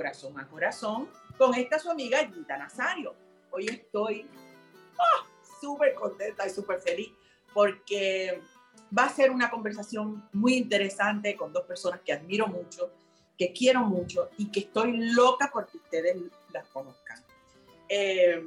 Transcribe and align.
corazón 0.00 0.40
a 0.40 0.48
corazón 0.48 1.10
con 1.36 1.54
esta 1.54 1.78
su 1.78 1.90
amiga 1.90 2.26
Gita 2.26 2.56
Nazario. 2.56 3.14
Hoy 3.50 3.66
estoy 3.66 4.26
oh, 4.96 5.26
súper 5.60 5.92
contenta 5.92 6.46
y 6.46 6.50
súper 6.50 6.80
feliz 6.80 7.10
porque 7.52 8.40
va 8.96 9.04
a 9.04 9.08
ser 9.10 9.30
una 9.30 9.50
conversación 9.50 10.26
muy 10.32 10.54
interesante 10.54 11.36
con 11.36 11.52
dos 11.52 11.66
personas 11.66 12.00
que 12.00 12.14
admiro 12.14 12.46
mucho, 12.46 12.90
que 13.36 13.52
quiero 13.52 13.80
mucho 13.80 14.30
y 14.38 14.50
que 14.50 14.60
estoy 14.60 14.96
loca 15.12 15.50
porque 15.52 15.76
ustedes 15.76 16.16
las 16.50 16.66
conozcan. 16.68 17.22
Eh, 17.86 18.42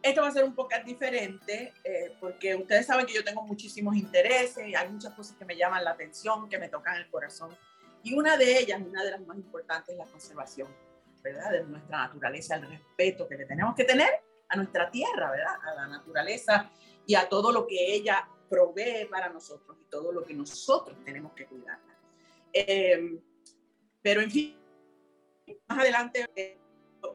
esto 0.00 0.22
va 0.22 0.28
a 0.28 0.32
ser 0.32 0.44
un 0.44 0.54
poco 0.54 0.74
diferente 0.86 1.74
eh, 1.84 2.16
porque 2.18 2.56
ustedes 2.56 2.86
saben 2.86 3.04
que 3.04 3.12
yo 3.12 3.22
tengo 3.22 3.42
muchísimos 3.42 3.94
intereses 3.94 4.66
y 4.66 4.74
hay 4.74 4.88
muchas 4.88 5.12
cosas 5.12 5.36
que 5.36 5.44
me 5.44 5.54
llaman 5.54 5.84
la 5.84 5.90
atención, 5.90 6.48
que 6.48 6.58
me 6.58 6.70
tocan 6.70 6.96
el 6.96 7.10
corazón. 7.10 7.54
Y 8.02 8.14
una 8.14 8.36
de 8.36 8.58
ellas, 8.58 8.80
una 8.80 9.04
de 9.04 9.12
las 9.12 9.20
más 9.26 9.36
importantes, 9.36 9.90
es 9.90 9.98
la 9.98 10.06
conservación, 10.06 10.68
¿verdad? 11.22 11.52
De 11.52 11.64
nuestra 11.64 11.98
naturaleza, 11.98 12.56
el 12.56 12.68
respeto 12.68 13.28
que 13.28 13.36
le 13.36 13.46
tenemos 13.46 13.74
que 13.74 13.84
tener 13.84 14.10
a 14.48 14.56
nuestra 14.56 14.90
tierra, 14.90 15.30
¿verdad? 15.30 15.54
A 15.62 15.74
la 15.74 15.86
naturaleza 15.86 16.70
y 17.06 17.14
a 17.14 17.28
todo 17.28 17.52
lo 17.52 17.66
que 17.66 17.94
ella 17.94 18.28
provee 18.48 19.06
para 19.10 19.30
nosotros 19.30 19.78
y 19.80 19.84
todo 19.86 20.12
lo 20.12 20.24
que 20.24 20.34
nosotros 20.34 20.98
tenemos 21.04 21.32
que 21.32 21.46
cuidar. 21.46 21.78
Eh, 22.52 23.18
pero 24.02 24.20
en 24.20 24.30
fin, 24.30 24.58
más 25.68 25.78
adelante 25.78 26.58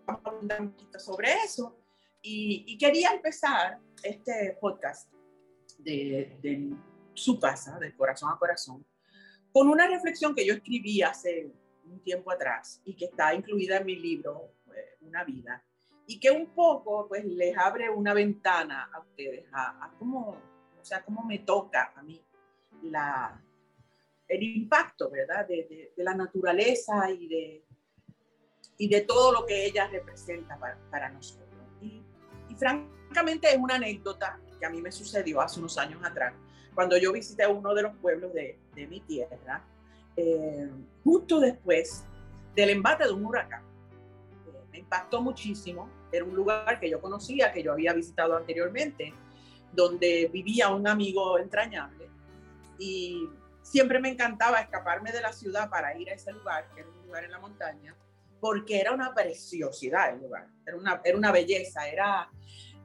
vamos 0.06 0.22
a 0.26 0.30
hablar 0.30 0.62
un 0.62 0.72
poquito 0.72 1.00
sobre 1.00 1.34
eso. 1.46 1.78
Y, 2.22 2.78
quería 2.78 3.12
empezar 3.12 3.80
este 4.04 4.58
podcast 4.60 5.10
de, 5.78 6.74
su 7.14 7.40
casa, 7.40 7.80
del 7.80 7.96
corazón 7.96 8.32
a 8.34 8.38
corazón, 8.38 8.86
con 9.58 9.70
una 9.70 9.88
reflexión 9.88 10.36
que 10.36 10.46
yo 10.46 10.54
escribí 10.54 11.02
hace 11.02 11.52
un 11.86 12.00
tiempo 12.02 12.32
atrás 12.32 12.80
y 12.86 12.94
que 12.94 13.06
está 13.06 13.34
incluida 13.34 13.78
en 13.78 13.88
mi 13.88 13.96
libro, 13.96 14.52
eh, 14.68 14.98
Una 15.02 15.24
vida, 15.24 15.64
y 16.06 16.20
que 16.20 16.30
un 16.30 16.46
poco 16.54 17.08
pues 17.08 17.26
les 17.26 17.58
abre 17.58 17.90
una 17.90 18.14
ventana 18.14 18.88
a 18.94 19.00
ustedes, 19.00 19.48
a, 19.52 19.92
cómo, 19.98 20.38
o 20.80 20.86
sea, 20.86 21.04
cómo 21.04 21.24
me 21.24 21.40
toca 21.40 21.92
a 21.96 22.04
mí 22.04 22.22
la, 22.84 23.42
el 24.28 24.44
impacto, 24.44 25.10
¿verdad? 25.10 25.48
De, 25.48 25.92
de, 25.96 26.04
la 26.04 26.14
naturaleza 26.14 27.10
y 27.10 27.28
de, 27.28 27.66
y 28.78 28.88
de 28.88 29.02
todo 29.02 29.32
lo 29.32 29.44
que 29.44 29.66
ella 29.66 29.88
representa 29.88 30.56
para, 30.60 30.78
para 30.92 31.10
nosotros 31.10 31.48
francamente 32.58 33.50
es 33.50 33.58
una 33.58 33.76
anécdota 33.76 34.40
que 34.60 34.66
a 34.66 34.70
mí 34.70 34.82
me 34.82 34.92
sucedió 34.92 35.42
hace 35.42 35.60
unos 35.60 35.78
años 35.78 36.04
atrás, 36.04 36.34
cuando 36.78 36.96
yo 36.96 37.12
visité 37.12 37.48
uno 37.48 37.74
de 37.74 37.82
los 37.82 37.96
pueblos 37.96 38.32
de, 38.36 38.56
de 38.76 38.86
mi 38.86 39.00
tierra, 39.00 39.66
eh, 40.16 40.70
justo 41.04 41.40
después 41.40 42.06
del 42.56 42.70
embate 42.70 43.06
de 43.06 43.14
un 43.14 43.26
huracán. 43.26 43.64
Eh, 44.46 44.62
me 44.72 44.78
impactó 44.78 45.20
muchísimo, 45.20 45.90
era 46.12 46.24
un 46.24 46.36
lugar 46.36 46.80
que 46.80 46.88
yo 46.88 47.02
conocía, 47.02 47.52
que 47.52 47.64
yo 47.64 47.72
había 47.72 47.94
visitado 47.94 48.38
anteriormente, 48.38 49.12
donde 49.74 50.30
vivía 50.32 50.70
un 50.70 50.88
amigo 50.88 51.40
entrañable 51.40 52.12
y 52.78 53.28
siempre 53.64 54.00
me 54.00 54.10
encantaba 54.10 54.60
escaparme 54.60 55.12
de 55.12 55.22
la 55.22 55.34
ciudad 55.34 55.72
para 55.72 55.98
ir 55.98 56.12
a 56.12 56.14
ese 56.14 56.32
lugar, 56.32 56.70
que 56.76 56.82
era 56.82 56.90
un 56.92 57.08
lugar 57.08 57.24
en 57.24 57.32
la 57.32 57.40
montaña, 57.40 57.96
porque 58.40 58.80
era 58.80 58.92
una 58.92 59.16
preciosidad 59.16 60.14
el 60.14 60.22
lugar, 60.22 60.46
era 60.64 60.78
una, 60.78 61.02
era 61.04 61.18
una 61.18 61.32
belleza, 61.32 61.88
era, 61.88 62.30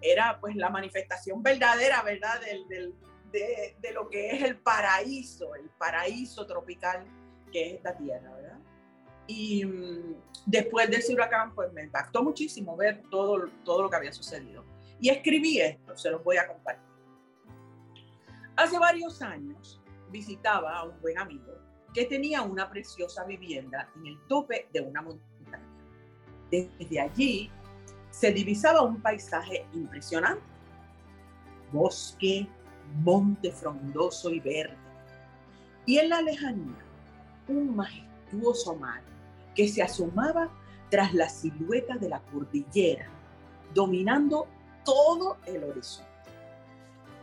era 0.01 0.41
pues 0.41 0.57
la 0.57 0.71
manifestación 0.71 1.43
verdadera, 1.43 2.03
¿verdad? 2.03 2.41
Del, 2.41 2.67
del, 2.69 2.95
de, 3.33 3.93
lo 3.93 4.09
que 4.09 4.31
es 4.31 4.43
el 4.43 4.59
paraíso, 4.59 5.55
el 5.55 5.69
paraíso 5.71 6.47
tropical 6.47 7.05
que 7.51 7.69
es 7.69 7.75
esta 7.75 7.97
tierra, 7.97 8.33
¿verdad? 8.35 8.59
Y 9.27 9.65
mm, 9.65 10.15
después 10.47 10.91
de 10.91 11.15
huracán, 11.15 11.55
pues 11.55 11.73
me 11.73 11.83
impactó 11.83 12.23
muchísimo 12.23 12.77
ver 12.77 13.03
todo, 13.11 13.49
todo 13.65 13.83
lo 13.83 13.91
que 13.91 13.97
había 13.97 14.13
sucedido. 14.13 14.65
Y 15.01 15.11
escribí 15.11 15.61
esto, 15.61 15.97
se 15.97 16.11
los 16.11 16.23
voy 16.23 16.37
a 16.37 16.47
compartir. 16.47 16.85
Hace 18.57 18.79
varios 18.79 19.21
años 19.23 19.81
visitaba 20.11 20.79
a 20.79 20.85
un 20.85 21.01
buen 21.01 21.19
amigo 21.19 21.53
que 21.93 22.05
tenía 22.05 22.43
una 22.43 22.71
preciosa 22.71 23.25
vivienda 23.25 23.91
en 23.97 24.07
el 24.07 24.19
tope 24.29 24.69
de 24.73 24.81
una 24.81 25.03
montaña 25.03 25.33
desde 26.53 27.01
allí 27.01 27.51
se 28.11 28.31
divisaba 28.31 28.83
un 28.83 29.01
paisaje 29.01 29.67
impresionante. 29.73 30.45
Bosque, 31.73 32.47
monte 33.03 33.53
frondoso 33.53 34.31
y 34.31 34.41
verde. 34.41 34.77
Y 35.87 35.99
en 35.99 36.11
la 36.11 36.23
lejanía, 36.23 36.79
un 37.49 37.75
majestuoso 37.75 38.77
mar 38.77 39.03
que 39.55 39.69
se 39.69 39.83
asomaba 39.83 40.51
tras 40.91 41.15
la 41.15 41.29
silueta 41.29 41.97
de 41.97 42.09
la 42.09 42.21
cordillera, 42.21 43.09
dominando 43.75 44.47
todo 44.85 45.39
el 45.47 45.65
horizonte. 45.65 46.11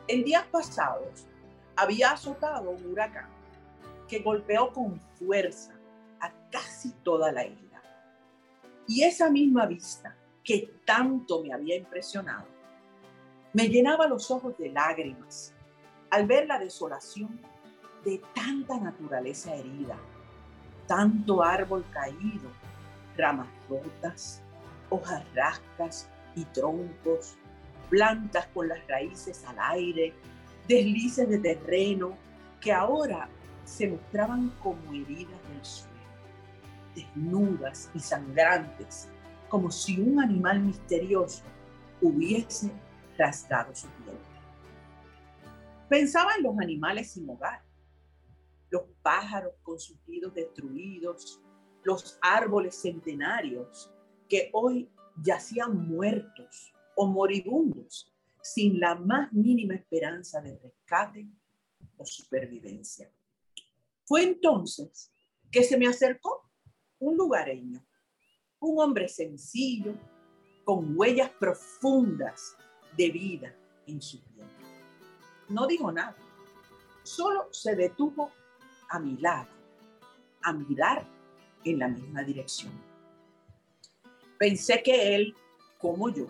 En 0.08 0.24
días 0.24 0.46
pasados 0.52 1.25
había 1.75 2.12
azotado 2.12 2.72
un 2.72 2.86
huracán 2.92 3.30
que 4.07 4.19
golpeó 4.19 4.74
con 4.74 5.00
fuerza 5.19 5.74
a 6.19 6.31
casi 6.51 6.92
toda 7.04 7.31
la 7.31 7.45
isla. 7.45 7.81
Y 8.88 9.04
esa 9.04 9.30
misma 9.30 9.68
vista 9.68 10.16
que 10.44 10.81
tanto 10.84 11.44
me 11.44 11.54
había 11.54 11.75
impresionado, 11.75 12.48
me 13.60 13.68
llenaba 13.68 14.08
los 14.08 14.32
ojos 14.32 14.58
de 14.58 14.70
lágrimas 14.70 15.54
al 16.12 16.26
ver 16.26 16.48
la 16.48 16.58
desolación 16.58 17.42
de 18.06 18.22
tanta 18.34 18.80
naturaleza 18.80 19.54
herida, 19.54 19.98
tanto 20.88 21.44
árbol 21.44 21.84
caído, 21.92 22.50
ramas 23.18 23.50
rotas, 23.68 24.42
hojas 24.90 25.26
rascas 25.36 26.10
y 26.36 26.46
troncos, 26.46 27.36
plantas 27.90 28.48
con 28.54 28.70
las 28.70 28.80
raíces 28.88 29.44
al 29.46 29.58
aire, 29.60 30.14
deslices 30.66 31.28
de 31.28 31.40
terreno 31.40 32.18
que 32.62 32.72
ahora 32.72 33.28
se 33.66 33.90
mostraban 33.90 34.54
como 34.64 34.94
heridas 34.94 35.40
del 35.50 35.66
suelo 35.66 35.90
desnudas 36.96 37.90
y 37.94 38.00
sangrantes, 38.00 39.10
como 39.50 39.70
si 39.70 40.00
un 40.00 40.22
animal 40.22 40.62
misterioso 40.62 41.44
hubiese 42.02 42.72
su. 43.74 43.88
Pensaba 45.89 46.36
en 46.38 46.44
los 46.44 46.57
animales 46.60 47.12
sin 47.12 47.30
hogar, 47.30 47.62
los 48.69 48.83
pájaros 49.01 49.54
con 49.63 49.80
sus 49.80 49.98
nidos 50.07 50.33
destruidos, 50.33 51.42
los 51.83 52.18
árboles 52.21 52.75
centenarios 52.81 53.92
que 54.30 54.50
hoy 54.54 54.89
yacían 55.21 55.88
muertos 55.88 56.74
o 56.95 57.07
moribundos 57.07 58.13
sin 58.42 58.80
la 58.80 58.95
más 58.95 59.33
mínima 59.33 59.75
esperanza 59.75 60.39
de 60.42 60.57
rescate 60.57 61.27
o 61.98 62.06
supervivencia. 62.06 63.12
Fue 64.06 64.24
entonces 64.24 65.12
que 65.51 65.63
se 65.63 65.77
me 65.77 65.88
acercó 65.88 66.50
un 67.00 67.18
lugareño, 67.18 67.86
un 68.60 68.80
hombre 68.80 69.07
sencillo, 69.10 69.94
con 70.63 70.95
huellas 70.95 71.31
profundas 71.31 72.56
de 72.95 73.09
vida 73.09 73.56
en 73.88 74.01
su 74.01 74.21
piel. 74.21 74.47
No 75.50 75.68
dijo 75.68 75.91
nada, 75.91 76.15
solo 77.03 77.47
se 77.51 77.75
detuvo 77.75 78.31
a 78.89 79.00
mi 79.00 79.18
lado, 79.18 79.50
a 80.44 80.53
mirar 80.53 81.06
en 81.63 81.80
la 81.80 81.88
misma 81.88 82.24
dirección. 82.24 82.71
Pensé 84.38 84.81
que 84.81 85.15
él, 85.15 85.36
como 85.77 86.09
yo, 86.09 86.27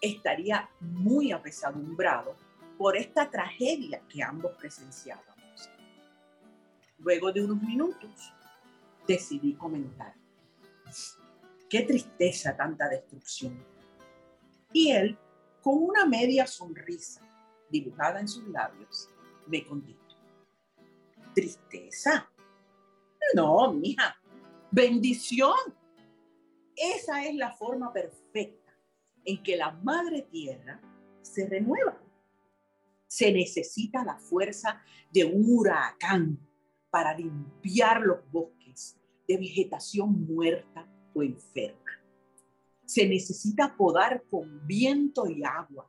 estaría 0.00 0.68
muy 0.80 1.32
apesadumbrado 1.32 2.34
por 2.76 2.96
esta 2.96 3.30
tragedia 3.30 4.00
que 4.08 4.22
ambos 4.22 4.52
presenciábamos. 4.52 5.70
Luego 6.98 7.32
de 7.32 7.42
unos 7.42 7.62
minutos, 7.62 8.32
decidí 9.06 9.54
comentar. 9.54 10.14
Qué 11.68 11.82
tristeza 11.82 12.56
tanta 12.56 12.88
destrucción. 12.88 13.64
Y 14.72 14.90
él, 14.92 15.18
con 15.62 15.82
una 15.82 16.06
media 16.06 16.46
sonrisa 16.46 17.20
dibujada 17.70 18.20
en 18.20 18.28
sus 18.28 18.46
labios, 18.48 19.08
me 19.46 19.64
contestó. 19.66 20.16
¿Tristeza? 21.34 22.30
No, 23.34 23.72
mija. 23.72 24.16
Bendición. 24.70 25.56
Esa 26.76 27.24
es 27.24 27.34
la 27.34 27.52
forma 27.52 27.92
perfecta 27.92 28.72
en 29.24 29.42
que 29.42 29.56
la 29.56 29.72
madre 29.72 30.22
tierra 30.22 30.80
se 31.22 31.46
renueva. 31.46 32.00
Se 33.06 33.32
necesita 33.32 34.04
la 34.04 34.16
fuerza 34.16 34.82
de 35.12 35.24
un 35.24 35.44
huracán 35.46 36.38
para 36.90 37.16
limpiar 37.16 38.00
los 38.00 38.18
bosques 38.30 38.96
de 39.28 39.36
vegetación 39.36 40.26
muerta 40.26 40.86
o 41.14 41.22
enferma. 41.22 41.79
Se 42.90 43.06
necesita 43.06 43.76
podar 43.76 44.24
con 44.28 44.66
viento 44.66 45.30
y 45.30 45.44
agua 45.44 45.88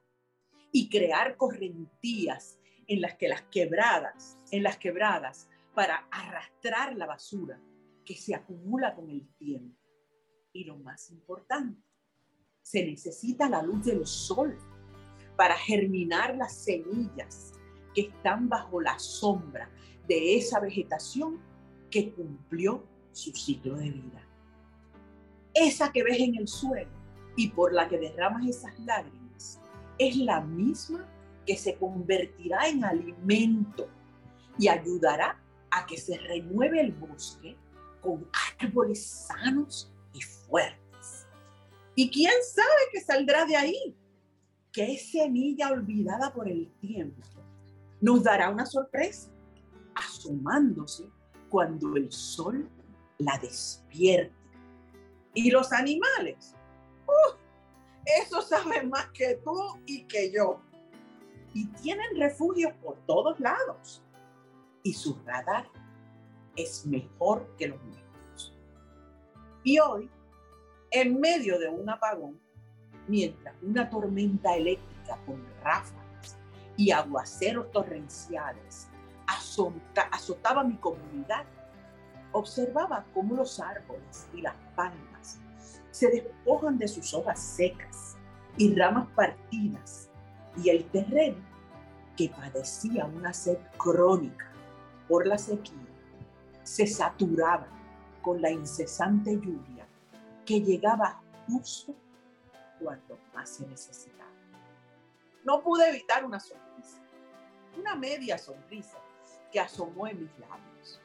y 0.72 0.88
crear 0.88 1.36
correntías 1.36 2.60
en 2.86 3.02
las 3.02 3.16
que 3.16 3.28
las 3.28 3.42
quebradas, 3.50 4.38
en 4.52 4.62
las 4.62 4.78
quebradas, 4.78 5.50
para 5.74 6.08
arrastrar 6.12 6.96
la 6.96 7.08
basura 7.08 7.60
que 8.06 8.16
se 8.16 8.36
acumula 8.36 8.94
con 8.94 9.10
el 9.10 9.28
tiempo. 9.36 9.76
Y 10.54 10.64
lo 10.66 10.78
más 10.78 11.10
importante, 11.10 11.82
se 12.62 12.86
necesita 12.86 13.50
la 13.50 13.64
luz 13.64 13.84
del 13.84 14.06
sol 14.06 14.56
para 15.36 15.58
germinar 15.58 16.36
las 16.36 16.54
semillas 16.54 17.54
que 17.96 18.02
están 18.02 18.48
bajo 18.48 18.80
la 18.80 19.00
sombra 19.00 19.72
de 20.08 20.36
esa 20.36 20.60
vegetación 20.60 21.42
que 21.90 22.14
cumplió 22.14 22.86
su 23.12 23.32
ciclo 23.32 23.76
de 23.78 23.90
vida. 23.90 24.31
Esa 25.54 25.92
que 25.92 26.04
ves 26.04 26.20
en 26.20 26.36
el 26.36 26.48
suelo 26.48 26.92
y 27.36 27.50
por 27.50 27.74
la 27.74 27.88
que 27.88 27.98
derramas 27.98 28.48
esas 28.48 28.78
lágrimas 28.80 29.60
es 29.98 30.16
la 30.18 30.42
misma 30.42 31.06
que 31.46 31.58
se 31.58 31.76
convertirá 31.76 32.68
en 32.68 32.84
alimento 32.84 33.88
y 34.58 34.68
ayudará 34.68 35.40
a 35.70 35.86
que 35.86 35.98
se 35.98 36.18
renueve 36.18 36.82
el 36.82 36.92
bosque 36.92 37.56
con 38.02 38.28
árboles 38.60 39.06
sanos 39.06 39.92
y 40.14 40.22
fuertes. 40.22 41.28
¿Y 41.96 42.10
quién 42.10 42.34
sabe 42.44 42.68
qué 42.92 43.02
saldrá 43.02 43.46
de 43.46 43.56
ahí? 43.56 43.96
Que 44.72 44.98
semilla 44.98 45.72
olvidada 45.72 46.34
por 46.34 46.48
el 46.48 46.72
tiempo 46.80 47.22
nos 48.02 48.24
dará 48.24 48.50
una 48.50 48.66
sorpresa, 48.66 49.30
asomándose 49.94 51.06
cuando 51.50 51.96
el 51.96 52.12
sol 52.12 52.68
la 53.20 53.38
despierte. 53.38 54.41
Y 55.34 55.52
los 55.52 55.72
animales, 55.72 56.56
uh, 57.08 57.36
eso 58.22 58.42
saben 58.42 58.90
más 58.90 59.08
que 59.12 59.36
tú 59.44 59.56
y 59.86 60.04
que 60.04 60.32
yo. 60.32 60.62
Y 61.54 61.68
tienen 61.68 62.18
refugios 62.18 62.74
por 62.82 62.98
todos 63.06 63.40
lados. 63.40 64.04
Y 64.84 64.94
su 64.94 65.20
radar 65.26 65.68
es 66.56 66.86
mejor 66.86 67.56
que 67.58 67.68
los 67.68 67.82
nuestros. 67.84 68.58
Y 69.64 69.80
hoy, 69.80 70.10
en 70.92 71.20
medio 71.20 71.60
de 71.60 71.70
un 71.70 71.90
apagón, 71.90 72.40
mientras 73.08 73.56
una 73.62 73.90
tormenta 73.90 74.56
eléctrica 74.56 75.18
con 75.26 75.44
ráfagas 75.64 76.38
y 76.78 76.92
aguaceros 76.92 77.72
torrenciales 77.72 78.92
azotaba 80.12 80.64
mi 80.64 80.76
comunidad, 80.78 81.46
observaba 82.32 83.06
cómo 83.14 83.36
los 83.36 83.60
árboles 83.60 84.28
y 84.34 84.42
las 84.42 84.56
palmas 84.76 85.11
se 85.92 86.10
despojan 86.10 86.78
de 86.78 86.88
sus 86.88 87.14
hojas 87.14 87.40
secas 87.40 88.16
y 88.58 88.74
ramas 88.76 89.08
partidas 89.16 90.10
y 90.58 90.70
el 90.70 90.86
terreno 90.86 91.38
que 92.18 92.30
padecía 92.30 93.06
una 93.06 93.34
sed 93.34 93.58
crónica 93.78 94.52
por 95.08 95.28
la 95.28 95.38
sequía 95.38 95.78
se 96.64 96.88
saturaba 96.88 97.68
con 98.22 98.42
la 98.42 98.52
incesante 98.52 99.36
lluvia 99.36 99.88
que 100.46 100.62
llegaba 100.62 101.22
justo 101.48 101.94
cuando 102.80 103.18
más 103.34 103.50
se 103.50 103.68
necesitaba. 103.68 104.30
No 105.44 105.62
pude 105.62 105.90
evitar 105.90 106.24
una 106.24 106.40
sonrisa, 106.40 107.02
una 107.78 107.96
media 107.96 108.38
sonrisa 108.38 108.98
que 109.52 109.60
asomó 109.60 110.08
en 110.08 110.22
mis 110.22 110.32
labios, 110.40 111.02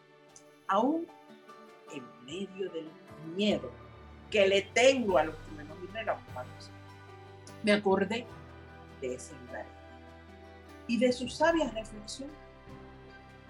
aún 0.69 1.07
en 1.93 2.25
medio 2.27 2.71
del 2.71 2.91
miedo 3.35 3.71
que 4.31 4.47
le 4.47 4.63
tengo 4.63 5.19
a 5.19 5.25
los 5.25 5.37
primeros 5.37 5.77
irrelampados. 5.83 6.71
Me 7.63 7.73
acordé 7.73 8.27
de 9.01 9.15
ese 9.15 9.35
lugar 9.47 9.67
y 10.87 10.99
de 10.99 11.13
su 11.13 11.29
sabia 11.29 11.71
reflexión 11.71 12.31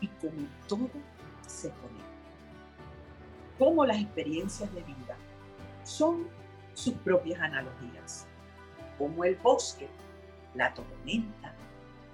y 0.00 0.08
como 0.08 0.46
todo 0.68 0.90
se 1.46 1.70
conecta. 1.70 2.06
Como 3.58 3.86
las 3.86 3.98
experiencias 3.98 4.72
de 4.74 4.82
vida 4.82 5.16
son 5.84 6.28
sus 6.74 6.94
propias 6.94 7.40
analogías, 7.40 8.26
como 8.98 9.24
el 9.24 9.36
bosque, 9.36 9.88
la 10.54 10.72
tormenta, 10.74 11.54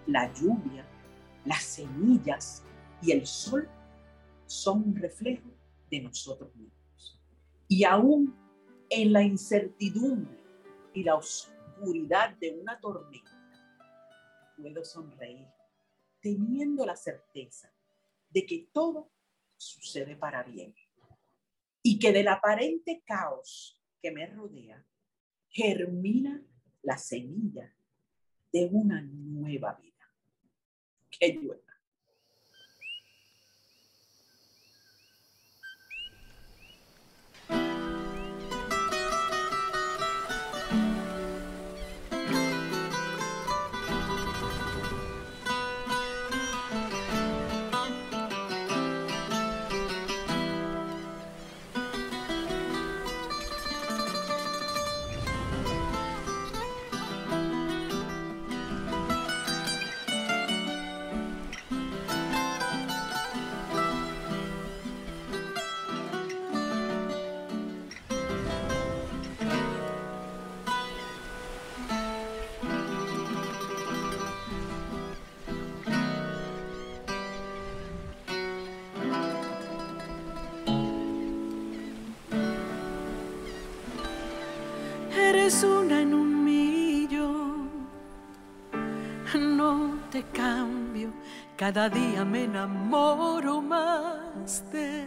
la 0.06 0.32
lluvia, 0.32 0.84
las 1.44 1.62
semillas 1.62 2.62
y 3.00 3.12
el 3.12 3.26
sol 3.26 3.68
son 4.46 4.82
un 4.88 4.96
reflejo 4.96 5.48
de 5.90 6.00
nosotros 6.00 6.54
mismos. 6.54 7.20
Y 7.68 7.84
aún 7.84 8.34
en 8.94 9.11
la 9.11 9.22
incertidumbre 9.22 10.38
y 10.92 11.02
la 11.02 11.14
oscuridad 11.14 12.37
de 12.37 12.50
una 12.50 12.78
tormenta, 12.78 13.30
puedo 14.54 14.84
sonreír, 14.84 15.49
teniendo 16.20 16.84
la 16.84 16.94
certeza 16.94 17.72
de 18.28 18.44
que 18.44 18.68
todo 18.70 19.11
sucede 19.56 20.14
para 20.14 20.42
bien 20.42 20.75
y 21.82 21.99
que 21.99 22.12
del 22.12 22.28
aparente 22.28 23.02
caos 23.06 23.80
que 24.02 24.11
me 24.11 24.26
rodea 24.26 24.84
germina 25.49 26.42
la 26.82 26.99
semilla 26.99 27.75
de 28.52 28.68
una 28.70 29.00
nueva 29.00 29.72
vida. 29.80 30.06
Que 31.11 31.32
llueva. 31.32 31.71
Cada 91.72 91.88
día 91.88 92.22
me 92.22 92.44
enamoro 92.44 93.62
más 93.62 94.62
de 94.70 95.06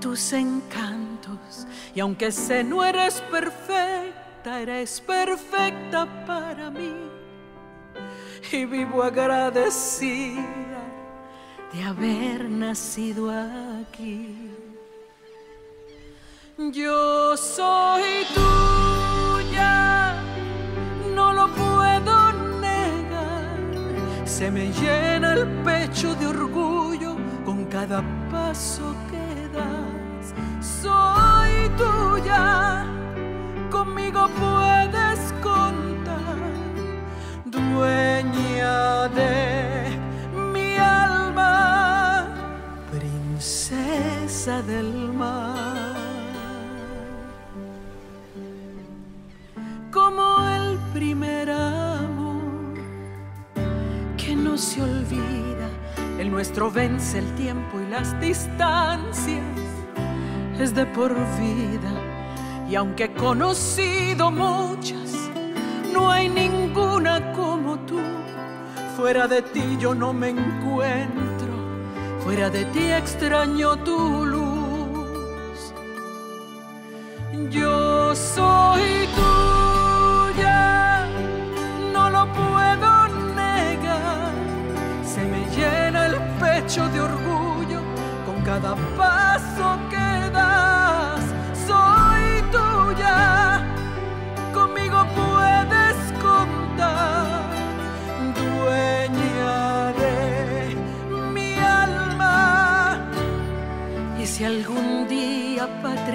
tus 0.00 0.32
encantos. 0.32 1.66
Y 1.94 2.00
aunque 2.00 2.32
sé 2.32 2.64
no 2.64 2.82
eres 2.82 3.20
perfecta, 3.30 4.58
eres 4.58 5.02
perfecta 5.02 6.06
para 6.26 6.70
mí. 6.70 6.94
Y 8.52 8.64
vivo 8.64 9.02
agradecida 9.02 10.80
de 11.74 11.82
haber 11.82 12.48
nacido 12.48 13.30
aquí. 13.30 14.50
Yo 16.56 17.36
soy 17.36 18.24
tú 18.34 18.40
no 21.14 21.34
lo 21.34 21.48
puedo. 21.48 22.15
Se 24.38 24.50
me 24.50 24.70
llena 24.70 25.32
el 25.32 25.46
pecho 25.64 26.14
de 26.16 26.26
orgullo 26.26 27.16
con 27.46 27.64
cada 27.64 28.02
paso 28.30 28.94
que 29.10 29.48
das. 29.48 30.34
Soy 30.60 31.70
tuya, 31.78 32.84
conmigo 33.70 34.28
puedes 34.38 35.32
contar, 35.42 36.36
dueña 37.46 39.08
de 39.08 39.98
mi 40.52 40.76
alma, 40.76 42.28
princesa 42.92 44.60
del 44.60 45.14
mar. 45.14 45.65
Nuestro 56.36 56.70
vence 56.70 57.18
el 57.18 57.34
tiempo 57.34 57.80
y 57.80 57.90
las 57.90 58.20
distancias, 58.20 59.42
es 60.60 60.74
de 60.74 60.84
por 60.84 61.14
vida. 61.14 61.92
Y 62.68 62.74
aunque 62.74 63.04
he 63.04 63.12
conocido 63.14 64.30
muchas, 64.30 65.30
no 65.94 66.10
hay 66.10 66.28
ninguna 66.28 67.32
como 67.32 67.78
tú. 67.86 68.00
fuera 68.98 69.26
de 69.26 69.40
ti 69.40 69.78
yo 69.80 69.94
no 69.94 70.12
me 70.12 70.28
encuentro, 70.28 71.52
fuera 72.22 72.50
de 72.50 72.66
ti 72.66 72.84
extraño 72.92 73.78
tu 73.78 74.26
luz. 74.26 74.35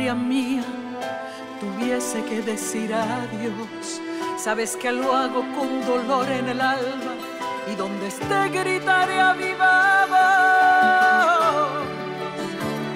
Patria 0.01 0.15
mía, 0.15 0.63
tuviese 1.60 2.24
que 2.24 2.41
decir 2.41 2.91
adiós, 2.91 4.01
sabes 4.38 4.75
que 4.75 4.91
lo 4.91 5.15
hago 5.15 5.41
con 5.55 5.86
dolor 5.86 6.27
en 6.27 6.50
el 6.50 6.60
alma 6.60 7.13
y 7.72 7.75
donde 7.75 8.08
esté 8.08 8.50
gritaré 8.50 9.22
a 9.22 9.36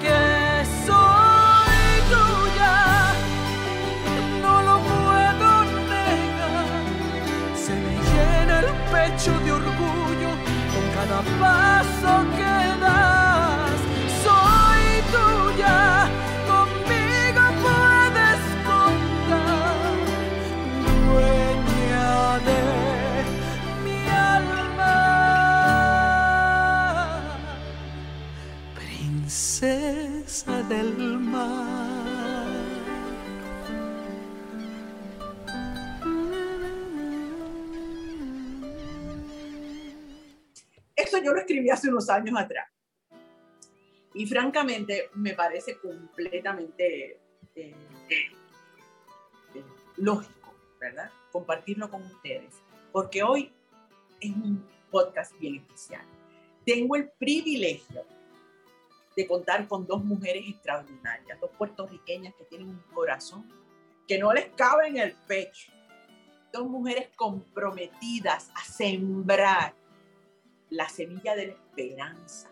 que 0.02 0.64
soy 0.84 1.78
tuya, 2.10 3.12
no 4.42 4.62
lo 4.62 4.76
puedo 4.90 5.64
negar, 5.92 6.86
se 7.54 7.74
me 7.84 7.94
llena 8.10 8.60
el 8.60 8.70
pecho 8.90 9.32
de 9.44 9.52
orgullo 9.52 10.30
con 10.72 10.84
cada 10.96 11.18
paso 11.40 12.12
que 12.36 12.80
das, 12.80 13.15
yo 41.26 41.32
lo 41.32 41.40
escribí 41.40 41.70
hace 41.70 41.88
unos 41.88 42.08
años 42.08 42.38
atrás. 42.38 42.68
Y 44.14 44.26
francamente 44.26 45.10
me 45.14 45.34
parece 45.34 45.76
completamente 45.78 47.18
eh, 47.54 47.74
eh, 48.08 49.64
lógico, 49.96 50.54
¿verdad? 50.80 51.10
Compartirlo 51.32 51.90
con 51.90 52.02
ustedes. 52.02 52.54
Porque 52.92 53.24
hoy 53.24 53.52
es 54.20 54.30
un 54.30 54.64
podcast 54.90 55.36
bien 55.38 55.56
especial. 55.56 56.02
Tengo 56.64 56.94
el 56.94 57.10
privilegio 57.10 58.04
de 59.16 59.26
contar 59.26 59.66
con 59.66 59.84
dos 59.84 60.04
mujeres 60.04 60.44
extraordinarias, 60.48 61.40
dos 61.40 61.50
puertorriqueñas 61.58 62.34
que 62.36 62.44
tienen 62.44 62.68
un 62.68 62.82
corazón 62.94 63.44
que 64.06 64.18
no 64.18 64.32
les 64.32 64.48
cabe 64.50 64.86
en 64.86 64.98
el 64.98 65.12
pecho. 65.26 65.72
Dos 66.52 66.68
mujeres 66.68 67.08
comprometidas 67.16 68.50
a 68.54 68.64
sembrar 68.64 69.74
la 70.70 70.88
semilla 70.88 71.34
de 71.34 71.48
la 71.48 71.52
esperanza 71.52 72.50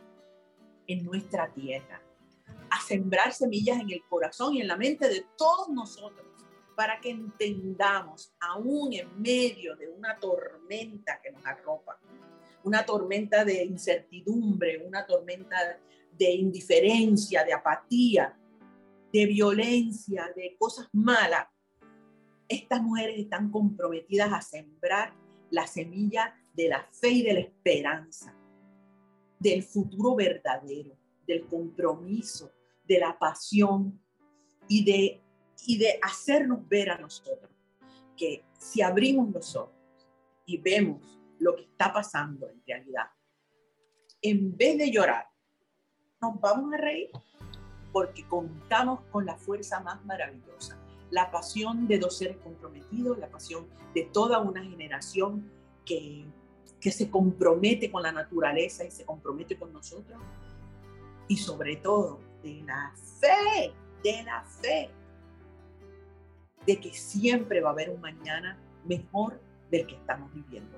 en 0.87 1.05
nuestra 1.05 1.53
tierra, 1.53 2.03
a 2.71 2.81
sembrar 2.81 3.33
semillas 3.33 3.81
en 3.81 3.91
el 3.91 4.03
corazón 4.09 4.55
y 4.55 4.61
en 4.61 4.69
la 4.69 4.77
mente 4.77 5.09
de 5.09 5.27
todos 5.37 5.69
nosotros, 5.69 6.27
para 6.77 7.01
que 7.01 7.11
entendamos, 7.11 8.35
aún 8.41 8.93
en 8.93 9.21
medio 9.21 9.77
de 9.77 9.89
una 9.89 10.19
tormenta 10.19 11.21
que 11.23 11.31
nos 11.31 11.45
arropa, 11.47 11.99
una 12.65 12.85
tormenta 12.85 13.45
de 13.45 13.65
incertidumbre, 13.65 14.85
una 14.85 15.07
tormenta 15.07 15.57
de 16.13 16.31
indiferencia, 16.33 17.45
de 17.45 17.53
apatía, 17.53 18.37
de 19.13 19.27
violencia, 19.27 20.33
de 20.35 20.57
cosas 20.59 20.89
malas, 20.93 21.47
estas 22.49 22.83
mujeres 22.83 23.19
están 23.19 23.51
comprometidas 23.51 24.33
a 24.33 24.43
sembrar 24.43 25.15
la 25.51 25.67
semilla 25.67 26.35
de 26.55 26.69
la 26.69 26.87
fe 26.91 27.11
y 27.11 27.23
de 27.23 27.35
la 27.35 27.41
esperanza, 27.41 28.35
del 29.39 29.63
futuro 29.63 30.15
verdadero, 30.15 30.97
del 31.27 31.47
compromiso, 31.47 32.53
de 32.85 33.01
la 33.01 33.19
pasión 33.19 34.01
y 34.69 34.85
de, 34.85 35.21
y 35.67 35.79
de 35.79 35.99
hacernos 36.03 36.67
ver 36.69 36.91
a 36.91 36.99
nosotros 36.99 37.51
que 38.17 38.45
si 38.59 38.81
abrimos 38.81 39.31
los 39.33 39.57
ojos 39.57 39.75
y 40.47 40.59
vemos 40.59 41.21
lo 41.39 41.57
que 41.57 41.63
está 41.63 41.93
pasando 41.93 42.49
en 42.49 42.63
realidad, 42.67 43.07
en 44.23 44.57
vez 44.57 44.79
de 44.79 44.91
llorar, 44.91 45.27
nos 46.21 46.41
vamos 46.41 46.73
a 46.73 46.77
reír 46.77 47.11
porque 47.93 48.27
contamos 48.27 49.01
con 49.11 49.27
la 49.27 49.37
fuerza 49.37 49.81
más 49.81 50.05
maravillosa, 50.05 50.79
la 51.11 51.31
pasión 51.31 51.87
de 51.87 51.99
dos 51.99 52.19
seres 52.19 52.37
comprometidos, 52.39 53.19
la 53.19 53.29
pasión 53.29 53.69
de 53.95 54.05
toda 54.13 54.41
una 54.41 54.63
generación 54.63 55.51
que, 55.85 56.25
que 56.85 56.93
se 56.93 57.09
compromete 57.09 57.91
con 57.91 58.03
la 58.03 58.13
naturaleza 58.13 58.85
y 58.85 58.91
se 58.91 59.07
compromete 59.07 59.57
con 59.57 59.73
nosotros. 59.73 60.21
Y 61.29 61.39
sobre 61.39 61.77
todo, 61.77 62.21
de 62.43 62.63
la 62.67 62.93
fe, 63.19 63.73
de 64.03 64.23
la 64.23 64.45
fe, 64.45 64.91
de 66.67 66.79
que 66.79 66.93
siempre 66.93 67.63
va 67.63 67.71
a 67.71 67.73
haber 67.73 67.89
un 67.89 68.03
mañana 68.03 68.59
mejor 68.85 69.41
del 69.71 69.87
que 69.87 69.95
estamos 69.95 70.31
viviendo. 70.35 70.77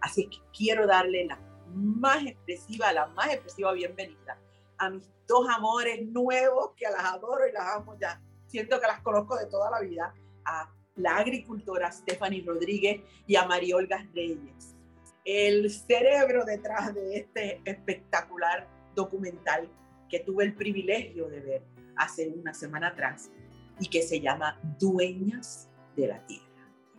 Así 0.00 0.26
que 0.26 0.38
quiero 0.56 0.86
darle 0.86 1.26
la 1.26 1.38
más 1.74 2.24
expresiva, 2.24 2.90
la 2.90 3.08
más 3.08 3.28
expresiva 3.28 3.72
bienvenida 3.72 4.38
a 4.78 4.88
mis 4.88 5.06
dos 5.28 5.46
amores 5.54 6.02
nuevos 6.06 6.70
que 6.78 6.86
las 6.86 7.04
adoro 7.04 7.46
y 7.46 7.52
las 7.52 7.76
amo 7.76 7.94
ya. 8.00 8.22
Siento 8.46 8.80
que 8.80 8.86
las 8.86 9.02
conozco 9.02 9.36
de 9.36 9.44
toda 9.44 9.70
la 9.70 9.80
vida. 9.80 10.14
A 10.46 10.72
la 10.96 11.18
agricultora 11.18 11.92
Stephanie 11.92 12.42
Rodríguez 12.42 13.02
y 13.26 13.36
a 13.36 13.44
María 13.44 13.76
Olga 13.76 14.02
Reyes. 14.14 14.79
El 15.24 15.70
cerebro 15.70 16.44
detrás 16.44 16.94
de 16.94 17.16
este 17.16 17.60
espectacular 17.64 18.68
documental 18.94 19.70
que 20.08 20.20
tuve 20.20 20.44
el 20.44 20.54
privilegio 20.54 21.28
de 21.28 21.40
ver 21.40 21.62
hace 21.96 22.28
una 22.28 22.54
semana 22.54 22.88
atrás 22.88 23.30
y 23.78 23.88
que 23.88 24.02
se 24.02 24.20
llama 24.20 24.58
Dueñas 24.78 25.68
de 25.96 26.08
la 26.08 26.26
Tierra. 26.26 26.46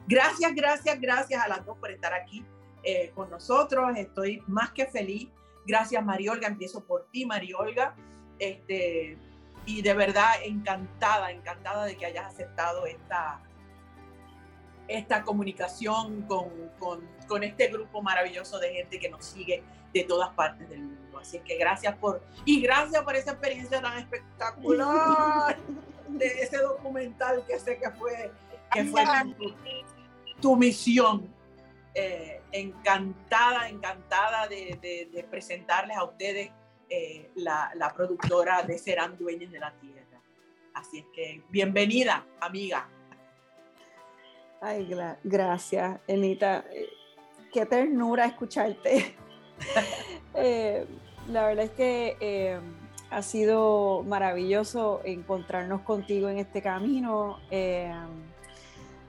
Gracias, 0.08 0.54
gracias, 0.56 1.00
gracias 1.00 1.44
a 1.44 1.48
las 1.48 1.66
dos 1.66 1.78
por 1.78 1.92
estar 1.92 2.14
aquí 2.14 2.46
eh, 2.84 3.12
con 3.14 3.30
nosotros. 3.30 3.96
Estoy 3.96 4.44
más 4.48 4.72
que 4.72 4.86
feliz. 4.86 5.30
Gracias, 5.66 6.04
Mariolga. 6.04 6.48
Empiezo 6.48 6.84
por 6.86 7.10
ti, 7.12 7.26
Mariolga. 7.26 7.96
Este, 8.40 9.18
y 9.66 9.82
de 9.82 9.94
verdad 9.94 10.34
encantada, 10.44 11.32
encantada 11.32 11.86
de 11.86 11.96
que 11.96 12.08
hayas 12.08 12.26
aceptado 12.26 12.88
esta, 12.88 13.42
esta 14.88 15.24
comunicación 15.24 16.24
con, 16.24 16.50
con, 16.80 17.02
con, 17.32 17.44
este 17.44 17.68
grupo 17.68 18.02
maravilloso 18.02 18.60
de 18.60 18.74
gente 18.74 19.00
que 19.00 19.10
nos 19.10 19.26
sigue 19.26 19.64
de 19.94 20.04
todas 20.04 20.30
partes 20.30 20.68
del 20.70 20.82
mundo. 20.82 21.20
Así 21.20 21.40
que 21.40 21.58
gracias 21.58 21.96
por, 21.96 22.22
y 22.46 22.62
gracias 22.62 23.02
por 23.04 23.16
esa 23.16 23.32
experiencia 23.32 23.82
tan 23.82 23.98
espectacular 23.98 25.58
de 26.10 26.28
ese 26.28 26.58
documental 26.58 27.44
que 27.48 27.60
sé 27.60 27.78
que 27.78 27.90
fue, 27.92 28.32
que 28.72 28.84
fue 28.86 29.04
tu, 29.38 29.54
tu 30.42 30.56
misión. 30.56 31.34
Eh, 31.94 32.42
encantada, 32.54 33.68
encantada 33.68 34.48
de, 34.48 34.80
de, 34.82 35.10
de, 35.12 35.24
presentarles 35.26 35.98
a 35.98 36.06
ustedes 36.06 36.50
eh, 36.90 37.30
la, 37.36 37.70
la, 37.76 37.94
productora 37.94 38.64
de 38.64 38.78
Serán 38.78 39.18
Dueños 39.18 39.52
de 39.52 39.60
la 39.60 39.74
Tierra. 39.74 40.22
Así 40.74 41.00
es 41.00 41.06
que 41.14 41.44
bienvenida, 41.50 42.26
amiga. 42.40 42.88
Ay, 44.62 44.86
gra 44.86 45.18
gracias, 45.24 46.00
Enita. 46.08 46.64
Qué 47.52 47.66
ternura 47.66 48.26
escucharte. 48.26 49.16
eh, 50.36 50.86
la 51.28 51.48
verdad 51.48 51.66
es 51.66 51.72
que 51.72 52.18
eh, 52.20 52.60
ha 53.10 53.22
sido 53.22 54.04
maravilloso 54.04 55.02
encontrarnos 55.04 55.82
contigo 55.82 56.30
en 56.30 56.38
este 56.38 56.62
camino. 56.62 57.40
Eh, 57.52 57.94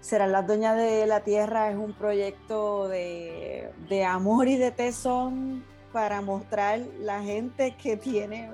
Serán 0.01 0.33
las 0.33 0.45
Dueñas 0.45 0.77
de 0.77 1.07
la 1.07 1.21
Tierra 1.21 1.71
es 1.71 1.77
un 1.77 1.93
proyecto 1.93 2.89
de, 2.89 3.71
de, 3.89 4.05
amor 4.05 4.49
y 4.49 4.57
de 4.57 4.73
tesón 4.73 5.65
para 5.93 6.21
mostrar 6.21 6.81
la 6.99 7.23
gente 7.23 7.77
que 7.81 7.97
tiene 7.97 8.51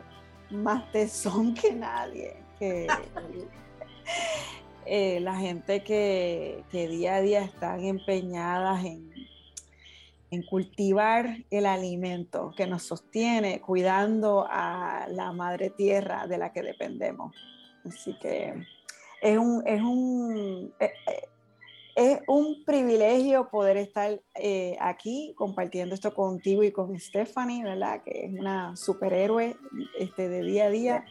más 0.51 0.93
tesón 0.93 1.55
que 1.55 1.73
nadie. 1.73 2.37
Que, 2.59 2.87
eh, 4.87 5.21
la 5.21 5.37
gente 5.37 5.83
que, 5.83 6.63
que, 6.71 6.87
día 6.87 7.15
a 7.15 7.21
día 7.23 7.41
están 7.43 7.83
empeñadas 7.83 8.85
en, 8.85 9.11
en 10.31 10.43
cultivar 10.43 11.45
el 11.51 11.67
alimento 11.67 12.53
que 12.57 12.67
nos 12.67 12.83
sostiene, 12.83 13.61
cuidando 13.61 14.47
a 14.49 15.07
la 15.09 15.33
madre 15.33 15.71
tierra 15.71 16.27
de 16.27 16.39
la 16.39 16.53
que 16.53 16.63
dependemos. 16.63 17.35
Así 17.85 18.17
que 18.19 18.55
es 19.23 19.39
un, 19.39 19.63
es 19.67 19.81
un, 19.81 20.73
eh, 20.79 20.93
eh, 21.07 21.29
es 21.97 22.21
un 22.27 22.65
privilegio 22.65 23.49
poder 23.49 23.79
estar 23.79 24.21
eh, 24.35 24.77
aquí 24.81 25.35
compartiendo 25.37 25.95
esto 25.95 26.15
contigo 26.15 26.63
y 26.63 26.73
con 26.73 26.99
Stephanie, 26.99 27.65
¿verdad? 27.65 28.03
Que 28.05 28.27
es 28.27 28.33
una 28.39 28.77
superhéroe 28.77 29.57
este, 29.99 30.29
de 30.29 30.43
día 30.43 30.67
a 30.67 30.71
día. 30.71 31.05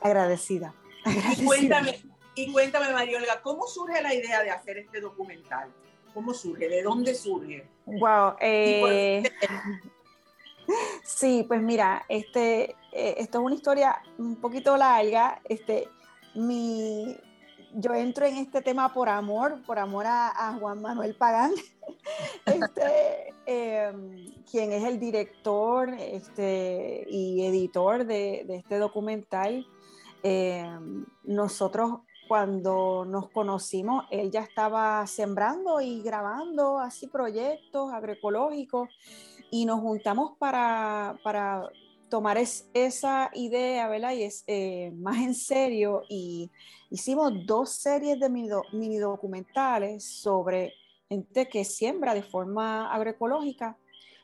agradecida. 0.00 0.74
Y 1.36 1.44
cuéntame, 1.44 2.00
y 2.36 2.52
cuéntame, 2.52 2.92
Mariolga, 2.92 3.42
¿cómo 3.42 3.66
surge 3.66 4.00
la 4.00 4.14
idea 4.14 4.42
de 4.42 4.50
hacer 4.50 4.78
este 4.78 5.00
documental? 5.00 5.68
¿Cómo 6.14 6.34
surge? 6.34 6.68
¿De 6.68 6.82
dónde 6.82 7.14
surge? 7.14 7.66
Wow. 7.86 8.34
sí, 11.04 11.44
pues 11.48 11.62
mira, 11.62 12.04
este, 12.08 12.76
esto 12.92 13.38
es 13.38 13.44
una 13.44 13.54
historia 13.54 14.02
un 14.18 14.36
poquito 14.36 14.76
larga. 14.76 15.40
Este, 15.48 15.88
mi, 16.34 17.16
yo 17.74 17.94
entro 17.94 18.26
en 18.26 18.36
este 18.36 18.62
tema 18.62 18.92
por 18.92 19.08
amor, 19.08 19.62
por 19.66 19.78
amor 19.78 20.06
a, 20.06 20.56
Juan 20.58 20.80
Manuel 20.80 21.14
Pagán, 21.14 21.52
este, 22.46 23.34
em, 23.46 24.26
quien 24.50 24.72
es 24.72 24.84
el 24.84 24.98
director 24.98 25.88
este, 25.98 27.06
y 27.08 27.46
editor 27.46 28.04
de, 28.04 28.44
este 28.48 28.78
documental. 28.78 29.66
Em, 30.22 31.04
nosotros 31.24 32.00
cuando 32.32 33.04
nos 33.04 33.28
conocimos, 33.28 34.06
él 34.10 34.30
ya 34.30 34.40
estaba 34.40 35.06
sembrando 35.06 35.82
y 35.82 36.00
grabando 36.00 36.78
así 36.78 37.06
proyectos 37.06 37.92
agroecológicos 37.92 38.88
y 39.50 39.66
nos 39.66 39.80
juntamos 39.80 40.38
para, 40.38 41.18
para 41.22 41.68
tomar 42.08 42.38
esa 42.38 43.30
idea, 43.34 43.86
¿verdad? 43.86 44.12
Y 44.12 44.22
es 44.22 44.44
eh, 44.46 44.92
más 44.94 45.18
en 45.18 45.34
serio 45.34 46.04
y 46.08 46.50
hicimos 46.88 47.34
dos 47.44 47.68
series 47.68 48.18
de 48.18 48.30
mini, 48.30 48.96
documentales 48.96 50.02
sobre 50.02 50.72
gente 51.10 51.50
que 51.50 51.66
siembra 51.66 52.14
de 52.14 52.22
forma 52.22 52.90
agroecológica, 52.94 53.76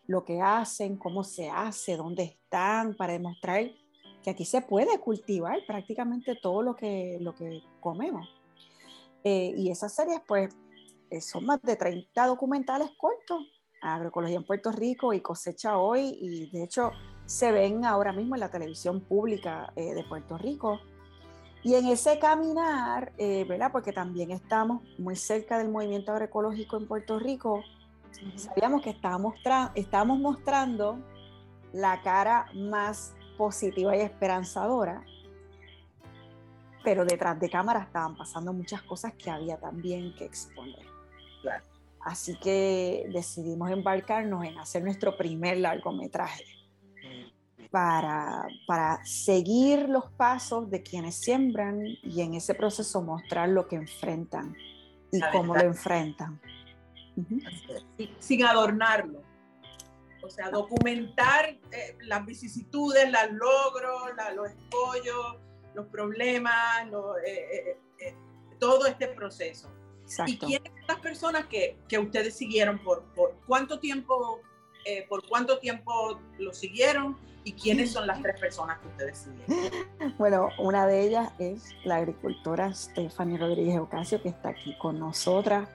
lo 0.07 0.25
que 0.25 0.41
hacen, 0.41 0.97
cómo 0.97 1.25
se 1.25 1.51
hace, 1.51 1.99
dónde 1.99 2.23
están, 2.23 2.95
para 2.95 3.13
demostrar 3.13 3.71
que 4.23 4.31
aquí 4.31 4.45
se 4.45 4.61
puede 4.63 4.99
cultivar 4.99 5.59
prácticamente 5.67 6.37
todo 6.37 6.63
lo 6.63 6.75
que, 6.75 7.19
lo 7.21 7.35
que 7.35 7.63
comemos. 7.81 8.29
Eh, 9.25 9.55
y 9.57 9.71
esas 9.71 9.95
series, 9.95 10.21
pues, 10.27 10.55
eh, 11.11 11.21
son 11.21 11.47
más 11.47 11.61
de 11.63 11.77
30 11.77 12.27
documentales 12.27 12.91
cortos, 12.99 13.43
agroecología 13.81 14.37
en 14.37 14.45
Puerto 14.45 14.73
Rico 14.73 15.13
y 15.13 15.21
cosecha 15.21 15.79
hoy, 15.79 16.19
y 16.21 16.51
de 16.51 16.65
hecho 16.65 16.91
se 17.25 17.53
ven 17.53 17.85
ahora 17.85 18.13
mismo 18.13 18.35
en 18.35 18.41
la 18.41 18.51
televisión 18.51 19.01
pública 19.01 19.73
eh, 19.77 19.95
de 19.95 20.05
Puerto 20.05 20.39
Rico. 20.39 20.81
Y 21.63 21.75
en 21.75 21.87
ese 21.87 22.19
caminar, 22.19 23.13
eh, 23.19 23.45
¿verdad? 23.49 23.71
Porque 23.73 23.93
también 23.93 24.31
estamos 24.31 24.83
muy 24.99 25.17
cerca 25.17 25.59
del 25.59 25.69
movimiento 25.69 26.13
agroecológico 26.13 26.77
en 26.77 26.87
Puerto 26.87 27.19
Rico, 27.19 27.63
sabíamos 28.37 28.83
que 28.83 28.91
estábamos, 28.91 29.35
estábamos 29.75 30.19
mostrando 30.19 30.99
la 31.73 32.01
cara 32.03 32.47
más 32.55 33.15
positiva 33.39 33.97
y 33.97 34.01
esperanzadora, 34.01 35.03
pero 36.85 37.07
detrás 37.07 37.41
de 37.41 37.49
cámara 37.49 37.81
estaban 37.81 38.17
pasando 38.17 38.53
muchas 38.53 38.83
cosas 38.83 39.15
que 39.15 39.31
había 39.31 39.57
también 39.57 40.15
que 40.17 40.25
exponer. 40.25 40.87
Así 42.01 42.37
que 42.39 43.09
decidimos 43.13 43.71
embarcarnos 43.71 44.45
en 44.45 44.59
hacer 44.59 44.83
nuestro 44.83 45.17
primer 45.17 45.59
largometraje 45.59 46.45
para, 47.71 48.47
para 48.67 49.05
seguir 49.05 49.89
los 49.89 50.11
pasos 50.13 50.71
de 50.71 50.83
quienes 50.83 51.15
siembran 51.15 51.83
y 52.03 52.21
en 52.21 52.35
ese 52.35 52.55
proceso 52.55 53.03
mostrar 53.03 53.49
lo 53.49 53.69
que 53.69 53.77
enfrentan 53.77 54.57
y 55.13 55.21
cómo 55.33 55.55
lo 55.55 55.63
enfrentan. 55.63 56.41
Sin 58.19 58.45
adornarlo. 58.45 59.28
O 60.23 60.31
sea, 60.31 60.51
documentar 60.51 61.57
eh, 61.71 61.97
las 62.01 62.25
vicisitudes, 62.27 63.11
los 63.11 63.33
logros, 63.33 64.13
los 64.35 64.51
escollos, 64.51 65.37
los 65.75 65.87
problemas, 65.87 66.87
eh, 67.25 67.79
eh, 68.01 68.15
todo 68.59 68.87
este 68.87 69.09
proceso. 69.09 69.71
¿Y 70.27 70.39
quiénes 70.39 70.73
son 70.73 70.87
las 70.89 71.01
personas 71.01 71.47
que, 71.47 71.79
que 71.89 71.99
ustedes 71.99 72.37
siguieron? 72.37 72.79
¿Por, 72.79 73.05
por 73.15 73.35
cuánto 73.47 73.79
tiempo 73.79 74.41
por 75.11 75.29
cuánto 75.29 75.59
tiempo 75.59 76.19
lo 76.39 76.55
siguieron 76.55 77.19
¿Y 77.49 77.53
quiénes 77.53 77.93
son 77.93 78.07
las 78.07 78.21
tres 78.21 78.39
personas 78.39 78.79
que 78.79 78.89
ustedes 78.89 79.19
siguen? 79.19 79.73
Bueno, 80.19 80.51
una 80.59 80.87
de 80.87 81.01
ellas 81.01 81.33
es 81.39 81.75
la 81.83 81.97
agricultora 81.97 82.75
Stephanie 82.75 83.39
Rodríguez 83.39 83.79
Ocasio, 83.79 84.21
que 84.21 84.29
está 84.29 84.51
aquí 84.51 84.77
con 84.77 84.99
nosotras. 84.99 85.67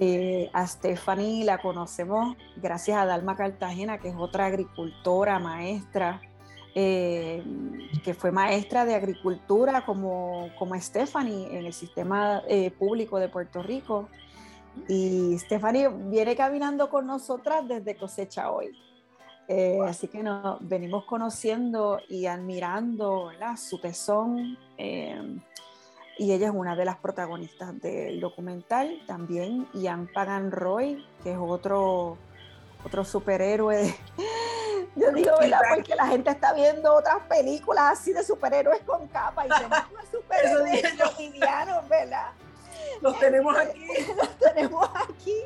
Eh, 0.00 0.50
a 0.52 0.66
Stephanie 0.66 1.44
la 1.44 1.58
conocemos 1.58 2.36
gracias 2.56 2.98
a 2.98 3.06
Dalma 3.06 3.36
Cartagena, 3.36 3.98
que 3.98 4.08
es 4.08 4.16
otra 4.18 4.46
agricultora, 4.46 5.38
maestra, 5.38 6.20
eh, 6.74 7.44
que 8.02 8.12
fue 8.12 8.32
maestra 8.32 8.84
de 8.84 8.96
agricultura 8.96 9.86
como, 9.86 10.50
como 10.58 10.74
Stephanie 10.80 11.56
en 11.56 11.66
el 11.66 11.72
sistema 11.72 12.42
eh, 12.48 12.72
público 12.72 13.18
de 13.18 13.28
Puerto 13.28 13.62
Rico. 13.62 14.08
Y 14.88 15.38
Stephanie 15.38 15.88
viene 15.88 16.34
caminando 16.34 16.90
con 16.90 17.06
nosotras 17.06 17.66
desde 17.68 17.94
cosecha 17.94 18.50
hoy. 18.50 18.76
Así 19.86 20.08
que 20.08 20.22
nos 20.22 20.66
venimos 20.66 21.04
conociendo 21.04 22.00
y 22.08 22.26
admirando 22.26 23.30
su 23.56 23.78
tesón. 23.78 24.58
Y 26.18 26.32
ella 26.32 26.48
es 26.48 26.54
una 26.54 26.76
de 26.76 26.84
las 26.84 26.96
protagonistas 26.96 27.80
del 27.80 28.20
documental. 28.20 29.02
También 29.06 29.68
Ian 29.74 30.08
Pagan 30.12 30.50
Roy, 30.50 31.04
que 31.22 31.32
es 31.32 31.38
otro, 31.40 32.16
otro 32.84 33.04
superhéroe. 33.04 33.94
Yo 34.96 35.10
digo, 35.10 35.32
¿verdad? 35.40 35.58
Porque 35.74 35.94
la 35.96 36.06
gente 36.06 36.30
está 36.30 36.52
viendo 36.52 36.94
otras 36.94 37.20
películas 37.28 37.98
así 37.98 38.12
de 38.12 38.22
superhéroes 38.22 38.80
con 38.82 39.08
capa 39.08 39.44
y 39.46 39.48
tenemos 39.48 39.78
superhéroes 40.10 40.94
cotidianos, 41.02 41.88
¿verdad? 41.88 42.30
Los 43.00 43.18
tenemos 43.18 43.56
aquí. 43.56 43.86
Los 44.16 44.38
tenemos 44.38 44.88
aquí. 44.94 45.36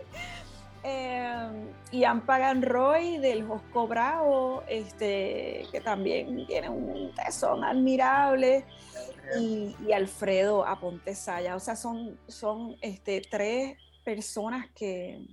Eh, 0.88 1.72
Ian 1.92 2.24
Pagan 2.24 2.62
Roy 2.62 3.18
del 3.18 3.46
Josco 3.46 3.86
Bravo, 3.86 4.62
este, 4.68 5.66
que 5.70 5.80
también 5.80 6.46
tiene 6.46 6.68
un 6.68 7.12
tesón 7.14 7.64
admirable, 7.64 8.64
y, 9.38 9.74
Alfredo 9.92 10.66
Aponte 10.66 11.14
Saya. 11.14 11.56
O 11.56 11.60
sea, 11.60 11.76
son, 11.76 12.18
son 12.28 12.76
este, 12.80 13.20
tres 13.20 13.76
personas 14.04 14.66
que, 14.74 15.26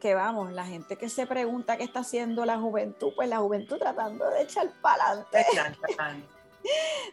que 0.00 0.14
vamos, 0.14 0.52
la 0.52 0.64
gente 0.64 0.96
que 0.96 1.08
se 1.08 1.26
pregunta 1.26 1.76
qué 1.76 1.84
está 1.84 2.00
haciendo 2.00 2.44
la 2.44 2.58
juventud, 2.58 3.12
pues 3.16 3.28
la 3.28 3.38
juventud 3.38 3.78
tratando 3.78 4.28
de 4.30 4.42
echar 4.42 4.70
para 4.80 5.04
adelante. 5.04 5.46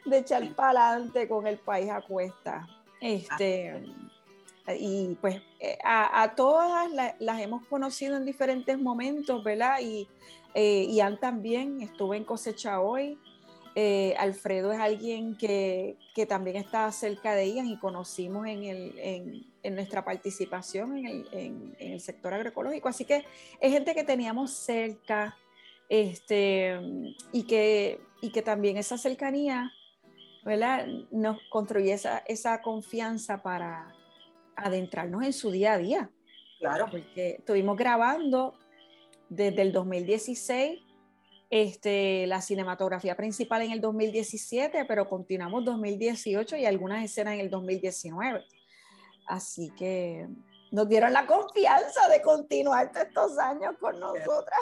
de 0.06 0.18
echar 0.18 0.56
para 0.56 0.90
adelante 0.90 1.28
con 1.30 1.48
el 1.48 1.58
país 1.58 1.90
a 1.90 2.02
cuesta. 2.02 2.68
Este, 3.00 3.84
y 4.68 5.16
pues 5.20 5.42
eh, 5.60 5.78
a, 5.84 6.34
todas 6.36 6.90
las 7.20 7.40
hemos 7.40 7.66
conocido 7.68 8.18
en 8.18 8.26
diferentes 8.26 8.80
momentos, 8.80 9.44
¿verdad? 9.44 9.80
Y 9.82 10.08
eh, 10.54 11.00
también 11.20 11.82
estuvo 11.82 12.14
en 12.14 12.24
cosecha 12.24 12.82
hoy. 12.82 13.18
Eh, 13.74 14.16
Alfredo 14.18 14.74
es 14.74 14.80
alguien 14.80 15.38
que, 15.38 15.96
que, 16.14 16.26
también 16.26 16.58
está 16.58 16.92
cerca 16.92 17.34
de 17.34 17.54
Ian 17.54 17.68
y 17.68 17.80
conocimos 17.80 18.46
en, 18.46 18.64
el, 18.64 19.00
en, 19.00 19.46
en 19.64 19.76
nuestra 19.76 20.04
participación 20.04 20.98
en 20.98 21.06
el, 21.06 21.28
en 21.32 21.76
el, 21.80 22.02
sector 22.02 22.34
agroecológico. 22.34 22.90
Así 22.90 23.06
que 23.06 23.26
es 23.62 23.72
gente 23.72 23.96
que 23.96 24.04
teníamos 24.04 24.52
cerca 24.52 25.38
este, 25.88 26.80
y, 27.32 27.44
que, 27.44 28.02
y 28.22 28.32
que 28.32 28.42
también 28.42 28.76
esa 28.76 28.98
cercanía 28.98 29.72
¿verdad? 30.44 30.86
nos 31.12 31.38
construye 31.50 31.94
esa, 31.94 32.20
esa 32.28 32.62
confianza 32.62 33.42
para, 33.42 33.94
adentrarnos 34.64 35.24
en 35.24 35.34
su 35.34 35.52
día 35.52 35.74
a 35.74 35.78
día. 35.78 36.12
Claro. 36.60 36.88
Porque 36.90 37.38
estuvimos 37.40 37.78
grabando 37.78 38.54
desde 39.30 39.62
el 39.62 39.72
2016 39.72 40.80
este, 41.52 42.26
la 42.28 42.42
cinematografía 42.42 43.16
principal 43.16 43.62
en 43.62 43.72
el 43.72 43.82
2017, 43.82 44.86
pero 44.86 45.08
continuamos 45.08 45.66
2018 45.66 46.56
y 46.56 46.66
algunas 46.66 47.04
escenas 47.04 47.34
en 47.34 47.42
el 47.42 47.50
2019. 47.50 48.46
Así 49.28 49.70
que 49.78 50.30
nos 50.72 50.88
dieron 50.88 51.12
la 51.12 51.26
confianza 51.26 52.08
de 52.10 52.22
continuar 52.22 52.92
estos 52.96 53.38
años 53.38 53.76
con 53.80 54.00
nosotras. 54.00 54.60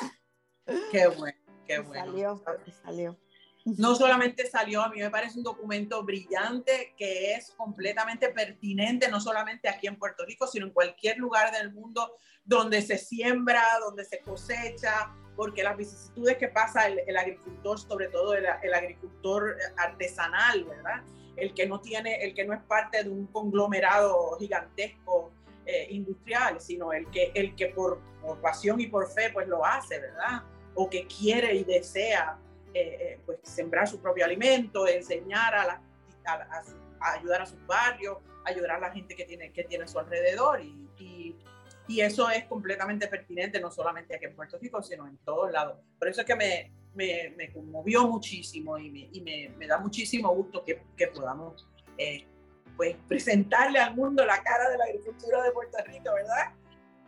Qué 0.91 1.07
bueno, 1.07 1.37
qué 1.67 1.79
bueno. 1.79 2.05
Salió, 2.05 2.43
salió. 2.83 3.17
No 3.65 3.95
solamente 3.95 4.47
salió, 4.47 4.81
a 4.81 4.89
mí 4.89 4.99
me 4.99 5.09
parece 5.09 5.37
un 5.37 5.43
documento 5.43 6.03
brillante 6.03 6.93
que 6.97 7.33
es 7.33 7.51
completamente 7.51 8.29
pertinente, 8.29 9.09
no 9.09 9.19
solamente 9.19 9.67
aquí 9.67 9.87
en 9.87 9.97
Puerto 9.97 10.25
Rico, 10.25 10.47
sino 10.47 10.65
en 10.65 10.71
cualquier 10.71 11.17
lugar 11.17 11.51
del 11.51 11.71
mundo 11.71 12.15
donde 12.45 12.81
se 12.81 12.97
siembra, 12.97 13.63
donde 13.81 14.05
se 14.05 14.19
cosecha, 14.19 15.13
porque 15.35 15.63
las 15.63 15.77
vicisitudes 15.77 16.37
que 16.37 16.47
pasa 16.47 16.87
el, 16.87 17.17
agricultor, 17.17 17.79
sobre 17.79 18.07
todo 18.07 18.33
el, 18.33 18.45
agricultor 18.73 19.57
artesanal, 19.77 20.63
¿verdad? 20.63 21.03
El 21.35 21.53
que 21.53 21.67
no 21.67 21.79
tiene, 21.79 22.23
el 22.23 22.33
que 22.33 22.45
no 22.45 22.53
es 22.53 22.61
parte 22.63 23.03
de 23.03 23.09
un 23.09 23.27
conglomerado 23.27 24.37
gigantesco 24.39 25.31
eh, 25.65 25.87
industrial, 25.91 26.59
sino 26.59 26.91
el 26.91 27.09
que, 27.11 27.31
el 27.35 27.55
que 27.55 27.67
por, 27.67 28.01
por 28.21 28.41
pasión 28.41 28.79
y 28.81 28.87
por 28.87 29.09
fe 29.11 29.29
pues 29.31 29.47
lo 29.47 29.65
hace, 29.65 29.99
¿verdad? 29.99 30.43
O 30.75 30.89
que 30.89 31.07
quiere 31.07 31.55
y 31.55 31.63
desea 31.63 32.37
eh, 32.73 32.97
eh, 33.01 33.19
pues, 33.25 33.39
sembrar 33.41 33.87
su 33.87 33.99
propio 33.99 34.25
alimento, 34.25 34.87
enseñar 34.87 35.55
a, 35.55 35.65
la, 35.65 35.81
a, 36.25 37.13
ayudar 37.13 37.41
a 37.41 37.45
sus 37.45 37.65
barrios, 37.65 38.17
ayudar 38.45 38.71
a 38.71 38.79
la 38.79 38.91
gente 38.91 39.15
que 39.15 39.25
tiene, 39.25 39.51
que 39.51 39.63
tiene 39.63 39.85
a 39.85 39.87
su 39.87 39.97
alrededor. 39.97 40.61
Y, 40.61 40.87
y, 40.99 41.35
y, 41.87 42.01
eso 42.01 42.29
es 42.29 42.45
completamente 42.45 43.07
pertinente, 43.07 43.59
no 43.59 43.71
solamente 43.71 44.15
aquí 44.15 44.25
en 44.25 44.35
Puerto 44.35 44.59
Rico, 44.59 44.83
sino 44.83 45.07
en 45.07 45.17
todos 45.17 45.51
lados. 45.51 45.79
Por 45.97 46.09
eso 46.09 46.21
es 46.21 46.27
que 46.27 46.35
me, 46.35 46.71
me, 46.93 47.33
me 47.35 47.51
conmovió 47.51 48.07
muchísimo 48.07 48.77
y, 48.77 48.91
me, 48.91 49.09
y 49.11 49.21
me, 49.21 49.49
me, 49.57 49.65
da 49.65 49.79
muchísimo 49.79 50.29
gusto 50.35 50.63
que, 50.63 50.83
que 50.95 51.07
podamos 51.07 51.67
eh, 51.97 52.27
pues, 52.77 52.95
presentarle 53.07 53.79
al 53.79 53.95
mundo 53.95 54.23
la 54.25 54.43
cara 54.43 54.69
de 54.69 54.77
la 54.77 54.83
agricultura 54.85 55.41
de 55.41 55.51
Puerto 55.51 55.77
Rico, 55.85 56.13
¿verdad? 56.13 56.53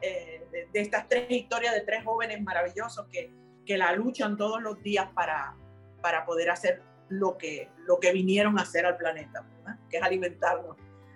de, 0.01 0.67
de, 0.73 0.81
estas 0.81 1.07
tres 1.07 1.29
historias 1.29 1.75
de 1.75 1.81
tres 1.81 2.03
jóvenes 2.03 2.41
maravillosos 2.41 3.05
que, 3.11 3.31
que 3.71 3.77
la 3.77 3.93
luchan 3.93 4.35
todos 4.35 4.61
los 4.61 4.83
días 4.83 5.07
para, 5.13 5.55
para 6.01 6.25
poder 6.25 6.49
hacer 6.49 6.81
lo 7.07 7.37
que, 7.37 7.69
lo 7.87 8.01
que 8.01 8.11
vinieron 8.11 8.59
a 8.59 8.63
hacer 8.63 8.85
al 8.85 8.97
planeta, 8.97 9.45
que 9.89 9.95
es 9.95 10.03
alimentarnos. 10.03 10.75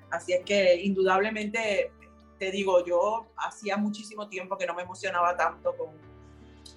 Así 0.09 0.31
es 0.31 0.45
que 0.45 0.75
indudablemente, 0.81 1.91
te 2.39 2.51
digo, 2.51 2.85
yo 2.85 3.27
hacía 3.35 3.75
muchísimo 3.75 4.29
tiempo 4.29 4.57
que 4.57 4.65
no 4.65 4.73
me 4.73 4.83
emocionaba 4.83 5.35
tanto 5.35 5.75
con, 5.75 5.89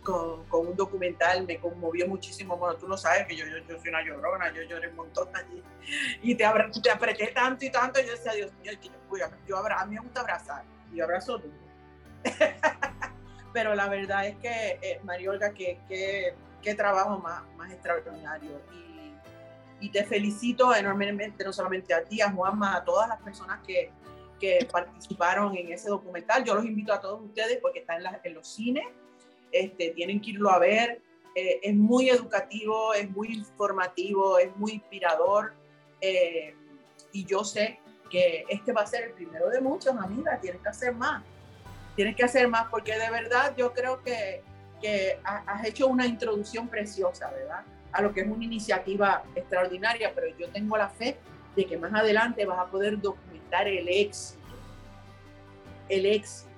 con, 0.03 0.45
con 0.47 0.67
un 0.67 0.75
documental, 0.75 1.47
me 1.47 1.61
conmovió 1.61 2.09
muchísimo. 2.09 2.57
Bueno, 2.57 2.77
tú 2.77 2.89
lo 2.89 2.97
sabes 2.97 3.29
que 3.29 3.37
yo, 3.37 3.47
yo, 3.47 3.59
yo 3.69 3.79
soy 3.79 3.91
una 3.91 4.03
llorona, 4.03 4.53
yo 4.53 4.63
lloré 4.63 4.89
un 4.89 4.97
montón 4.97 5.29
allí. 5.37 5.63
Y 6.25 6.35
te, 6.35 6.45
te 6.83 6.91
apreté 6.91 7.29
tanto 7.29 7.65
y 7.65 7.71
tanto, 7.71 8.01
y 8.01 8.05
yo 8.05 8.11
decía, 8.11 8.33
Dios 8.33 8.53
mío, 8.65 8.73
yo, 8.73 9.29
yo, 9.47 9.57
a 9.57 9.87
mí 9.87 9.95
me 9.95 10.01
gusta 10.01 10.23
abrazar, 10.23 10.65
y 10.93 10.97
yo 10.97 11.05
abrazo 11.05 11.39
tú. 11.39 11.53
pero 13.53 13.75
la 13.75 13.89
verdad 13.89 14.27
es 14.27 14.37
que, 14.37 14.79
eh, 14.83 15.01
María 15.05 15.31
Olga, 15.31 15.53
qué 15.53 15.79
que, 15.89 16.75
trabajo 16.75 17.19
más, 17.19 17.43
más 17.57 17.73
extraordinario. 17.73 18.61
Y, 19.81 19.87
y, 19.87 19.91
te 19.91 20.05
felicito 20.05 20.75
enormemente, 20.75 21.43
no 21.45 21.53
solamente 21.53 21.95
a 21.95 22.05
ti, 22.05 22.21
a 22.21 22.31
Juanma, 22.31 22.77
a 22.77 22.85
todas 22.85 23.09
las 23.09 23.19
personas 23.23 23.61
que, 23.67 23.91
que 24.39 24.69
participaron 24.71 25.57
en 25.57 25.73
ese 25.73 25.89
documental. 25.89 26.45
Yo 26.45 26.55
los 26.55 26.65
invito 26.65 26.93
a 26.93 27.01
todos 27.01 27.23
ustedes 27.23 27.59
porque 27.61 27.81
está 27.81 27.97
en, 27.97 28.05
en 28.23 28.35
los 28.35 28.47
cines, 28.47 28.87
este, 29.53 29.91
tienen 29.91 30.21
que 30.21 30.31
irlo 30.31 30.51
a 30.51 30.59
ver. 30.59 31.01
Eh, 31.35 31.61
es 31.63 31.75
muy 31.75 32.11
educativo, 32.11 32.95
es 32.95 33.11
muy 33.11 33.29
informativo, 33.29 34.39
es 34.39 34.55
muy 34.57 34.73
inspirador. 34.73 35.53
Eh, 36.01 36.55
y 37.13 37.25
yo 37.25 37.45
sé 37.45 37.81
que 38.11 38.45
este 38.49 38.73
va 38.73 38.83
a 38.83 38.87
ser 38.87 39.05
el 39.05 39.13
primero 39.13 39.49
de 39.51 39.61
muchos, 39.61 39.95
amiga, 39.97 40.39
tienes 40.41 40.61
que 40.63 40.69
hacer 40.69 40.95
más 40.95 41.23
tienes 41.99 42.15
que 42.15 42.23
hacer 42.23 42.47
más 42.47 42.69
porque 42.71 42.97
de 42.97 43.11
verdad 43.11 43.57
yo 43.57 43.73
creo 43.73 44.01
que, 44.05 44.45
que 44.81 45.19
has 45.25 45.67
hecho 45.67 45.89
una 45.89 46.07
introducción 46.07 46.69
preciosa, 46.69 47.29
¿verdad? 47.29 47.65
A 47.91 48.03
lo 48.03 48.15
que 48.15 48.21
es 48.21 48.29
una 48.29 48.45
iniciativa 48.45 49.25
extraordinaria, 49.35 50.13
pero 50.15 50.29
yo 50.39 50.49
tengo 50.51 50.77
la 50.77 50.91
fe 50.91 51.17
de 51.57 51.67
que 51.67 51.77
más 51.77 51.93
adelante 51.93 52.47
vas 52.47 52.61
a 52.61 52.71
poder 52.71 53.01
documentar 53.01 53.67
el 53.67 53.89
éxito, 53.89 54.39
el 55.89 56.07
éxito, 56.07 56.49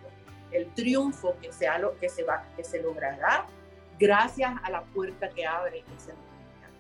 el 0.53 0.66
triunfo 0.74 1.35
que, 1.40 1.50
sea 1.53 1.79
lo, 1.79 1.98
que, 1.98 2.11
se 2.11 2.22
va, 2.22 2.44
que 2.55 2.62
se 2.62 2.83
logrará 2.83 3.46
gracias 3.98 4.53
a 4.62 4.68
la 4.68 4.83
puerta 4.83 5.31
que 5.31 5.46
abre 5.46 5.79
ese 5.96 6.11
documental. 6.11 6.70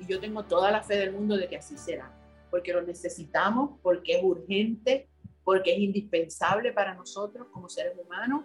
Y 0.00 0.06
yo 0.06 0.18
tengo 0.18 0.44
toda 0.44 0.70
la 0.70 0.82
fe 0.82 0.96
del 0.96 1.12
mundo 1.12 1.36
de 1.36 1.46
que 1.46 1.58
así 1.58 1.76
será, 1.76 2.10
porque 2.50 2.72
lo 2.72 2.80
necesitamos, 2.80 3.72
porque 3.82 4.16
es 4.16 4.24
urgente, 4.24 5.08
porque 5.48 5.72
es 5.72 5.78
indispensable 5.78 6.74
para 6.74 6.92
nosotros 6.92 7.48
como 7.50 7.70
seres 7.70 7.96
humanos 7.96 8.44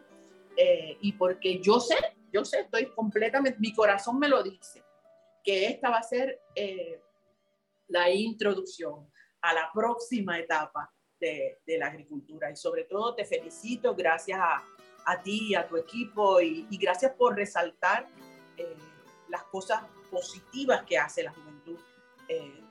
eh, 0.55 0.97
y 1.01 1.11
porque 1.11 1.59
yo 1.59 1.77
sé, 1.77 1.97
yo 2.31 2.45
sé, 2.45 2.61
estoy 2.61 2.85
completamente, 2.91 3.59
mi 3.59 3.73
corazón 3.73 4.17
me 4.19 4.29
lo 4.29 4.41
dice, 4.41 4.81
que 5.43 5.65
esta 5.65 5.89
va 5.89 5.97
a 5.97 6.03
ser 6.03 6.39
eh, 6.55 7.01
la 7.89 8.09
introducción 8.09 9.11
a 9.41 9.53
la 9.53 9.69
próxima 9.73 10.39
etapa 10.39 10.93
de, 11.19 11.59
de, 11.65 11.77
la 11.77 11.87
agricultura. 11.87 12.49
Y 12.49 12.55
sobre 12.55 12.85
todo 12.85 13.13
te 13.13 13.25
felicito, 13.25 13.93
gracias 13.93 14.39
a, 14.39 14.63
a 15.05 15.21
ti 15.21 15.55
a 15.55 15.67
tu 15.67 15.75
equipo 15.75 16.39
y, 16.39 16.67
y 16.69 16.77
gracias 16.77 17.11
por 17.17 17.35
resaltar 17.35 18.07
eh, 18.55 18.77
las 19.27 19.43
cosas 19.43 19.83
positivas 20.09 20.83
que 20.83 20.97
hace 20.97 21.21
la 21.23 21.33
juventud 21.33 21.77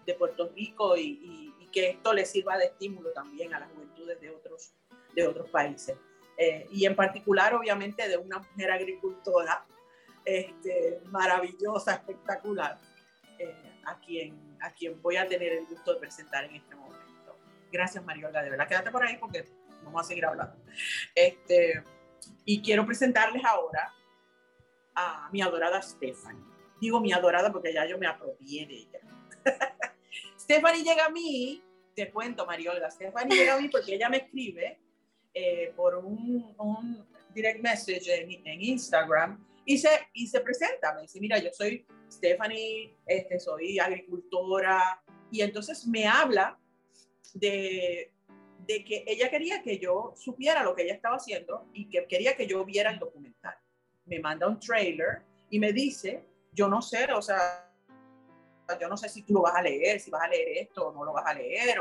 de 0.06 0.14
Puerto 0.14 0.48
Rico 0.48 0.96
y, 0.96 1.02
y, 1.02 1.51
que 1.72 1.90
esto 1.90 2.12
le 2.12 2.24
sirva 2.26 2.56
de 2.56 2.66
estímulo 2.66 3.10
también 3.12 3.54
a 3.54 3.60
la 3.60 3.66
juventud 3.66 4.06
de 4.20 4.30
otros, 4.30 4.74
de 5.14 5.26
otros 5.26 5.48
países. 5.50 5.96
Eh, 6.36 6.66
y 6.70 6.86
en 6.86 6.94
particular, 6.94 7.54
obviamente, 7.54 8.08
de 8.08 8.16
una 8.16 8.38
mujer 8.38 8.70
agricultora 8.70 9.64
este, 10.24 11.00
maravillosa, 11.06 11.94
espectacular, 11.94 12.78
eh, 13.38 13.80
a, 13.84 13.98
quien, 13.98 14.56
a 14.60 14.72
quien 14.72 15.00
voy 15.02 15.16
a 15.16 15.26
tener 15.26 15.52
el 15.52 15.66
gusto 15.66 15.94
de 15.94 16.00
presentar 16.00 16.44
en 16.44 16.56
este 16.56 16.74
momento. 16.74 17.36
Gracias, 17.70 18.04
Mariola, 18.04 18.42
de 18.42 18.50
verdad, 18.50 18.68
quédate 18.68 18.90
por 18.90 19.04
ahí 19.04 19.16
porque 19.16 19.48
vamos 19.82 20.02
a 20.02 20.04
seguir 20.04 20.24
hablando. 20.26 20.56
Este, 21.14 21.82
y 22.44 22.62
quiero 22.62 22.86
presentarles 22.86 23.44
ahora 23.44 23.92
a 24.94 25.28
mi 25.32 25.42
adorada 25.42 25.80
Stephanie. 25.82 26.44
Digo 26.80 27.00
mi 27.00 27.12
adorada 27.12 27.52
porque 27.52 27.72
ya 27.72 27.86
yo 27.86 27.98
me 27.98 28.06
apropié 28.06 28.66
de 28.66 28.74
ella. 28.74 29.00
Stephanie 30.42 30.82
llega 30.82 31.06
a 31.06 31.10
mí 31.10 31.62
te 31.94 32.10
cuento, 32.10 32.46
Mariolga, 32.46 32.90
Stephanie 32.90 33.36
llega 33.36 33.54
a 33.54 33.60
mí 33.60 33.68
porque 33.68 33.94
ella 33.94 34.08
me 34.08 34.18
escribe 34.18 34.78
eh, 35.34 35.72
por 35.76 35.96
un, 35.96 37.06
direct 37.34 37.62
message 37.62 38.12
en, 38.12 38.46
en, 38.46 38.60
Instagram 38.60 39.42
y 39.64 39.78
se, 39.78 39.88
y 40.12 40.26
se 40.26 40.40
presenta, 40.40 40.94
me 40.94 41.02
dice, 41.02 41.20
mira, 41.20 41.38
yo 41.38 41.50
soy 41.52 41.86
Stephanie, 42.10 42.94
este, 43.06 43.38
soy 43.38 43.78
agricultora, 43.78 45.02
y 45.30 45.40
entonces 45.40 45.86
me 45.86 46.06
habla 46.06 46.58
de, 47.32 48.12
de 48.66 48.84
que 48.84 49.04
ella 49.06 49.30
quería 49.30 49.62
que 49.62 49.78
yo 49.78 50.12
supiera 50.16 50.62
lo 50.62 50.74
que 50.74 50.82
ella 50.82 50.94
estaba 50.94 51.16
haciendo 51.16 51.68
y 51.72 51.88
que 51.88 52.06
quería 52.06 52.36
que 52.36 52.46
yo 52.46 52.64
viera 52.64 52.90
el 52.90 52.98
documental. 52.98 53.54
Me 54.04 54.18
manda 54.20 54.46
un 54.46 54.60
trailer 54.60 55.22
y 55.48 55.58
me 55.58 55.72
dice, 55.72 56.22
yo 56.52 56.68
no 56.68 56.82
sé, 56.82 57.10
o 57.12 57.22
sea, 57.22 57.71
yo 58.78 58.88
no 58.88 58.96
sé 58.96 59.08
si 59.08 59.22
tú 59.22 59.34
lo 59.34 59.42
vas 59.42 59.54
a 59.54 59.62
leer, 59.62 60.00
si 60.00 60.10
vas 60.10 60.22
a 60.22 60.28
leer 60.28 60.58
esto 60.58 60.88
o 60.88 60.92
no 60.92 61.04
lo 61.04 61.12
vas 61.12 61.26
a 61.26 61.34
leer, 61.34 61.80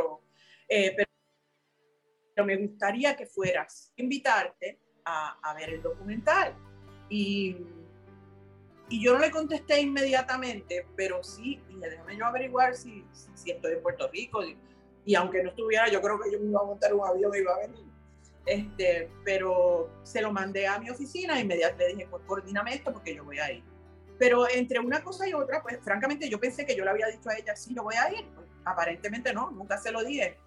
eh, 0.68 0.96
pero, 0.96 2.46
me 2.46 2.56
gustaría 2.56 3.16
que 3.16 3.26
fueras, 3.26 3.92
invitarte 3.98 4.80
a, 5.06 5.54
ver 5.56 5.70
el 5.72 5.82
documental. 5.82 6.56
Y, 7.10 7.58
y, 8.90 9.04
yo 9.04 9.14
no 9.14 9.20
le 9.20 9.30
contesté 9.30 9.82
inmediatamente, 9.82 10.88
pero 10.96 11.24
sí, 11.24 11.62
dije, 11.68 11.90
déjame 11.90 12.18
yo 12.18 12.26
averiguar 12.26 12.76
si, 12.76 13.06
si, 13.36 13.52
estoy 13.52 13.74
en 13.74 13.82
Puerto 13.84 14.08
Rico. 14.08 14.44
Y, 14.44 14.58
y, 15.06 15.16
aunque 15.16 15.44
no 15.44 15.50
estuviera, 15.50 15.90
yo 15.90 16.02
creo 16.02 16.20
que 16.20 16.32
yo 16.32 16.40
me 16.40 16.48
iba 16.48 16.62
a 16.62 16.66
montar 16.66 16.94
un 16.94 17.06
avión 17.06 17.32
y 17.36 17.40
iba 17.40 17.54
a 17.54 17.60
venir. 17.60 17.86
Este, 18.46 19.12
pero 19.24 19.90
se 20.04 20.22
lo 20.22 20.32
mandé 20.32 20.68
a 20.68 20.80
mi 20.80 20.90
oficina 20.90 21.38
e 21.38 21.42
inmediatamente 21.42 21.88
le 21.88 21.94
dije, 21.94 22.08
pues 22.10 22.24
coordíname 22.26 22.74
esto 22.74 22.92
porque 22.92 23.14
yo 23.14 23.24
voy 23.24 23.38
a 23.38 23.52
ir. 23.52 23.71
Pero 24.22 24.48
entre 24.48 24.78
una 24.78 25.04
cosa 25.04 25.28
y 25.28 25.34
otra, 25.34 25.64
pues 25.64 25.80
francamente 25.82 26.30
yo 26.30 26.40
pensé 26.40 26.64
que 26.64 26.76
yo 26.76 26.84
le 26.84 26.92
había 26.92 27.08
dicho 27.08 27.28
a 27.28 27.36
ella, 27.36 27.56
sí, 27.56 27.74
yo 27.74 27.82
voy 27.82 27.96
a 27.96 28.14
ir. 28.14 28.24
Pues, 28.36 28.48
aparentemente 28.64 29.34
no, 29.34 29.50
nunca 29.50 29.80
se 29.80 29.92
lo 29.92 30.04
dije. 30.04 30.38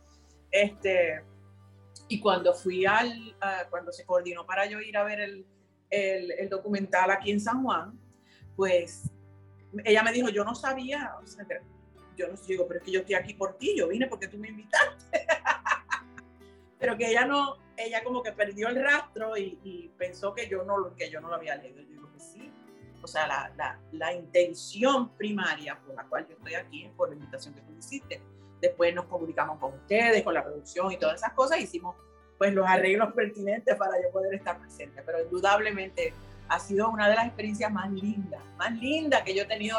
Este, 0.48 1.24
y 2.06 2.20
cuando 2.20 2.54
fui 2.54 2.86
al, 2.86 3.36
cuando 3.70 3.90
se 3.90 4.06
coordinó 4.06 4.46
para 4.46 4.66
yo 4.66 4.78
ir 4.80 4.96
a 4.96 5.02
ver 5.02 5.18
el, 5.18 5.44
el, 5.90 6.48
documental 6.48 7.10
aquí 7.10 7.32
en 7.32 7.40
San 7.40 7.64
Juan, 7.64 7.98
pues 8.54 9.10
ella 9.84 10.04
me 10.04 10.12
dijo, 10.12 10.28
yo 10.28 10.44
no 10.44 10.54
sabía, 10.54 11.16
o 11.20 11.26
sea, 11.26 11.44
yo 12.16 12.28
no 12.28 12.36
digo, 12.46 12.68
pero 12.68 12.78
es 12.78 12.86
que 12.86 12.92
yo 12.92 13.00
estoy 13.00 13.16
aquí 13.16 13.34
por 13.34 13.58
ti, 13.58 13.76
yo 13.76 13.88
vine 13.88 14.06
porque 14.06 14.28
tú 14.28 14.38
me 14.38 14.50
invitaste. 14.50 15.26
pero 16.78 16.96
que 16.96 17.10
ella 17.10 17.24
no, 17.24 17.56
ella 17.76 18.04
como 18.04 18.22
que 18.22 18.30
perdió 18.30 18.68
el 18.68 18.80
rastro 18.80 19.36
y, 19.36 19.58
y, 19.64 19.88
pensó 19.98 20.32
que 20.32 20.48
yo 20.48 20.62
no, 20.62 20.94
que 20.94 21.10
yo 21.10 21.20
no 21.20 21.26
lo 21.26 21.34
había 21.34 21.56
leído. 21.56 21.80
Yo 21.80 21.88
digo 21.88 22.12
que 22.12 22.20
sí, 22.20 22.52
o 23.04 23.06
sea, 23.06 23.26
la, 23.26 23.52
la, 23.56 23.78
la, 23.92 24.14
intención 24.14 25.10
primaria 25.10 25.78
por 25.78 25.94
la 25.94 26.04
cual 26.04 26.26
yo 26.26 26.34
estoy 26.34 26.54
aquí 26.54 26.84
es 26.84 26.92
por 26.92 27.10
la 27.10 27.14
invitación 27.14 27.52
que 27.54 27.60
tú 27.60 27.74
hiciste. 27.78 28.22
Después 28.60 28.94
nos 28.94 29.04
comunicamos 29.04 29.58
con 29.58 29.74
ustedes, 29.74 30.22
con 30.22 30.32
la 30.32 30.42
producción 30.42 30.90
y 30.90 30.96
todas 30.96 31.16
esas 31.16 31.34
cosas, 31.34 31.60
hicimos 31.60 31.94
pues 32.38 32.54
los 32.54 32.66
arreglos 32.66 33.12
pertinentes 33.12 33.76
para 33.76 34.00
yo 34.02 34.10
poder 34.10 34.34
estar 34.34 34.58
presente, 34.58 35.02
pero 35.02 35.22
indudablemente 35.22 36.14
ha 36.48 36.58
sido 36.58 36.88
una 36.88 37.08
de 37.08 37.14
las 37.14 37.26
experiencias 37.26 37.70
más 37.70 37.90
lindas, 37.90 38.40
más 38.56 38.72
lindas 38.72 39.22
que 39.22 39.34
yo 39.34 39.42
he 39.42 39.46
tenido 39.46 39.76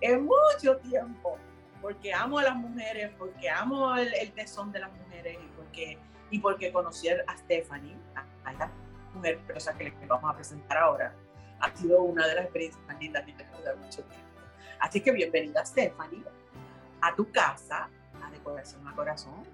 en 0.00 0.24
mucho 0.24 0.76
tiempo, 0.78 1.36
porque 1.82 2.14
amo 2.14 2.38
a 2.38 2.44
las 2.44 2.56
mujeres, 2.56 3.10
porque 3.18 3.50
amo 3.50 3.96
el, 3.96 4.32
tesón 4.32 4.70
de 4.72 4.80
las 4.80 4.92
mujeres 4.92 5.36
y 5.42 5.48
porque, 5.56 5.98
y 6.30 6.38
porque 6.38 6.72
conocer 6.72 7.24
a 7.26 7.36
Stephanie, 7.36 7.96
a, 8.14 8.52
esta 8.52 8.70
mujer 9.14 9.38
preciosa 9.46 9.76
que 9.76 9.84
les 9.84 10.08
vamos 10.08 10.30
a 10.30 10.34
presentar 10.34 10.78
ahora, 10.78 11.14
ha 11.60 11.76
sido 11.76 12.02
una 12.02 12.26
de 12.26 12.34
las 12.34 12.44
experiencias 12.44 12.84
más 12.86 12.98
lindas 13.00 13.24
que 13.24 13.30
he 13.30 13.34
tenido 13.34 13.62
de 13.62 13.76
mucho 13.76 14.02
tiempo. 14.02 14.28
Así 14.80 15.00
que 15.00 15.12
bienvenida 15.12 15.64
Stephanie 15.64 16.22
a 17.00 17.14
tu 17.14 17.30
casa, 17.30 17.88
a 18.22 18.30
Decoración 18.30 18.86
a 18.86 18.94
Corazón. 18.94 19.44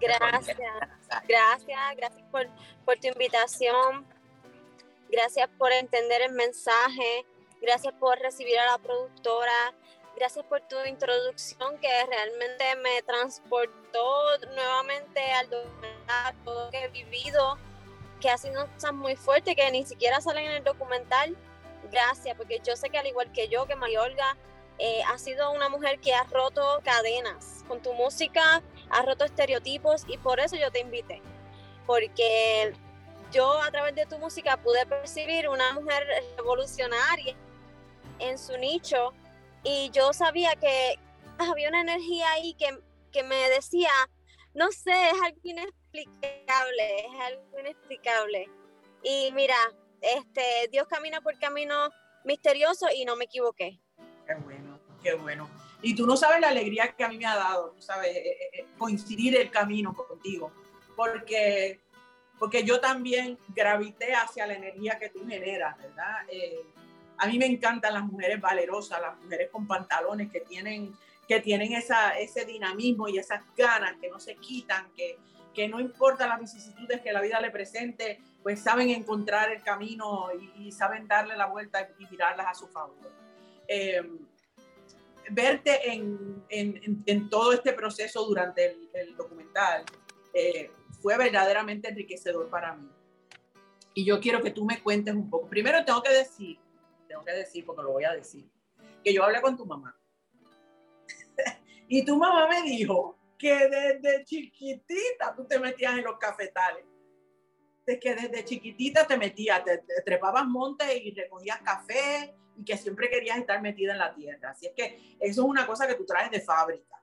gracias, 0.00 0.58
gracias, 1.26 1.96
gracias 1.96 2.22
por, 2.30 2.46
por 2.84 2.98
tu 2.98 3.08
invitación 3.08 4.06
Gracias 5.10 5.48
por 5.56 5.72
entender 5.72 6.22
el 6.22 6.32
mensaje. 6.32 7.24
Gracias 7.62 7.94
por 7.94 8.18
recibir 8.18 8.58
a 8.58 8.72
la 8.72 8.78
productora. 8.78 9.74
Gracias 10.16 10.44
por 10.46 10.60
tu 10.62 10.76
introducción 10.84 11.78
que 11.78 11.88
realmente 12.06 12.76
me 12.82 13.02
transportó 13.02 14.38
nuevamente 14.54 15.20
al 15.32 15.48
todo 16.44 16.64
lo 16.64 16.70
que 16.70 16.84
he 16.84 16.88
vivido, 16.88 17.56
que 18.20 18.30
ha 18.30 18.38
sido 18.38 18.66
cosas 18.74 18.92
muy 18.92 19.16
fuertes 19.16 19.54
que 19.54 19.70
ni 19.70 19.84
siquiera 19.84 20.20
salen 20.20 20.46
en 20.46 20.52
el 20.52 20.64
documental. 20.64 21.36
Gracias, 21.90 22.36
porque 22.36 22.60
yo 22.64 22.76
sé 22.76 22.90
que 22.90 22.98
al 22.98 23.06
igual 23.06 23.32
que 23.32 23.48
yo, 23.48 23.66
que 23.66 23.76
Mayorga, 23.76 24.36
eh, 24.78 25.00
ha 25.08 25.18
sido 25.18 25.50
una 25.50 25.68
mujer 25.68 25.98
que 25.98 26.14
ha 26.14 26.24
roto 26.24 26.80
cadenas 26.84 27.64
con 27.66 27.82
tu 27.82 27.92
música, 27.94 28.62
ha 28.90 29.02
roto 29.02 29.24
estereotipos 29.24 30.04
y 30.06 30.18
por 30.18 30.38
eso 30.40 30.56
yo 30.56 30.70
te 30.70 30.80
invité. 30.80 31.20
Porque 31.86 32.72
yo 33.32 33.60
a 33.60 33.70
través 33.70 33.94
de 33.94 34.06
tu 34.06 34.18
música 34.18 34.56
pude 34.56 34.86
percibir 34.86 35.48
una 35.48 35.72
mujer 35.72 36.06
revolucionaria 36.36 37.34
en 38.18 38.38
su 38.38 38.56
nicho 38.56 39.12
y 39.64 39.90
yo 39.90 40.12
sabía 40.12 40.54
que 40.56 40.98
había 41.38 41.68
una 41.68 41.80
energía 41.80 42.30
ahí 42.32 42.54
que, 42.54 42.78
que 43.12 43.22
me 43.22 43.48
decía, 43.50 43.90
no 44.54 44.70
sé, 44.70 45.10
es 45.10 45.22
algo 45.22 45.40
inexplicable, 45.92 46.98
es 47.00 47.20
algo 47.20 47.60
inexplicable. 47.60 48.48
Y 49.02 49.30
mira, 49.32 49.56
este, 50.00 50.68
Dios 50.70 50.86
camina 50.88 51.20
por 51.20 51.38
camino 51.38 51.90
misterioso 52.24 52.86
y 52.94 53.04
no 53.04 53.16
me 53.16 53.24
equivoqué. 53.24 53.80
Qué 54.26 54.34
bueno, 54.34 54.78
qué 55.02 55.14
bueno. 55.14 55.48
Y 55.82 55.94
tú 55.94 56.06
no 56.06 56.16
sabes 56.16 56.40
la 56.40 56.48
alegría 56.48 56.94
que 56.96 57.04
a 57.04 57.08
mí 57.08 57.18
me 57.18 57.26
ha 57.26 57.36
dado, 57.36 57.70
tú 57.70 57.82
sabes, 57.82 58.14
eh, 58.16 58.30
eh, 58.30 58.50
eh, 58.52 58.66
coincidir 58.76 59.36
el 59.36 59.50
camino 59.50 59.94
contigo, 59.94 60.52
porque 60.96 61.80
porque 62.38 62.64
yo 62.64 62.80
también 62.80 63.38
gravité 63.48 64.14
hacia 64.14 64.46
la 64.46 64.54
energía 64.54 64.98
que 64.98 65.10
tú 65.10 65.26
generas, 65.26 65.76
¿verdad? 65.78 66.18
Eh, 66.30 66.64
a 67.18 67.26
mí 67.26 67.38
me 67.38 67.46
encantan 67.46 67.94
las 67.94 68.04
mujeres 68.04 68.40
valerosas, 68.40 69.00
las 69.00 69.18
mujeres 69.18 69.50
con 69.50 69.66
pantalones 69.66 70.30
que 70.30 70.40
tienen, 70.40 70.94
que 71.26 71.40
tienen 71.40 71.72
esa, 71.72 72.16
ese 72.18 72.44
dinamismo 72.44 73.08
y 73.08 73.18
esas 73.18 73.42
ganas 73.56 73.96
que 74.00 74.08
no 74.08 74.20
se 74.20 74.36
quitan, 74.36 74.92
que, 74.94 75.18
que 75.58 75.66
no 75.66 75.80
importa 75.80 76.28
las 76.28 76.38
vicisitudes 76.38 77.00
que 77.00 77.12
la 77.12 77.20
vida 77.20 77.40
le 77.40 77.50
presente, 77.50 78.20
pues 78.44 78.60
saben 78.60 78.90
encontrar 78.90 79.50
el 79.50 79.60
camino 79.60 80.28
y, 80.56 80.70
saben 80.70 81.08
darle 81.08 81.36
la 81.36 81.46
vuelta 81.46 81.90
y 81.98 82.06
girarlas 82.06 82.46
a 82.46 82.54
su 82.54 82.68
favor. 82.68 83.10
Eh, 83.66 84.00
verte 85.30 85.90
en, 85.90 86.44
en, 86.48 87.02
en, 87.04 87.28
todo 87.28 87.52
este 87.52 87.72
proceso 87.72 88.24
durante 88.24 88.66
el, 88.66 88.88
el 88.94 89.16
documental, 89.16 89.84
eh, 90.32 90.70
fue 91.02 91.18
verdaderamente 91.18 91.88
enriquecedor 91.88 92.48
para 92.48 92.76
mí. 92.76 92.88
Y 93.94 94.04
yo 94.04 94.20
quiero 94.20 94.40
que 94.40 94.52
tú 94.52 94.64
me 94.64 94.80
cuentes 94.80 95.12
un 95.12 95.28
poco. 95.28 95.48
Primero 95.48 95.84
tengo 95.84 96.04
que 96.04 96.12
decir, 96.12 96.56
tengo 97.08 97.24
que 97.24 97.32
decir, 97.32 97.66
porque 97.66 97.82
lo 97.82 97.90
voy 97.90 98.04
a 98.04 98.12
decir, 98.12 98.48
que 99.02 99.12
yo 99.12 99.24
hablé 99.24 99.42
con 99.42 99.56
tu 99.56 99.66
mamá. 99.66 99.98
y 101.88 102.04
tu 102.04 102.16
mamá 102.16 102.46
me 102.46 102.62
dijo 102.62 103.17
que 103.38 103.68
desde 103.68 104.24
chiquitita 104.24 105.34
tú 105.36 105.46
te 105.46 105.58
metías 105.58 105.96
en 105.96 106.04
los 106.04 106.18
cafetales. 106.18 106.84
De 107.86 107.98
que 107.98 108.14
desde 108.14 108.44
chiquitita 108.44 109.06
te 109.06 109.16
metías, 109.16 109.64
te, 109.64 109.82
trepabas 110.04 110.46
montes 110.46 110.88
y 111.02 111.12
recogías 111.12 111.62
café 111.62 112.34
y 112.56 112.64
que 112.64 112.76
siempre 112.76 113.08
querías 113.08 113.38
estar 113.38 113.62
metida 113.62 113.92
en 113.92 113.98
la 113.98 114.14
tierra. 114.14 114.50
Así 114.50 114.66
es 114.66 114.72
que 114.74 115.16
eso 115.20 115.42
es 115.42 115.48
una 115.48 115.66
cosa 115.66 115.86
que 115.86 115.94
tú 115.94 116.04
traes 116.04 116.30
de 116.30 116.40
fábrica, 116.40 117.02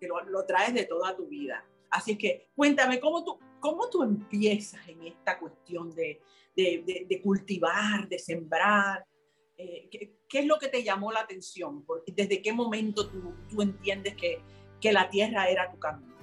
que 0.00 0.06
lo, 0.06 0.22
lo 0.24 0.46
traes 0.46 0.72
de 0.72 0.86
toda 0.86 1.14
tu 1.14 1.26
vida. 1.26 1.62
Así 1.90 2.16
que 2.16 2.50
cuéntame, 2.54 3.00
¿cómo 3.00 3.24
tú, 3.24 3.38
cómo 3.60 3.88
tú 3.90 4.02
empiezas 4.02 4.86
en 4.88 5.02
esta 5.02 5.38
cuestión 5.38 5.94
de, 5.94 6.20
de, 6.54 7.06
de, 7.08 7.22
cultivar, 7.22 8.08
de 8.08 8.18
sembrar? 8.18 9.04
Eh, 9.56 9.88
¿qué, 9.90 10.38
es 10.38 10.46
lo 10.46 10.58
que 10.58 10.68
te 10.68 10.82
llamó 10.82 11.12
la 11.12 11.20
atención? 11.20 11.84
¿Desde 12.06 12.40
qué 12.40 12.52
momento 12.52 13.08
tú, 13.08 13.34
tú 13.48 13.62
entiendes 13.62 14.14
que, 14.14 14.40
que 14.80 14.92
la 14.92 15.08
tierra 15.08 15.48
era 15.48 15.70
tu 15.70 15.78
camino? 15.78 16.14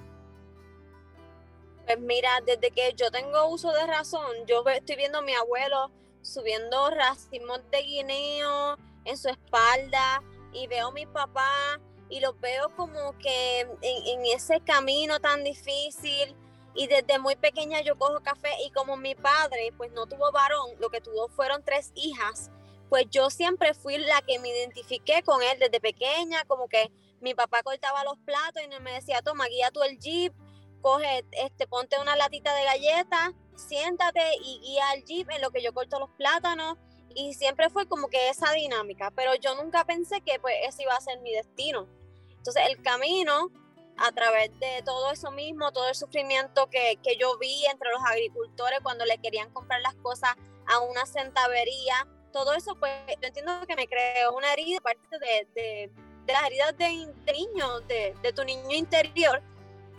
Pues 1.86 2.00
mira, 2.00 2.30
desde 2.44 2.70
que 2.72 2.94
yo 2.94 3.10
tengo 3.10 3.46
uso 3.46 3.72
de 3.72 3.86
razón, 3.86 4.26
yo 4.46 4.64
estoy 4.66 4.96
viendo 4.96 5.18
a 5.18 5.22
mi 5.22 5.34
abuelo 5.34 5.90
subiendo 6.20 6.90
racimos 6.90 7.60
de 7.70 7.82
guineo 7.82 8.76
en 9.04 9.16
su 9.16 9.28
espalda 9.28 10.22
y 10.52 10.66
veo 10.66 10.88
a 10.88 10.92
mi 10.92 11.06
papá 11.06 11.80
y 12.08 12.20
los 12.20 12.38
veo 12.40 12.74
como 12.76 13.16
que 13.18 13.60
en, 13.60 14.26
ese 14.26 14.60
camino 14.60 15.20
tan 15.20 15.44
difícil 15.44 16.34
y 16.74 16.88
desde 16.88 17.18
muy 17.18 17.36
pequeña 17.36 17.80
yo 17.80 17.96
cojo 17.96 18.20
café 18.20 18.50
y 18.66 18.70
como 18.70 18.96
mi 18.96 19.14
padre 19.14 19.72
pues 19.76 19.92
no 19.92 20.06
tuvo 20.06 20.32
varón, 20.32 20.70
lo 20.80 20.90
que 20.90 21.00
tuvo 21.00 21.28
fueron 21.28 21.62
tres 21.62 21.92
hijas, 21.94 22.50
pues 22.88 23.06
yo 23.10 23.30
siempre 23.30 23.74
fui 23.74 23.98
la 23.98 24.20
que 24.22 24.38
me 24.38 24.48
identifiqué 24.48 25.22
con 25.22 25.42
él 25.42 25.58
desde 25.58 25.80
pequeña, 25.80 26.44
como 26.46 26.68
que 26.68 26.90
mi 27.20 27.34
papá 27.34 27.62
cortaba 27.62 28.04
los 28.04 28.18
platos 28.18 28.62
y 28.62 28.80
me 28.80 28.92
decía, 28.92 29.22
toma, 29.22 29.46
guía 29.46 29.70
tú 29.70 29.82
el 29.82 29.98
jeep, 29.98 30.32
coge, 30.80 31.24
este, 31.32 31.66
ponte 31.66 31.98
una 32.00 32.16
latita 32.16 32.54
de 32.54 32.64
galletas, 32.64 33.30
siéntate 33.56 34.22
y 34.42 34.60
guía 34.60 34.92
el 34.94 35.04
jeep 35.04 35.30
en 35.30 35.42
lo 35.42 35.50
que 35.50 35.62
yo 35.62 35.72
corto 35.72 35.98
los 35.98 36.10
plátanos 36.10 36.76
y 37.14 37.34
siempre 37.34 37.70
fue 37.70 37.88
como 37.88 38.08
que 38.08 38.28
esa 38.28 38.52
dinámica, 38.52 39.10
pero 39.10 39.34
yo 39.36 39.54
nunca 39.54 39.84
pensé 39.84 40.20
que 40.20 40.38
pues 40.38 40.54
ese 40.68 40.82
iba 40.82 40.94
a 40.94 41.00
ser 41.00 41.18
mi 41.20 41.32
destino. 41.32 41.88
Entonces 42.36 42.62
el 42.68 42.82
camino 42.82 43.50
a 43.98 44.12
través 44.12 44.50
de 44.60 44.82
todo 44.84 45.10
eso 45.10 45.30
mismo, 45.30 45.72
todo 45.72 45.88
el 45.88 45.94
sufrimiento 45.94 46.68
que, 46.68 46.98
que 47.02 47.16
yo 47.16 47.38
vi 47.38 47.64
entre 47.66 47.90
los 47.90 48.02
agricultores 48.04 48.80
cuando 48.82 49.06
le 49.06 49.18
querían 49.18 49.50
comprar 49.52 49.80
las 49.80 49.94
cosas 49.96 50.34
a 50.66 50.80
una 50.80 51.06
centavería, 51.06 52.06
todo 52.32 52.52
eso 52.52 52.74
pues 52.74 52.92
yo 53.22 53.28
entiendo 53.28 53.52
que 53.66 53.76
me 53.76 53.88
creó 53.88 54.36
una 54.36 54.52
herida, 54.52 54.80
parte 54.80 55.18
de, 55.18 55.48
de, 55.54 55.90
de 56.26 56.32
las 56.32 56.44
heridas 56.44 56.76
de, 56.76 57.12
de 57.24 57.32
niño, 57.32 57.80
de, 57.80 58.14
de, 58.22 58.32
tu 58.32 58.44
niño 58.44 58.72
interior. 58.72 59.42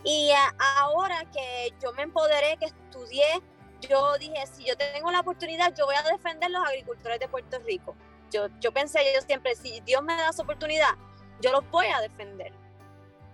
Y 0.04 0.30
ahora 0.76 1.24
que 1.32 1.72
yo 1.82 1.92
me 1.92 2.02
empoderé, 2.02 2.56
que 2.58 2.66
estudié, 2.66 3.42
yo 3.80 4.16
dije, 4.18 4.46
si 4.46 4.64
yo 4.64 4.76
tengo 4.76 5.10
la 5.10 5.20
oportunidad, 5.20 5.74
yo 5.74 5.86
voy 5.86 5.96
a 5.96 6.02
defender 6.02 6.50
los 6.50 6.66
agricultores 6.66 7.18
de 7.18 7.28
Puerto 7.28 7.58
Rico. 7.60 7.96
Yo, 8.30 8.48
yo 8.60 8.72
pensé 8.72 9.00
yo 9.14 9.20
siempre, 9.22 9.54
si 9.54 9.80
Dios 9.80 10.02
me 10.02 10.14
da 10.16 10.30
esa 10.30 10.42
oportunidad, 10.42 10.90
yo 11.40 11.52
los 11.52 11.68
voy 11.70 11.86
a 11.86 12.00
defender. 12.00 12.52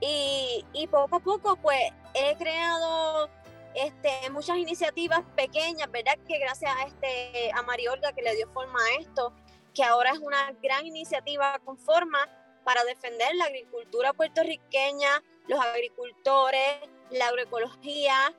Y, 0.01 0.65
y 0.73 0.87
poco 0.87 1.17
a 1.17 1.21
poco, 1.21 1.57
pues, 1.57 1.81
he 2.15 2.37
creado 2.37 3.29
este, 3.75 4.31
muchas 4.31 4.57
iniciativas 4.57 5.23
pequeñas, 5.35 5.91
¿verdad? 5.91 6.17
Que 6.27 6.39
gracias 6.39 6.73
a, 6.77 6.85
este, 6.85 7.51
a 7.53 7.63
Mariolga 7.63 8.13
que 8.13 8.23
le 8.23 8.37
dio 8.37 8.49
forma 8.53 8.79
a 8.79 9.01
esto, 9.01 9.33
que 9.75 9.83
ahora 9.83 10.11
es 10.13 10.19
una 10.19 10.53
gran 10.63 10.87
iniciativa 10.87 11.59
con 11.65 11.77
forma 11.77 12.19
para 12.65 12.83
defender 12.85 13.35
la 13.37 13.45
agricultura 13.45 14.13
puertorriqueña, 14.13 15.23
los 15.49 15.61
agricultores, 15.61 16.81
la 17.11 17.29
agroecología 17.29 18.35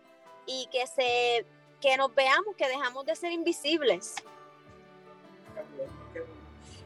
y 0.46 0.68
que 0.72 0.86
se 0.88 1.46
que 1.82 1.98
nos 1.98 2.14
veamos, 2.16 2.56
que 2.56 2.68
dejamos 2.68 3.06
de 3.06 3.16
ser 3.16 3.32
invisibles. 3.32 4.16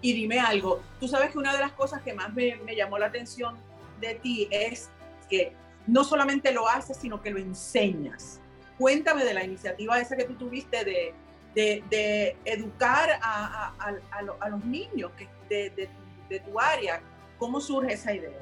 Y 0.02 0.14
dime 0.14 0.40
algo, 0.40 0.82
tú 1.00 1.08
sabes 1.08 1.32
que 1.32 1.38
una 1.38 1.54
de 1.54 1.60
las 1.60 1.74
cosas 1.74 2.02
que 2.02 2.14
más 2.14 2.34
me, 2.34 2.58
llamó 2.76 2.98
la 2.98 3.08
atención 3.08 3.58
de 4.00 4.16
ti 4.16 4.48
es 4.52 4.90
que 5.30 5.54
no 5.88 6.04
solamente 6.04 6.52
lo 6.52 6.68
haces, 6.68 6.98
sino 6.98 7.22
que 7.22 7.32
lo 7.32 7.40
enseñas. 7.40 8.40
Cuéntame 8.78 9.26
de 9.26 9.34
la 9.34 9.44
iniciativa 9.44 10.00
esa 10.00 10.16
que 10.16 10.24
tú 10.24 10.36
tuviste 10.36 10.86
de, 10.86 11.14
de, 11.56 12.38
educar 12.46 13.20
a, 13.22 13.74
a, 13.80 14.50
los 14.50 14.64
niños 14.64 15.12
de, 15.50 15.90
de, 16.30 16.40
tu 16.40 16.60
área. 16.60 17.02
¿Cómo 17.40 17.62
surge 17.62 17.94
esa 17.94 18.14
idea? 18.14 18.38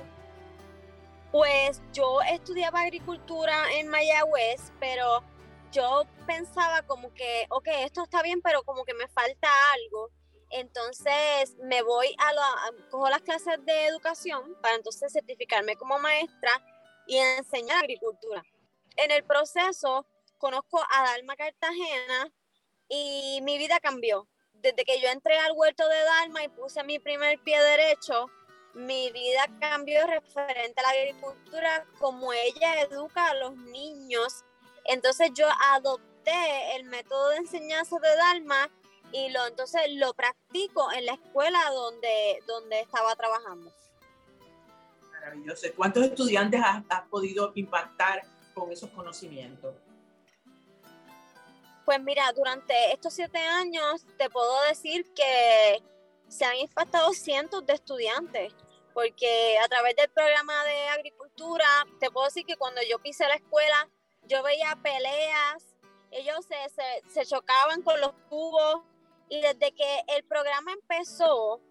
Pues 1.31 1.81
yo 1.93 2.19
estudiaba 2.21 2.81
agricultura 2.81 3.71
en 3.73 3.88
Mayagüez, 3.88 4.71
pero 4.79 5.23
yo 5.71 6.03
pensaba 6.25 6.81
como 6.81 7.13
que, 7.13 7.45
ok, 7.49 7.67
esto 7.86 8.03
está 8.03 8.23
bien, 8.23 8.41
pero 8.41 8.63
como 8.63 8.83
que 8.86 8.95
me 8.95 9.07
falta 9.07 9.47
algo. 9.73 10.10
Entonces 10.49 11.55
me 11.62 11.83
voy 11.83 12.15
a, 12.17 12.33
la, 12.33 12.55
cojo 12.89 13.10
las 13.10 13.21
clases 13.21 13.63
de 13.65 13.86
educación 13.86 14.55
para 14.62 14.75
entonces 14.75 15.12
certificarme 15.12 15.75
como 15.75 15.99
maestra 15.99 16.51
y 17.05 17.17
enseñar 17.17 17.77
agricultura. 17.77 18.43
En 18.95 19.12
el 19.12 19.23
proceso 19.23 20.07
conozco 20.38 20.81
a 20.89 21.03
Dalma 21.03 21.36
Cartagena 21.36 22.33
y 22.89 23.41
mi 23.43 23.57
vida 23.57 23.79
cambió. 23.79 24.27
desde 24.53 24.86
que 24.86 24.99
yo 24.99 25.07
entré 25.10 25.38
al 25.38 25.51
huerto 25.55 25.88
de 25.88 26.03
Dalma 26.03 26.43
y 26.43 26.49
puse 26.49 26.83
mi 26.83 26.97
primer 26.97 27.39
pie 27.43 27.62
derecho, 27.62 28.27
mi 28.78 29.12
vida 29.12 29.48
cambió 29.60 30.06
referente 30.06 30.80
a 30.80 30.84
la 30.84 30.90
agricultura, 30.90 31.86
como 32.00 32.32
ella 32.32 32.82
educa 32.82 33.28
a 33.28 33.34
los 33.34 33.58
niños. 33.58 34.46
Entonces 34.86 35.32
yo 35.34 35.48
adopté 35.74 36.76
el 36.76 36.84
método 36.84 37.30
de 37.30 37.38
enseñanza 37.38 37.98
de 38.00 38.16
Dalma 38.16 38.70
y 39.12 39.30
lo 39.30 39.48
entonces 39.48 39.82
lo 39.94 40.13
practico 40.13 40.92
en 40.92 41.08
la 41.08 41.13
escuela 41.13 41.60
donde, 41.72 42.44
donde 42.46 42.82
estaba 42.82 43.16
trabajando. 43.16 43.72
Maravilloso. 45.12 45.68
¿Cuántos 45.76 46.04
estudiantes 46.04 46.62
has, 46.63 46.84
has 46.90 47.02
podido 47.08 47.52
impactar 47.56 48.22
con 48.54 48.72
esos 48.72 48.92
conocimientos? 48.92 49.74
Pues 51.84 52.00
mira, 52.02 52.32
durante 52.34 52.92
estos 52.94 53.13
siete 53.13 53.40
años 53.40 54.06
te 54.18 54.30
puedo 54.30 54.62
decir 54.68 55.06
que 55.16 55.82
se 56.28 56.46
han 56.46 56.58
impactado 56.58 57.13
cientos 57.13 57.66
de 57.66 57.74
estudiantes, 57.74 58.54
porque 58.97 59.60
a 59.63 59.67
través 59.67 59.95
del 59.95 60.10
programa 60.10 60.63
de 60.63 60.88
agricultura, 60.88 61.67
te 61.99 62.10
puedo 62.10 62.25
decir 62.25 62.47
que 62.47 62.57
cuando 62.57 62.81
yo 62.89 62.97
pisé 62.97 63.27
la 63.27 63.36
escuela, 63.36 63.88
yo 64.23 64.41
veía 64.41 64.75
peleas, 64.81 65.75
ellos 66.10 66.43
se, 66.47 66.55
se, 66.73 67.07
se 67.07 67.25
chocaban 67.27 67.83
con 67.83 68.01
los 68.01 68.15
tubos, 68.27 68.81
y 69.29 69.39
desde 69.39 69.71
que 69.71 70.01
el 70.15 70.23
programa 70.23 70.73
empezó, 70.73 71.62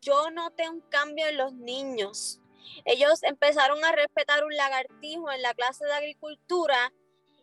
yo 0.00 0.30
noté 0.30 0.70
un 0.70 0.80
cambio 0.82 1.26
en 1.26 1.38
los 1.38 1.54
niños. 1.54 2.38
Ellos 2.84 3.24
empezaron 3.24 3.84
a 3.84 3.90
respetar 3.90 4.44
un 4.44 4.54
lagartijo 4.54 5.32
en 5.32 5.42
la 5.42 5.54
clase 5.54 5.86
de 5.86 5.92
agricultura 5.92 6.92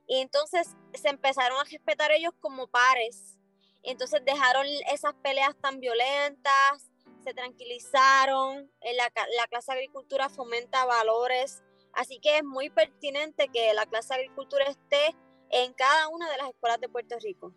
y 0.08 0.21
entonces 0.21 0.69
se 0.93 1.10
empezaron 1.10 1.60
a 1.60 1.65
respetar 1.65 2.13
ellos 2.13 2.34
como 2.39 2.67
pares. 2.67 3.38
entonces 3.84 4.21
dejaron 4.23 4.65
esas 4.89 5.15
peleas 5.15 5.53
tan 5.62 5.81
violentas, 5.81 6.94
se 7.26 7.34
tranquilizaron. 7.34 8.72
En 8.82 8.98
la, 8.98 9.12
la 9.38 9.48
clase 9.48 9.72
de 9.72 9.80
agricultura 9.80 10.30
fomenta 10.30 10.86
valores. 10.86 11.64
Así 11.94 12.20
que 12.20 12.38
es 12.38 12.44
muy 12.44 12.70
pertinente 12.70 13.48
que 13.50 13.74
la 13.74 13.86
clase 13.86 14.14
de 14.14 14.22
agricultura 14.22 14.66
esté 14.66 15.16
en 15.50 15.74
cada 15.74 16.08
una 16.10 16.30
de 16.30 16.38
las 16.38 16.50
escuelas 16.50 16.80
de 16.80 16.90
Puerto 16.90 17.16
Rico. 17.22 17.54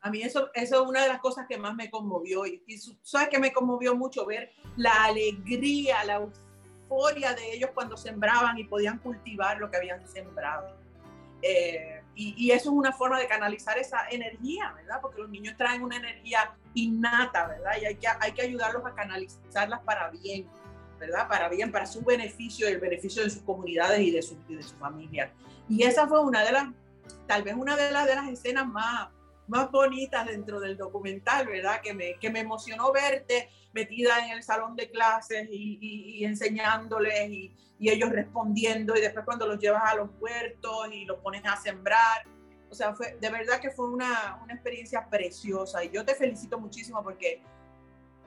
A 0.00 0.10
mí 0.10 0.20
eso, 0.22 0.50
eso 0.54 0.82
es 0.82 0.88
una 0.88 1.02
de 1.02 1.08
las 1.08 1.20
cosas 1.20 1.46
que 1.48 1.56
más 1.56 1.74
me 1.74 1.90
conmovió. 1.90 2.44
Y, 2.46 2.62
y 2.66 2.78
sabes 3.02 3.28
que 3.28 3.38
me 3.38 3.52
conmovió 3.52 3.94
mucho 3.94 4.26
ver 4.26 4.52
la 4.76 5.04
alegría, 5.04 6.04
la 6.04 6.16
euforia 6.16 7.32
de 7.32 7.54
ellos 7.54 7.70
cuando 7.72 7.96
sembraban 7.96 8.58
y 8.58 8.64
podían 8.64 8.98
cultivar 8.98 9.58
lo 9.58 9.70
que 9.70 9.78
habían 9.78 10.06
sembrado. 10.06 10.76
Eh, 11.40 11.93
y, 12.16 12.50
eso 12.50 12.70
es 12.70 12.76
una 12.76 12.92
forma 12.92 13.18
de 13.18 13.26
canalizar 13.26 13.76
esa 13.78 14.08
energía, 14.10 14.72
¿verdad? 14.76 15.00
Porque 15.02 15.20
los 15.20 15.30
niños 15.30 15.56
traen 15.56 15.82
una 15.82 15.96
energía 15.96 16.54
innata, 16.74 17.46
¿verdad? 17.46 17.72
Y 17.80 17.86
hay 17.86 17.96
que, 17.96 18.06
hay 18.06 18.32
que 18.32 18.42
ayudarlos 18.42 18.86
a 18.86 18.94
canalizarlas 18.94 19.80
para 19.80 20.10
bien, 20.10 20.46
¿verdad? 20.98 21.28
Para 21.28 21.48
bien, 21.48 21.72
para 21.72 21.86
su 21.86 22.02
beneficio 22.02 22.68
y 22.68 22.72
el 22.72 22.80
beneficio 22.80 23.22
de 23.22 23.30
sus 23.30 23.42
comunidades 23.42 24.00
y 24.00 24.10
de 24.10 24.22
su, 24.22 24.36
y 24.48 24.54
de 24.54 24.62
su 24.62 24.76
familia. 24.76 25.32
Y 25.68 25.82
esa 25.82 26.06
fue 26.06 26.20
una 26.20 26.44
de 26.44 26.52
las, 26.52 26.68
tal 27.26 27.42
vez 27.42 27.54
una 27.54 27.76
de 27.76 27.90
las, 27.90 28.06
de 28.06 28.14
las 28.14 28.28
escenas 28.28 28.66
más, 28.66 29.08
más 29.46 29.70
bonitas 29.70 30.26
dentro 30.26 30.60
del 30.60 30.76
documental, 30.76 31.46
¿verdad? 31.46 31.80
Que 31.82 31.94
me, 31.94 32.14
que 32.18 32.30
me 32.30 32.40
emocionó 32.40 32.92
verte 32.92 33.50
metida 33.72 34.24
en 34.24 34.32
el 34.32 34.42
salón 34.42 34.76
de 34.76 34.90
clases 34.90 35.48
y, 35.50 35.78
y, 35.80 36.18
y 36.18 36.24
enseñándoles 36.24 37.28
y, 37.28 37.54
y, 37.78 37.90
ellos 37.90 38.10
respondiendo 38.10 38.96
y 38.96 39.00
después 39.00 39.24
cuando 39.24 39.46
los 39.46 39.58
llevas 39.58 39.82
a 39.84 39.96
los 39.96 40.10
puertos 40.18 40.88
y 40.92 41.04
los 41.04 41.18
pones 41.18 41.42
a 41.44 41.56
sembrar. 41.56 42.24
O 42.70 42.74
sea, 42.74 42.94
fue, 42.94 43.16
de 43.20 43.30
verdad 43.30 43.60
que 43.60 43.70
fue 43.70 43.88
una, 43.88 44.38
una 44.42 44.54
experiencia 44.54 45.08
preciosa 45.08 45.84
y 45.84 45.90
yo 45.90 46.04
te 46.04 46.14
felicito 46.14 46.58
muchísimo 46.58 47.02
porque 47.02 47.42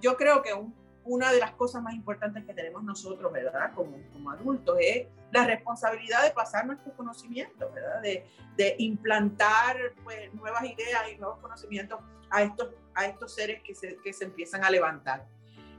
yo 0.02 0.16
creo 0.16 0.42
que 0.42 0.54
un, 0.54 0.74
una 1.08 1.32
de 1.32 1.40
las 1.40 1.52
cosas 1.52 1.82
más 1.82 1.94
importantes 1.94 2.44
que 2.46 2.54
tenemos 2.54 2.84
nosotros, 2.84 3.32
¿verdad? 3.32 3.74
Como, 3.74 3.98
como 4.12 4.32
adultos, 4.32 4.78
es 4.80 5.08
la 5.32 5.46
responsabilidad 5.46 6.24
de 6.24 6.32
pasar 6.32 6.66
nuestros 6.66 6.94
conocimientos, 6.96 7.74
¿verdad? 7.74 8.02
De, 8.02 8.26
de 8.56 8.76
implantar 8.80 9.78
pues, 10.04 10.34
nuevas 10.34 10.64
ideas 10.64 11.04
y 11.14 11.18
nuevos 11.18 11.40
conocimientos 11.40 12.00
a 12.30 12.44
estos, 12.44 12.70
a 12.94 13.06
estos 13.06 13.34
seres 13.34 13.62
que 13.64 13.74
se, 13.74 13.98
que 13.98 14.12
se 14.14 14.26
empiezan 14.26 14.64
a 14.64 14.70
levantar. 14.70 15.26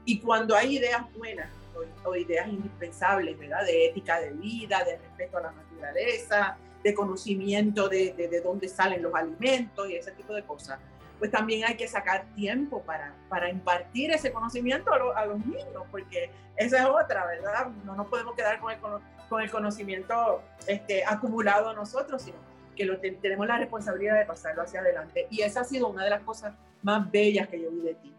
Y 0.05 0.19
cuando 0.19 0.55
hay 0.55 0.77
ideas 0.77 1.01
buenas 1.15 1.51
o, 1.75 2.09
o, 2.09 2.15
ideas 2.15 2.47
indispensables, 2.47 3.37
¿verdad? 3.37 3.65
De 3.65 3.87
ética 3.87 4.19
de 4.19 4.31
vida, 4.31 4.83
de 4.83 4.97
respeto 4.97 5.37
a 5.37 5.41
la 5.41 5.51
naturaleza, 5.51 6.57
de 6.83 6.93
conocimiento 6.93 7.89
de, 7.89 8.13
de, 8.13 8.27
de 8.29 8.41
dónde 8.41 8.67
salen 8.67 9.03
los 9.03 9.13
alimentos 9.13 9.89
y 9.89 9.95
ese 9.95 10.11
tipo 10.13 10.33
de 10.33 10.43
cosas, 10.43 10.79
pues 11.19 11.31
también 11.31 11.65
hay 11.65 11.75
que 11.75 11.87
sacar 11.87 12.25
tiempo 12.33 12.81
para, 12.81 13.13
para 13.27 13.49
impartir 13.49 14.11
ese 14.11 14.31
conocimiento 14.31 14.91
a, 14.93 14.97
lo, 14.97 15.25
los 15.33 15.45
niños, 15.45 15.83
porque 15.91 16.31
esa 16.55 16.79
es 16.79 16.85
otra, 16.85 17.25
¿verdad? 17.25 17.67
No 17.83 17.95
nos 17.95 18.07
podemos 18.07 18.35
quedar 18.35 18.59
con 18.59 18.71
el, 18.71 18.79
con 19.27 19.41
el 19.41 19.51
conocimiento 19.51 20.41
este, 20.65 21.03
acumulado 21.05 21.73
nosotros, 21.73 22.21
sino 22.21 22.37
que 22.73 22.85
lo, 22.85 22.97
tenemos 22.99 23.45
la 23.45 23.57
responsabilidad 23.57 24.17
de 24.17 24.25
pasarlo 24.25 24.63
hacia 24.63 24.79
adelante. 24.79 25.27
Y 25.29 25.41
esa 25.41 25.61
ha 25.61 25.63
sido 25.65 25.89
una 25.89 26.05
de 26.05 26.09
las 26.09 26.21
cosas 26.21 26.55
más 26.81 27.11
bellas 27.11 27.49
que 27.49 27.61
yo 27.61 27.69
vi 27.69 27.81
de 27.81 27.95
ti. 27.95 28.13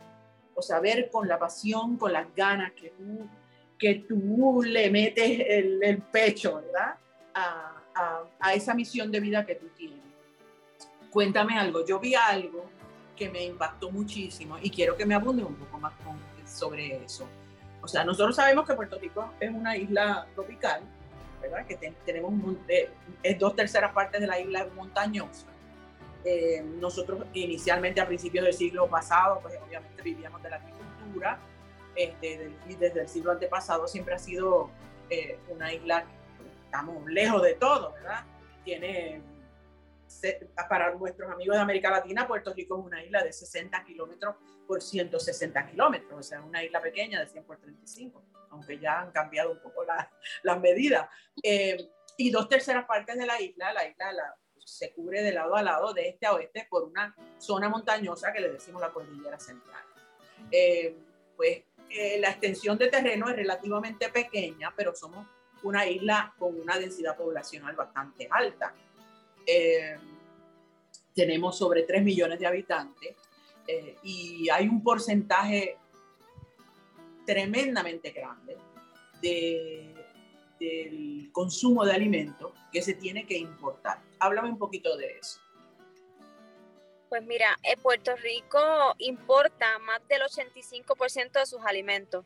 O 0.54 0.60
sea, 0.60 0.78
ver 0.78 1.08
con 1.10 1.26
la 1.26 1.38
pasión, 1.38 1.96
con 1.96 2.12
las 2.12 2.26
ganas 2.34 2.72
que 2.72 2.90
tú, 2.90 3.26
que 3.78 3.94
tú 4.06 4.62
le 4.62 4.90
metes 4.90 5.40
el, 5.48 5.82
el 5.82 6.02
pecho, 6.02 6.56
¿verdad? 6.56 6.96
A, 7.34 7.76
a 8.38 8.54
esa 8.54 8.74
misión 8.74 9.10
de 9.10 9.20
vida 9.20 9.44
que 9.46 9.54
tú 9.54 9.68
tienes. 9.68 10.00
Cuéntame 11.10 11.58
algo, 11.58 11.84
yo 11.84 11.98
vi 11.98 12.14
algo 12.14 12.70
que 13.20 13.28
me 13.28 13.44
impactó 13.44 13.90
muchísimo 13.90 14.56
y 14.62 14.70
quiero 14.70 14.96
que 14.96 15.04
me 15.04 15.14
abunde 15.14 15.44
un 15.44 15.54
poco 15.54 15.76
más 15.76 15.92
con, 16.02 16.16
sobre 16.48 17.04
eso. 17.04 17.28
O 17.82 17.86
sea, 17.86 18.02
nosotros 18.02 18.34
sabemos 18.34 18.66
que 18.66 18.72
Puerto 18.72 18.98
Rico 18.98 19.34
es 19.38 19.50
una 19.50 19.76
isla 19.76 20.26
tropical, 20.34 20.80
¿verdad? 21.42 21.66
Que 21.66 21.76
te, 21.76 21.92
tenemos 22.06 22.32
eh, 22.66 22.88
es 23.22 23.38
dos 23.38 23.54
terceras 23.54 23.92
partes 23.92 24.22
de 24.22 24.26
la 24.26 24.40
isla 24.40 24.66
montañosa. 24.74 25.44
Eh, 26.24 26.64
nosotros 26.80 27.26
inicialmente 27.34 28.00
a 28.00 28.06
principios 28.06 28.42
del 28.46 28.54
siglo 28.54 28.88
pasado, 28.88 29.38
pues 29.42 29.54
obviamente 29.66 30.02
vivíamos 30.02 30.42
de 30.42 30.48
la 30.48 30.56
agricultura, 30.56 31.38
este, 31.96 32.50
y 32.70 32.74
desde 32.74 33.02
el 33.02 33.08
siglo 33.08 33.32
antepasado 33.32 33.86
siempre 33.86 34.14
ha 34.14 34.18
sido 34.18 34.70
eh, 35.10 35.38
una 35.50 35.74
isla, 35.74 36.06
estamos 36.64 37.04
lejos 37.06 37.42
de 37.42 37.52
todo, 37.52 37.92
¿verdad? 37.92 38.24
Tiene 38.64 39.20
para 40.68 40.94
nuestros 40.94 41.30
amigos 41.30 41.56
de 41.56 41.62
América 41.62 41.90
Latina, 41.90 42.26
Puerto 42.26 42.52
Rico 42.52 42.78
es 42.78 42.86
una 42.86 43.04
isla 43.04 43.22
de 43.22 43.32
60 43.32 43.84
kilómetros 43.84 44.36
por 44.66 44.82
160 44.82 45.66
kilómetros, 45.66 46.18
o 46.18 46.22
sea, 46.22 46.40
una 46.42 46.62
isla 46.62 46.80
pequeña 46.80 47.20
de 47.20 47.26
100 47.26 47.44
por 47.44 47.58
35, 47.58 48.22
aunque 48.50 48.78
ya 48.78 49.00
han 49.00 49.12
cambiado 49.12 49.52
un 49.52 49.60
poco 49.60 49.84
las 49.84 50.08
la 50.42 50.56
medidas. 50.56 51.08
Eh, 51.42 51.90
y 52.16 52.30
dos 52.30 52.48
terceras 52.48 52.84
partes 52.84 53.16
de 53.16 53.26
la 53.26 53.40
isla, 53.40 53.72
la 53.72 53.88
isla 53.88 54.12
la, 54.12 54.34
se 54.64 54.92
cubre 54.92 55.22
de 55.22 55.32
lado 55.32 55.56
a 55.56 55.62
lado, 55.62 55.92
de 55.92 56.08
este 56.08 56.26
a 56.26 56.34
oeste, 56.34 56.66
por 56.68 56.84
una 56.84 57.14
zona 57.38 57.68
montañosa 57.68 58.32
que 58.32 58.40
le 58.40 58.50
decimos 58.50 58.80
la 58.80 58.90
cordillera 58.90 59.38
central. 59.38 59.82
Eh, 60.50 60.96
pues 61.36 61.62
eh, 61.88 62.18
la 62.20 62.30
extensión 62.30 62.78
de 62.78 62.88
terreno 62.88 63.28
es 63.28 63.36
relativamente 63.36 64.08
pequeña, 64.10 64.72
pero 64.76 64.94
somos 64.94 65.26
una 65.62 65.86
isla 65.86 66.34
con 66.38 66.58
una 66.58 66.78
densidad 66.78 67.16
poblacional 67.16 67.74
bastante 67.74 68.28
alta. 68.30 68.74
Eh, 69.46 69.96
tenemos 71.14 71.58
sobre 71.58 71.82
3 71.82 72.02
millones 72.02 72.38
de 72.38 72.46
habitantes 72.46 73.16
eh, 73.66 73.96
y 74.02 74.48
hay 74.48 74.68
un 74.68 74.82
porcentaje 74.82 75.76
tremendamente 77.26 78.10
grande 78.10 78.56
de, 79.20 79.94
del 80.58 81.30
consumo 81.32 81.84
de 81.84 81.92
alimentos 81.92 82.52
que 82.72 82.82
se 82.82 82.94
tiene 82.94 83.26
que 83.26 83.36
importar. 83.36 84.00
Háblame 84.18 84.50
un 84.50 84.58
poquito 84.58 84.96
de 84.96 85.18
eso. 85.18 85.40
Pues 87.08 87.24
mira, 87.24 87.58
en 87.64 87.80
Puerto 87.80 88.14
Rico 88.16 88.94
importa 88.98 89.78
más 89.80 90.00
del 90.08 90.22
85% 90.22 91.32
de 91.32 91.46
sus 91.46 91.60
alimentos. 91.66 92.24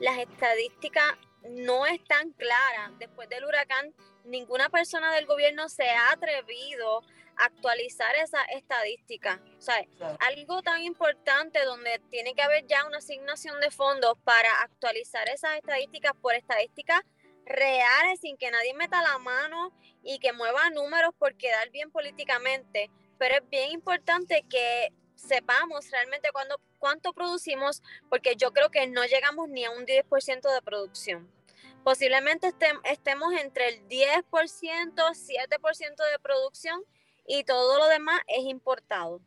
Las 0.00 0.18
estadísticas 0.18 1.14
no 1.50 1.86
están 1.86 2.32
claras. 2.32 2.98
Después 2.98 3.28
del 3.28 3.44
huracán 3.44 3.94
ninguna 4.24 4.68
persona 4.68 5.14
del 5.14 5.26
gobierno 5.26 5.68
se 5.68 5.88
ha 5.90 6.12
atrevido 6.12 7.02
a 7.36 7.44
actualizar 7.46 8.14
esa 8.16 8.42
estadística. 8.44 9.40
O 9.58 9.60
sea, 9.60 9.84
algo 10.20 10.62
tan 10.62 10.82
importante 10.82 11.64
donde 11.64 12.00
tiene 12.10 12.34
que 12.34 12.42
haber 12.42 12.66
ya 12.66 12.86
una 12.86 12.98
asignación 12.98 13.60
de 13.60 13.70
fondos 13.70 14.16
para 14.24 14.50
actualizar 14.62 15.28
esas 15.28 15.56
estadísticas 15.56 16.12
por 16.20 16.34
estadísticas 16.34 17.02
reales 17.44 18.20
sin 18.20 18.36
que 18.36 18.50
nadie 18.50 18.72
meta 18.74 19.02
la 19.02 19.18
mano 19.18 19.72
y 20.02 20.18
que 20.18 20.32
mueva 20.32 20.70
números 20.70 21.14
por 21.18 21.36
quedar 21.36 21.70
bien 21.70 21.90
políticamente. 21.90 22.90
Pero 23.18 23.36
es 23.36 23.50
bien 23.50 23.70
importante 23.70 24.44
que 24.48 24.92
sepamos 25.14 25.90
realmente 25.90 26.30
cuándo, 26.32 26.60
cuánto 26.78 27.12
producimos, 27.12 27.82
porque 28.08 28.36
yo 28.36 28.52
creo 28.52 28.70
que 28.70 28.86
no 28.86 29.04
llegamos 29.04 29.48
ni 29.48 29.64
a 29.64 29.70
un 29.70 29.86
10% 29.86 30.52
de 30.52 30.62
producción 30.62 31.30
posiblemente 31.84 32.50
estemos 32.84 33.32
entre 33.34 33.68
el 33.68 33.88
10%, 33.88 34.24
7% 34.32 35.96
de 36.12 36.18
producción 36.20 36.82
y 37.26 37.44
todo 37.44 37.78
lo 37.78 37.86
demás 37.88 38.20
es 38.26 38.44
importado. 38.46 39.20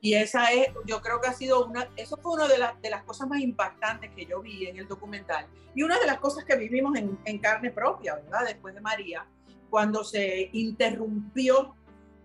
Y 0.00 0.14
esa 0.14 0.52
es, 0.52 0.68
yo 0.86 1.02
creo 1.02 1.20
que 1.20 1.28
ha 1.28 1.32
sido 1.32 1.66
una, 1.66 1.88
eso 1.96 2.16
fue 2.16 2.32
una 2.32 2.46
de, 2.46 2.58
las 2.58 2.80
de 2.80 2.88
las 2.88 3.02
cosas 3.02 3.28
más 3.28 3.40
impactantes 3.40 4.10
que 4.14 4.26
yo 4.26 4.40
vi 4.40 4.66
en 4.66 4.78
el 4.78 4.86
documental. 4.86 5.46
Y 5.74 5.82
una 5.82 5.98
de 5.98 6.06
las 6.06 6.18
cosas 6.18 6.44
que 6.44 6.56
vivimos 6.56 6.96
en, 6.96 7.18
en 7.24 7.38
carne 7.38 7.70
propia, 7.70 8.14
¿verdad? 8.14 8.46
Después 8.46 8.74
de 8.74 8.80
María, 8.80 9.26
cuando 9.68 10.04
se 10.04 10.50
interrumpió 10.52 11.74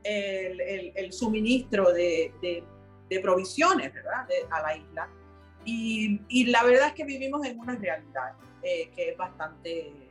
el, 0.03 0.61
el, 0.61 0.93
el 0.95 1.13
suministro 1.13 1.91
de, 1.91 2.33
de, 2.41 2.63
de, 3.09 3.19
provisiones, 3.21 3.91
¿verdad? 3.93 4.27
a 4.51 4.61
la 4.61 4.77
isla. 4.77 5.09
Y, 5.65 6.21
y, 6.27 6.45
la 6.45 6.63
verdad 6.63 6.89
es 6.89 6.93
que 6.93 7.05
vivimos 7.05 7.45
en 7.45 7.57
una 7.57 7.75
realidad 7.75 8.33
eh, 8.63 8.89
que 8.95 9.09
es 9.09 9.17
bastante, 9.17 10.09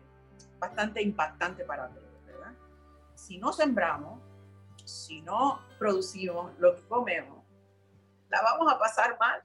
bastante 0.58 1.02
impactante 1.02 1.64
para 1.64 1.88
todos, 1.88 2.24
¿verdad? 2.26 2.52
Si 3.14 3.38
no 3.38 3.52
sembramos, 3.52 4.20
si 4.84 5.22
no 5.22 5.60
producimos 5.78 6.52
lo 6.58 6.76
que 6.76 6.82
comemos, 6.82 7.42
la 8.28 8.42
vamos 8.42 8.72
a 8.72 8.78
pasar 8.78 9.16
mal. 9.18 9.42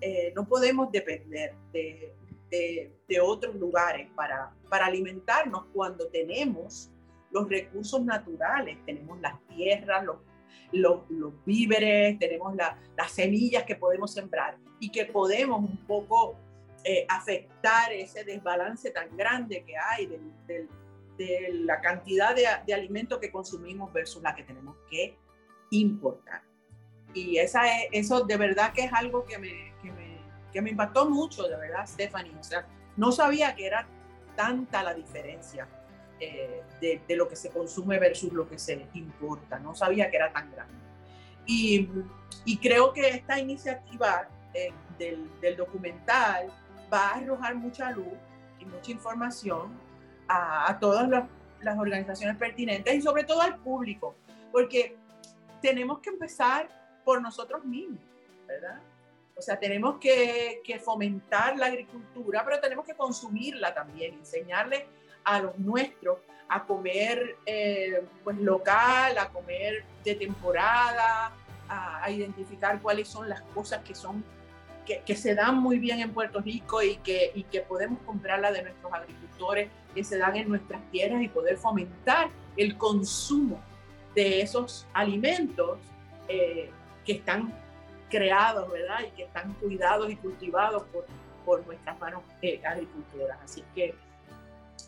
Eh, 0.00 0.32
no 0.34 0.46
podemos 0.46 0.90
depender 0.90 1.54
de, 1.72 2.14
de, 2.50 2.96
de, 3.06 3.20
otros 3.20 3.54
lugares 3.54 4.08
para, 4.16 4.52
para 4.68 4.86
alimentarnos 4.86 5.66
cuando 5.72 6.08
tenemos 6.08 6.90
los 7.30 7.48
recursos 7.48 8.02
naturales, 8.02 8.78
tenemos 8.86 9.20
las 9.20 9.34
tierras, 9.46 10.04
los, 10.04 10.16
los, 10.72 11.08
los 11.10 11.44
víveres, 11.44 12.18
tenemos 12.18 12.56
la, 12.56 12.78
las 12.96 13.12
semillas 13.12 13.64
que 13.64 13.76
podemos 13.76 14.12
sembrar 14.12 14.56
y 14.80 14.90
que 14.90 15.04
podemos 15.04 15.60
un 15.60 15.76
poco 15.86 16.36
eh, 16.84 17.06
afectar 17.08 17.92
ese 17.92 18.24
desbalance 18.24 18.90
tan 18.90 19.16
grande 19.16 19.64
que 19.64 19.76
hay 19.76 20.06
de, 20.06 20.68
la 21.52 21.82
cantidad 21.82 22.34
de, 22.34 22.46
de 22.66 22.72
alimentos 22.72 23.18
que 23.18 23.30
consumimos 23.30 23.92
versus 23.92 24.22
la 24.22 24.34
que 24.34 24.42
tenemos 24.42 24.74
que 24.88 25.18
importar. 25.70 26.42
Y 27.12 27.38
esa 27.38 27.66
es, 27.66 27.88
eso 27.92 28.24
de 28.24 28.36
verdad 28.36 28.72
que 28.72 28.84
es 28.84 28.92
algo 28.92 29.24
que 29.24 29.38
me, 29.38 29.74
que 29.82 29.90
me, 29.92 30.18
que 30.52 30.62
me 30.62 30.70
impactó 30.70 31.08
mucho, 31.10 31.46
de 31.48 31.56
verdad, 31.56 31.86
Stephanie. 31.86 32.34
O 32.38 32.42
sea, 32.42 32.66
no 32.96 33.12
sabía 33.12 33.54
que 33.54 33.66
era 33.66 33.86
tanta 34.36 34.82
la 34.82 34.94
diferencia 34.94 35.68
eh, 36.18 36.62
de, 36.80 37.02
de, 37.06 37.16
lo 37.16 37.28
que 37.28 37.36
se 37.36 37.50
consume 37.50 37.98
versus 37.98 38.32
lo 38.32 38.48
que 38.48 38.58
se 38.58 38.86
importa. 38.94 39.58
No 39.58 39.74
sabía 39.74 40.10
que 40.10 40.16
era 40.16 40.32
tan 40.32 40.50
grande. 40.52 40.74
Y, 41.46 41.88
y 42.44 42.58
creo 42.58 42.92
que 42.92 43.08
esta 43.08 43.38
iniciativa 43.38 44.28
eh, 44.54 44.72
del, 44.98 45.28
del, 45.40 45.56
documental 45.56 46.52
va 46.92 47.08
a 47.08 47.14
arrojar 47.16 47.54
mucha 47.54 47.90
luz 47.90 48.14
y 48.58 48.64
mucha 48.64 48.90
información 48.90 49.72
a, 50.28 50.70
a 50.70 50.78
todas 50.78 51.08
las, 51.08 51.24
las 51.62 51.78
organizaciones 51.78 52.36
pertinentes 52.36 52.94
y 52.94 53.02
sobre 53.02 53.24
todo 53.24 53.40
al 53.42 53.56
público, 53.56 54.14
porque 54.52 54.96
tenemos 55.60 56.00
que 56.00 56.10
empezar 56.10 56.68
por 57.04 57.20
nosotros 57.20 57.64
mismos, 57.64 58.00
¿verdad? 58.46 58.80
O 59.36 59.42
sea, 59.42 59.58
tenemos 59.58 59.98
que, 59.98 60.60
que, 60.64 60.78
fomentar 60.78 61.56
la 61.56 61.66
agricultura, 61.66 62.44
pero 62.44 62.60
tenemos 62.60 62.84
que 62.84 62.94
consumirla 62.94 63.72
también, 63.72 64.14
enseñarle 64.14 64.86
a 65.24 65.40
los 65.40 65.58
nuestros 65.58 66.18
a 66.48 66.64
comer 66.64 67.36
eh, 67.46 68.04
pues 68.22 68.36
local, 68.38 69.16
a 69.16 69.30
comer 69.30 69.84
de 70.04 70.14
temporada, 70.16 71.32
a, 71.68 72.04
a, 72.04 72.10
identificar 72.10 72.82
cuáles 72.82 73.08
son 73.08 73.28
las 73.28 73.40
cosas 73.54 73.82
que 73.82 73.94
son 73.94 74.22
que, 74.90 75.02
que, 75.04 75.14
se 75.14 75.34
dan 75.34 75.56
muy 75.58 75.78
bien 75.78 76.00
en 76.00 76.12
Puerto 76.12 76.40
Rico 76.40 76.82
y 76.82 76.96
que, 76.96 77.30
y 77.34 77.44
que 77.44 77.60
podemos 77.60 78.00
comprarla 78.00 78.50
de 78.50 78.62
nuestros 78.62 78.92
agricultores 78.92 79.70
que 79.94 80.02
se 80.02 80.18
dan 80.18 80.36
en 80.36 80.48
nuestras 80.48 80.82
tierras 80.90 81.22
y 81.22 81.28
poder 81.28 81.56
fomentar 81.56 82.30
el 82.56 82.76
consumo 82.76 83.60
de 84.14 84.40
esos 84.40 84.86
alimentos 84.92 85.78
eh, 86.28 86.70
que 87.04 87.12
están 87.12 87.54
creados, 88.08 88.70
¿verdad? 88.70 88.98
Y 89.06 89.10
que 89.12 89.22
están 89.24 89.54
cuidados 89.54 90.10
y 90.10 90.16
cultivados 90.16 90.82
por, 90.92 91.06
por 91.44 91.64
nuestras 91.66 91.98
manos 92.00 92.22
eh, 92.42 92.60
agricultoras. 92.64 93.38
Así 93.42 93.62
que 93.74 93.94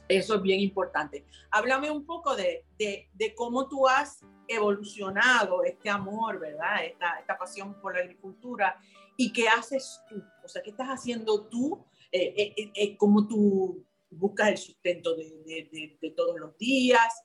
eso 0.09 0.35
es 0.35 0.43
bien 0.43 0.61
importante. 0.61 1.25
Háblame 1.51 1.91
un 1.91 2.05
poco 2.05 2.35
de, 2.35 2.65
de, 2.79 3.09
de, 3.15 3.35
cómo 3.35 3.69
tú 3.69 3.89
has 3.89 4.25
evolucionado 4.49 5.63
este 5.63 5.89
amor, 5.89 6.41
¿verdad? 6.41 6.85
Esta, 6.85 7.19
esta, 7.21 7.39
pasión 7.39 7.75
por 7.81 7.95
la 7.95 8.01
agricultura 8.01 8.77
y 9.17 9.33
qué 9.33 9.49
haces 9.49 10.01
tú. 10.09 10.23
O 10.45 10.49
sea, 10.49 10.63
¿qué 10.63 10.71
estás 10.71 10.89
haciendo 10.89 11.47
tú? 11.49 11.85
Eh, 12.11 12.35
eh, 12.37 12.73
eh 12.75 12.97
¿Cómo 12.97 13.27
tú 13.27 13.85
buscas 14.11 14.49
el 14.49 14.59
sustento 14.59 15.15
de, 15.15 16.13
todos 16.17 16.39
los 16.39 16.57
días? 16.59 17.23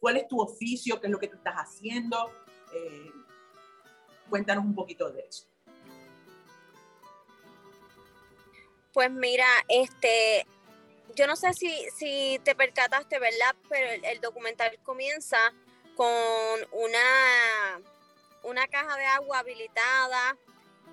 ¿Cuál 0.00 0.16
es 0.16 0.28
tu 0.28 0.40
oficio? 0.40 1.00
¿Qué 1.00 1.06
es 1.06 1.10
lo 1.10 1.18
que 1.18 1.28
tú 1.28 1.36
estás 1.36 1.54
haciendo? 1.56 2.16
Cuéntanos 4.28 4.64
un 4.64 4.74
poquito 4.74 5.10
de 5.10 5.20
eso. 5.20 5.46
Pues 8.92 9.10
mira, 9.10 9.46
este, 9.68 10.46
yo 11.14 11.26
no 11.26 11.36
sé 11.36 11.52
si, 11.52 11.72
si 11.96 12.40
te 12.42 12.54
percataste, 12.54 13.18
¿verdad? 13.20 13.54
Pero 13.68 13.88
el, 13.90 14.04
el, 14.04 14.20
documental 14.20 14.76
comienza 14.82 15.38
con 15.94 16.08
una, 16.72 17.80
una 18.42 18.66
caja 18.66 18.96
de 18.96 19.04
agua 19.04 19.40
habilitada, 19.40 20.36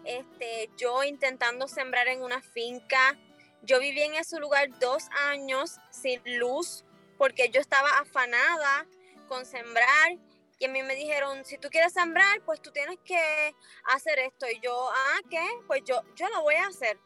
este, 0.07 0.69
yo 0.77 1.03
intentando 1.03 1.67
sembrar 1.67 2.07
en 2.07 2.23
una 2.23 2.41
finca. 2.41 3.17
Yo 3.61 3.79
viví 3.79 4.01
en 4.01 4.15
ese 4.15 4.39
lugar 4.39 4.69
dos 4.79 5.03
años 5.29 5.77
sin 5.91 6.21
luz 6.39 6.85
porque 7.17 7.49
yo 7.49 7.59
estaba 7.59 7.89
afanada 7.99 8.85
con 9.27 9.45
sembrar 9.45 10.17
y 10.59 10.65
a 10.65 10.69
mí 10.69 10.81
me 10.81 10.95
dijeron, 10.95 11.45
si 11.45 11.57
tú 11.57 11.69
quieres 11.69 11.93
sembrar, 11.93 12.41
pues 12.41 12.61
tú 12.61 12.71
tienes 12.71 12.97
que 13.03 13.55
hacer 13.85 14.17
esto. 14.19 14.47
Y 14.49 14.59
yo, 14.59 14.89
ah, 14.91 15.19
¿qué? 15.29 15.45
Pues 15.67 15.83
yo, 15.85 16.01
yo 16.15 16.27
lo 16.29 16.41
voy 16.41 16.55
a 16.55 16.67
hacer. 16.67 16.97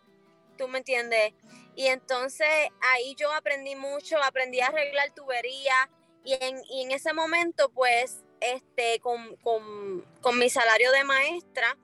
¿Tú 0.57 0.67
me 0.67 0.77
entiendes? 0.77 1.33
Y 1.75 1.87
entonces 1.87 2.47
ahí 2.81 3.15
yo 3.15 3.31
aprendí 3.33 3.75
mucho, 3.75 4.21
aprendí 4.23 4.61
a 4.61 4.67
arreglar 4.67 5.11
tubería. 5.13 5.89
Y 6.23 6.33
en, 6.33 6.61
y 6.69 6.83
en 6.83 6.91
ese 6.91 7.13
momento, 7.13 7.69
pues, 7.69 8.23
este, 8.39 8.99
con, 8.99 9.35
con, 9.37 10.01
con 10.21 10.37
mi 10.37 10.49
salario 10.49 10.91
de 10.91 11.03
maestra, 11.03 11.77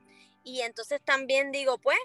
y 0.48 0.62
entonces 0.62 1.02
también 1.04 1.52
digo, 1.52 1.78
pues, 1.78 1.98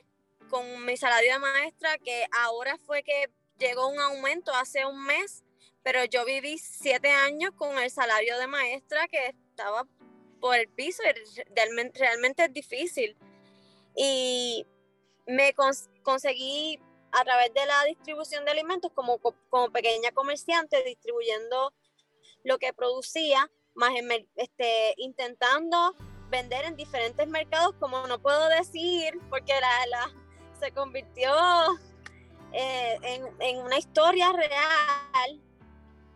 con 0.51 0.85
mi 0.85 0.97
salario 0.97 1.35
de 1.35 1.39
maestra, 1.39 1.97
que 1.99 2.27
ahora 2.41 2.77
fue 2.77 3.05
que 3.05 3.31
llegó 3.57 3.87
un 3.87 4.01
aumento 4.01 4.53
hace 4.53 4.85
un 4.85 5.05
mes, 5.05 5.45
pero 5.85 6.05
yo 6.07 6.25
viví 6.25 6.59
siete 6.59 7.09
años 7.09 7.53
con 7.55 7.79
el 7.79 7.89
salario 7.89 8.37
de 8.41 8.49
maestra 8.49 9.07
que 9.07 9.27
estaba 9.29 9.87
por 10.41 10.57
el 10.57 10.69
piso 10.69 11.05
y 11.05 11.45
realmente, 11.55 12.01
realmente 12.01 12.45
es 12.47 12.53
difícil. 12.53 13.17
Y 13.95 14.67
me 15.29 15.55
cons 15.55 15.89
conseguí 16.03 16.81
a 17.13 17.23
través 17.23 17.55
de 17.55 17.65
la 17.65 17.85
distribución 17.85 18.45
de 18.45 18.51
alimentos 18.51 18.91
como, 18.93 19.19
como 19.19 19.71
pequeña 19.71 20.11
comerciante 20.11 20.83
distribuyendo 20.83 21.73
lo 22.43 22.59
que 22.59 22.73
producía, 22.73 23.49
más 23.75 23.93
este, 24.35 24.95
intentando 24.97 25.95
vender 26.33 26.65
en 26.65 26.77
diferentes 26.77 27.29
mercados, 27.29 27.75
como 27.79 28.07
no 28.07 28.19
puedo 28.19 28.49
decir, 28.49 29.21
porque 29.31 29.53
la, 29.61 29.87
la 29.87 30.11
se 30.59 30.73
convirtió 30.73 31.31
eh, 32.53 32.99
en, 33.03 33.29
en, 33.39 33.59
una 33.59 33.79
historia 33.79 34.33
real, 34.33 35.41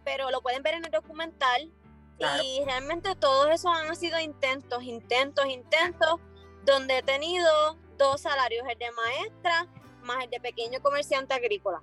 pero 0.04 0.30
lo 0.30 0.40
pueden 0.40 0.62
ver 0.62 0.74
en 0.74 0.84
el 0.86 0.90
documental. 0.90 1.70
Claro. 2.16 2.42
Y 2.42 2.64
realmente 2.64 3.14
todos 3.14 3.50
esos 3.50 3.70
han 3.76 3.94
sido 3.94 4.18
intentos, 4.18 4.82
intentos, 4.82 5.44
intentos, 5.46 6.18
donde 6.64 6.98
he 6.98 7.02
tenido 7.02 7.76
dos 7.98 8.22
salarios, 8.22 8.66
el 8.68 8.78
de 8.78 8.90
maestra 8.92 9.68
más 10.06 10.24
el 10.24 10.30
de 10.30 10.40
pequeño 10.40 10.80
comerciante 10.80 11.34
agrícola. 11.34 11.82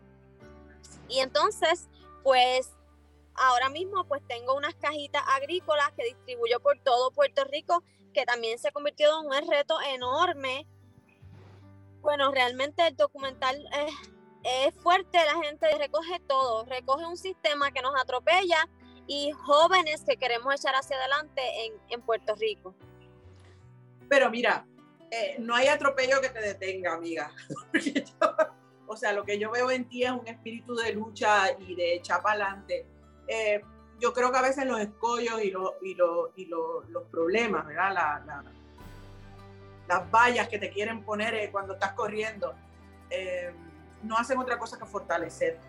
Y 1.08 1.20
entonces, 1.20 1.88
pues 2.24 2.72
ahora 3.36 3.70
mismo 3.70 4.06
pues 4.06 4.22
tengo 4.28 4.56
unas 4.56 4.76
cajitas 4.76 5.24
agrícolas 5.28 5.92
que 5.98 6.06
distribuyo 6.06 6.60
por 6.60 6.80
todo 6.80 7.12
Puerto 7.12 7.44
Rico, 7.44 7.84
que 8.14 8.26
también 8.26 8.58
se 8.60 8.70
ha 8.70 8.72
convertido 8.72 9.20
en 9.20 9.28
un 9.28 9.50
reto 9.50 9.78
enorme. 9.82 10.68
Bueno, 12.02 12.32
realmente 12.32 12.86
el 12.88 12.96
documental 12.96 13.58
es, 13.86 13.94
es 14.44 14.76
fuerte, 14.76 15.18
la 15.26 15.42
gente 15.44 15.68
recoge 15.78 16.20
todo, 16.28 16.66
recoge 16.66 17.06
un 17.06 17.18
sistema 17.18 17.72
que 17.72 17.82
nos 17.82 17.96
atropella 18.00 18.68
y 19.08 19.32
jóvenes 19.32 20.04
que 20.08 20.18
queremos 20.18 20.54
echar 20.54 20.76
hacia 20.76 20.98
adelante 20.98 21.42
en, 21.90 22.02
Puerto 22.02 22.36
Rico. 22.36 22.76
Pero 24.10 24.30
mira, 24.30 24.66
eh, 25.12 25.36
no 25.40 25.56
hay 25.56 25.68
atropello 25.68 26.22
que 26.22 26.30
te 26.30 26.42
detenga, 26.42 26.94
amiga. 26.94 27.32
o 28.88 28.96
sea, 28.96 29.14
lo 29.14 29.24
que 29.24 29.40
yo 29.40 29.52
veo 29.52 29.72
en 29.72 29.88
ti 29.88 30.04
es 30.04 30.12
un 30.12 30.28
espíritu 30.28 30.76
de 30.76 30.94
lucha 30.94 31.52
y 31.60 31.76
de 31.76 31.96
echar 31.96 32.22
para 32.22 32.46
adelante. 32.46 32.86
Eh, 33.28 33.62
yo 34.04 34.12
creo 34.12 34.34
que 34.34 34.38
a 34.38 34.42
veces 34.42 34.66
los 34.66 34.82
escollos 34.82 35.42
y, 35.42 35.50
lo, 35.50 35.76
y, 35.82 35.96
lo, 35.96 36.34
y 36.36 36.46
lo, 36.48 36.84
los 36.90 37.04
problemas, 37.04 37.66
¿verdad? 37.66 37.94
La, 37.94 38.24
la, 38.26 38.44
las 39.88 40.12
vallas 40.12 40.50
que 40.50 40.60
te 40.60 40.70
quieren 40.70 41.06
poner 41.06 41.34
eh, 41.36 41.50
cuando 41.50 41.76
estás 41.76 41.94
corriendo, 41.94 42.54
eh, 43.10 43.54
no 44.02 44.18
hacen 44.18 44.38
otra 44.40 44.60
cosa 44.60 44.78
que 44.78 44.86
fortalecerte. 44.86 45.66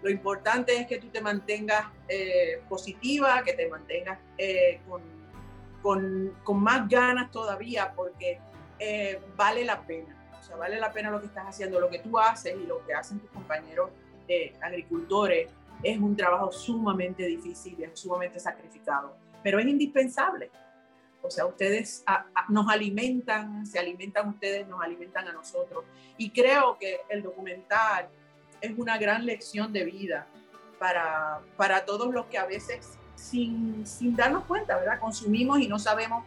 Lo 0.00 0.08
importante 0.08 0.74
es 0.74 0.86
que 0.86 0.96
tú 0.96 1.08
te 1.08 1.20
mantengas 1.20 1.84
eh, 2.08 2.62
positiva, 2.66 3.42
que 3.42 3.52
te 3.52 3.68
mantengas 3.68 4.20
con, 4.88 5.02
con, 5.82 6.34
con, 6.44 6.62
más 6.62 6.88
ganas 6.88 7.30
todavía 7.30 7.92
porque 7.94 8.40
vale 9.36 9.66
la 9.66 9.82
pena. 9.82 10.16
O 10.40 10.42
sea, 10.42 10.56
vale 10.56 10.80
la 10.80 10.92
pena 10.92 11.10
lo 11.10 11.20
que 11.20 11.26
estás 11.26 11.44
haciendo, 11.46 11.78
lo 11.78 11.90
que 11.90 11.98
tú 11.98 12.18
haces 12.18 12.56
y 12.56 12.66
lo 12.66 12.86
que 12.86 12.94
hacen 12.94 13.20
tus 13.20 13.28
compañeros 13.32 13.90
agricultores. 14.62 15.50
Es 15.86 15.98
un 15.98 16.16
trabajo 16.16 16.50
sumamente 16.50 17.24
difícil, 17.24 17.80
es 17.80 18.00
sumamente 18.00 18.40
sacrificado, 18.40 19.16
pero 19.40 19.60
es 19.60 19.66
indispensable. 19.66 20.50
O 21.22 21.30
sea, 21.30 21.46
ustedes 21.46 22.04
nos 22.48 22.68
alimentan, 22.68 23.64
se 23.64 23.78
alimentan 23.78 24.28
ustedes, 24.30 24.66
nos 24.66 24.82
alimentan 24.82 25.28
a 25.28 25.32
nosotros. 25.32 25.84
Y 26.18 26.30
creo 26.30 26.76
que 26.76 27.02
el 27.08 27.22
documental 27.22 28.08
es 28.60 28.76
una 28.76 28.98
gran 28.98 29.24
lección 29.24 29.72
de 29.72 29.84
vida 29.84 30.26
para, 30.80 31.40
para 31.56 31.84
todos 31.84 32.12
los 32.12 32.26
que 32.26 32.38
a 32.38 32.46
veces 32.46 32.98
sin, 33.14 33.86
sin 33.86 34.16
darnos 34.16 34.44
cuenta, 34.44 34.76
¿verdad? 34.76 34.98
Consumimos 34.98 35.60
y 35.60 35.68
no 35.68 35.78
sabemos 35.78 36.24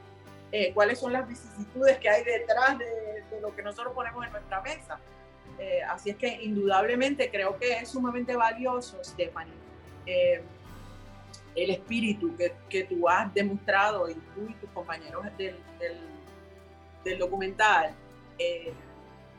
eh, 0.53 0.73
cuáles 0.73 0.99
son 0.99 1.11
las 1.11 1.27
vicisitudes 1.27 1.97
que 1.97 2.09
hay 2.09 2.23
detrás 2.23 2.77
de, 2.77 2.85
de, 3.29 3.41
lo 3.41 3.53
que 3.53 3.61
nosotros 3.61 3.93
ponemos 3.93 4.25
en 4.25 4.31
nuestra 4.31 4.61
mesa. 4.61 5.01
Eh, 5.59 5.81
así 5.83 6.11
es 6.11 6.15
que 6.15 6.41
indudablemente 6.41 7.29
creo 7.29 7.57
que 7.57 7.79
es 7.79 7.89
sumamente 7.89 8.35
valioso, 8.35 8.97
Stephanie, 9.03 9.53
eh, 10.05 10.41
el 11.55 11.69
espíritu 11.71 12.35
que, 12.69 12.83
tú 12.83 13.09
has 13.09 13.33
demostrado 13.33 14.09
y 14.09 14.13
tú 14.13 14.47
y 14.49 14.53
tus 14.53 14.69
compañeros 14.71 15.25
del, 15.37 15.57
documental 17.17 17.95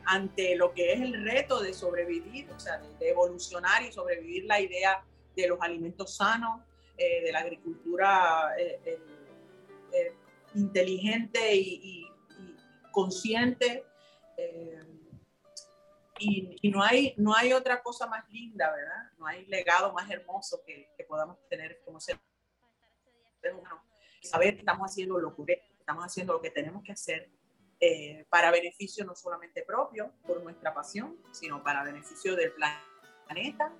ante 0.05 0.55
lo 0.55 0.73
que 0.73 0.93
es 0.93 1.01
el 1.01 1.23
reto 1.23 1.61
de 1.61 1.73
sobrevivir, 1.73 2.49
o 2.51 2.59
sea, 2.59 2.79
de, 2.99 3.09
evolucionar 3.09 3.81
y 3.83 3.91
sobrevivir 3.91 4.45
la 4.45 4.59
idea 4.59 5.03
de 5.35 5.47
los 5.47 5.61
alimentos 5.61 6.15
sanos, 6.15 6.61
eh, 6.97 7.23
de 7.23 7.31
la 7.31 7.39
agricultura 7.39 8.53
eh, 8.59 8.99
eh, 9.93 10.13
inteligente 10.55 11.55
y, 11.55 12.07
consciente. 12.91 13.85
Y, 16.23 16.69
no, 16.69 16.83
hay, 16.83 17.15
no 17.17 17.35
hay 17.35 17.53
otra 17.53 17.81
cosa 17.81 18.05
más 18.05 18.29
linda, 18.29 18.71
¿verdad? 18.71 19.11
No 19.17 19.25
hay 19.25 19.45
legado 19.47 19.91
más 19.93 20.09
hermoso 20.09 20.61
que, 20.65 20.89
podamos 21.07 21.37
tener 21.49 21.81
como 21.83 21.99
ser 21.99 22.19
humano. 23.53 23.83
Saber 24.21 24.53
que 24.53 24.59
estamos 24.59 24.89
haciendo 24.91 25.19
lo 25.19 25.35
correcto, 25.35 25.73
estamos 25.79 26.05
haciendo 26.05 26.33
lo 26.33 26.41
que 26.41 26.51
tenemos 26.51 26.83
que 26.83 26.91
hacer 26.91 27.29
para 28.29 28.51
beneficio 28.51 29.03
no 29.03 29.15
solamente 29.15 29.63
propio, 29.63 30.13
por 30.27 30.43
nuestra 30.43 30.71
pasión, 30.71 31.17
sino 31.31 31.63
para 31.63 31.83
beneficio 31.83 32.35
del 32.35 32.53
planeta 33.25 33.73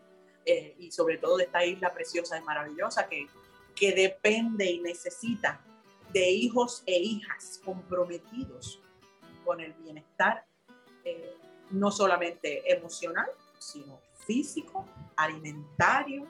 eh, 0.46 0.76
y 0.80 0.92
sobre 0.92 1.20
todo 1.20 1.38
de 1.38 1.44
esta 1.44 1.64
isla 1.64 1.94
preciosa 1.94 2.38
y 2.38 2.42
maravillosa 2.42 3.08
que, 3.08 3.28
que 3.76 3.92
depende 3.94 4.66
y 4.66 4.80
necesita 4.80 5.62
de 6.12 6.30
hijos 6.32 6.84
e 6.88 7.00
hijas 7.00 7.62
comprometidos 7.64 8.82
con 9.46 9.62
el 9.62 9.74
bienestar, 9.74 10.46
eh, 11.06 11.38
no 11.72 11.92
solamente 11.92 12.72
emocional, 12.72 13.28
sino 13.60 14.00
físico, 14.26 14.86
alimentario 15.16 16.28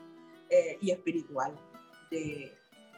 eh, 0.48 0.78
y 0.80 0.90
espiritual 0.90 1.56
de, 2.10 2.52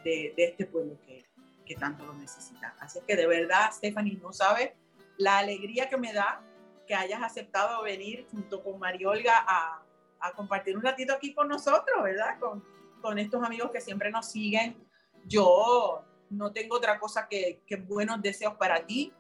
de, 0.04 0.34
este 0.36 0.66
pueblo 0.66 0.96
que, 1.06 1.24
que, 1.64 1.74
tanto 1.76 2.04
lo 2.04 2.14
necesita. 2.14 2.74
Así 2.80 3.00
que 3.06 3.16
de 3.16 3.26
verdad, 3.26 3.70
Stephanie, 3.72 4.18
no 4.22 4.32
sabes 4.32 4.72
la 5.16 5.38
alegría 5.38 5.88
que 5.88 5.96
me 5.96 6.12
da 6.12 6.42
que 6.86 6.94
hayas 6.94 7.22
aceptado 7.22 7.82
venir 7.82 8.26
junto 8.30 8.62
con 8.62 8.78
Mariolga 8.78 9.44
a, 9.46 9.82
a 10.20 10.32
compartir 10.32 10.76
un 10.76 10.82
ratito 10.82 11.14
aquí 11.14 11.34
con 11.34 11.48
nosotros, 11.48 12.02
¿verdad? 12.02 12.38
Con, 12.38 12.64
con 13.00 13.18
estos 13.18 13.42
amigos 13.42 13.70
que 13.70 13.80
siempre 13.80 14.10
nos 14.10 14.30
siguen. 14.30 14.76
Yo 15.26 16.04
no 16.30 16.52
tengo 16.52 16.76
otra 16.76 16.98
cosa 16.98 17.28
que, 17.28 17.62
que 17.66 17.76
buenos 17.76 18.20
deseos 18.20 18.54
para 18.54 18.84
ti. 18.84 19.12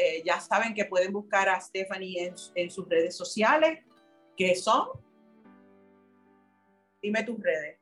Eh, 0.00 0.22
ya 0.24 0.40
saben 0.40 0.72
que 0.72 0.86
pueden 0.86 1.12
buscar 1.12 1.50
a 1.50 1.60
Stephanie 1.60 2.24
en, 2.24 2.34
en, 2.54 2.70
sus 2.70 2.88
redes 2.88 3.14
sociales, 3.14 3.84
que 4.34 4.54
son. 4.54 4.88
Dime 7.02 7.22
tus 7.22 7.38
redes. 7.38 7.78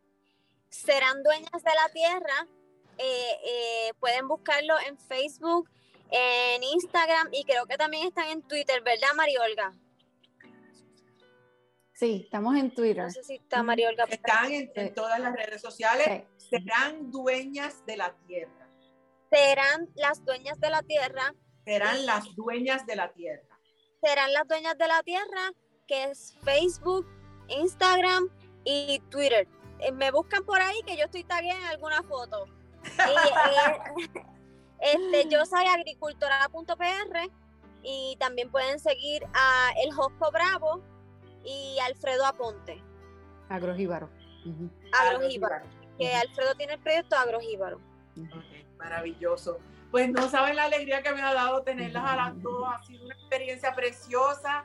Serán 0.69 1.23
dueñas 1.23 1.63
de 1.63 1.71
la 1.75 1.89
tierra. 1.93 2.49
Eh, 2.99 3.39
eh, 3.45 3.93
pueden 4.01 4.27
buscarlo 4.27 4.75
en 4.89 4.99
Facebook, 4.99 5.71
en 6.11 6.65
Instagram 6.65 7.29
y 7.31 7.45
creo 7.45 7.67
que 7.67 7.77
también 7.77 8.09
están 8.09 8.27
en 8.31 8.43
Twitter, 8.43 8.83
¿verdad, 8.83 9.15
María 9.15 9.41
Olga? 9.43 9.73
Sí, 11.93 12.23
estamos 12.25 12.57
en 12.57 12.75
Twitter. 12.75 13.05
No 13.05 13.11
sé 13.11 13.23
si 13.23 13.37
está 13.37 13.63
María 13.63 13.91
Olga. 13.91 14.07
Están 14.11 14.51
en, 14.51 14.95
todas 14.95 15.21
las 15.21 15.37
redes 15.37 15.61
sociales. 15.61 16.25
Serán 16.37 17.13
dueñas 17.13 17.87
de 17.87 17.97
la 17.97 18.13
tierra. 18.27 18.69
Serán 19.31 19.89
las 19.95 20.25
dueñas 20.25 20.59
de 20.59 20.71
la 20.71 20.83
tierra. 20.83 21.33
Serán 21.69 22.07
las 22.07 22.35
dueñas 22.35 22.87
de 22.87 22.97
la 22.97 23.13
tierra. 23.13 23.43
Serán 24.03 24.33
las 24.33 24.49
dueñas 24.49 24.79
de 24.79 24.89
la 24.89 25.03
tierra, 25.03 25.53
que 25.87 26.05
es 26.05 26.35
Facebook, 26.43 27.07
Instagram 27.49 28.31
y 28.65 29.01
Twitter. 29.11 29.47
Eh, 29.81 29.93
me 29.93 30.11
buscan 30.11 30.47
por 30.47 30.59
ahí 30.63 30.81
que 30.87 30.97
yo 30.97 31.05
estoy 31.05 31.25
tagueada 31.25 31.61
en 31.61 31.67
alguna 31.67 32.03
foto. 32.05 32.47
Eh, 32.85 34.09
este, 34.81 35.29
yo 35.29 35.45
soy 35.45 35.67
agricultora.pr 35.67 37.31
y 37.83 38.17
también 38.19 38.51
pueden 38.51 38.81
seguir 38.81 39.23
a 39.35 39.73
El 39.85 39.93
Josco 39.93 40.31
Bravo 40.33 40.81
y 41.45 41.77
Alfredo 41.81 42.25
Aponte. 42.25 42.83
Agrojíbaro. 43.51 44.09
Agrojíbaro. 44.99 45.67
Que 45.99 46.15
Alfredo 46.15 46.55
tiene 46.55 46.73
el 46.73 46.81
proyecto 46.81 47.15
Agrojíbaro. 47.15 47.79
maravilloso. 48.79 49.59
Pues 49.91 50.11
no 50.11 50.29
saben 50.29 50.57
la 50.57 50.65
alegría 50.65 51.03
que 51.03 51.13
me 51.13 51.23
ha 51.23 51.33
dado 51.33 51.63
tenerlas 51.63 52.05
a 52.05 52.17
las 52.17 52.43
dos. 52.43 52.69
Ha 52.73 52.83
sido 52.85 53.05
una 53.05 53.15
experiencia 53.15 53.75
preciosa. 53.75 54.65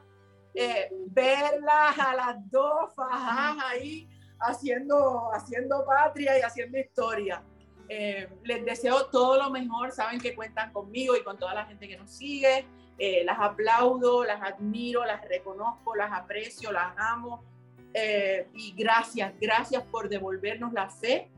Eh, 0.54 0.90
verlas 1.08 1.98
a 1.98 2.16
las 2.16 2.52
dos 2.52 2.94
fajas 2.96 3.58
ahí 3.72 4.08
haciendo, 4.40 5.32
haciendo 5.34 5.86
patria 5.86 6.38
y 6.38 6.42
haciendo 6.42 6.78
historia. 6.78 7.42
Eh, 7.90 8.30
les 8.44 8.66
deseo 8.66 9.08
todo 9.08 9.38
lo 9.38 9.50
mejor. 9.50 9.92
Saben 9.92 10.20
que 10.20 10.36
cuentan 10.36 10.72
conmigo 10.74 11.16
y 11.16 11.24
con 11.24 11.38
toda 11.38 11.54
la 11.54 11.66
gente 11.66 11.88
que 11.88 11.98
nos 11.98 12.12
sigue. 12.12 12.66
Eh, 12.98 13.24
las 13.24 13.40
aplaudo, 13.40 14.24
las 14.24 14.42
admiro, 14.42 15.04
las 15.06 15.28
reconozco, 15.28 15.96
las 15.96 16.12
aprecio, 16.12 16.72
las 16.72 16.94
amo. 16.98 17.44
Eh, 17.94 18.48
y 18.54 18.74
gracias, 18.76 19.34
gracias 19.40 19.84
por 19.84 20.10
devolvernos 20.10 20.74
la 20.74 20.90
fe, 20.90 21.30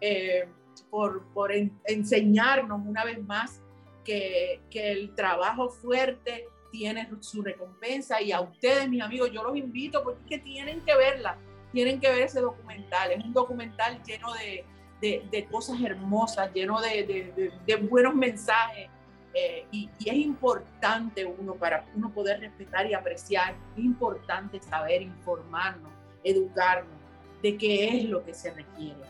eh, 0.00 0.48
por, 0.90 1.24
por 1.32 1.50
enseñarnos 1.84 2.80
una 2.86 3.04
vez 3.04 3.22
más 3.24 3.60
que, 4.04 4.60
que, 4.70 4.92
el 4.92 5.14
trabajo 5.14 5.68
fuerte 5.68 6.46
tiene 6.70 7.08
su 7.20 7.42
recompensa. 7.42 8.20
Y 8.20 8.32
a 8.32 8.40
ustedes, 8.40 8.88
mis 8.88 9.02
amigos, 9.02 9.30
yo 9.32 9.42
los 9.42 9.56
invito 9.56 10.02
porque 10.02 10.20
es 10.22 10.28
que 10.28 10.38
tienen 10.38 10.80
que 10.80 10.96
verla, 10.96 11.36
tienen 11.72 12.00
que 12.00 12.08
ver 12.08 12.22
ese 12.22 12.40
documental. 12.40 13.12
Es 13.12 13.24
un 13.24 13.32
documental 13.32 14.02
lleno 14.02 14.32
de, 14.34 14.64
de, 15.00 15.26
de 15.30 15.46
cosas 15.46 15.80
hermosas, 15.80 16.52
lleno 16.52 16.80
de, 16.80 17.52
de 17.66 17.76
buenos 17.76 18.14
mensajes. 18.14 18.88
Eh, 19.34 19.66
y, 19.70 19.88
es 20.04 20.14
importante 20.14 21.24
uno 21.24 21.54
para 21.54 21.86
uno 21.94 22.10
poder 22.10 22.40
respetar 22.40 22.86
y 22.86 22.92
apreciar, 22.92 23.54
es 23.76 23.84
importante 23.84 24.60
saber 24.60 25.00
informarnos, 25.00 25.90
educarnos 26.22 26.94
de 27.42 27.56
qué 27.56 27.96
es 27.96 28.04
lo 28.04 28.22
que 28.24 28.34
se 28.34 28.52
requiere 28.52 29.00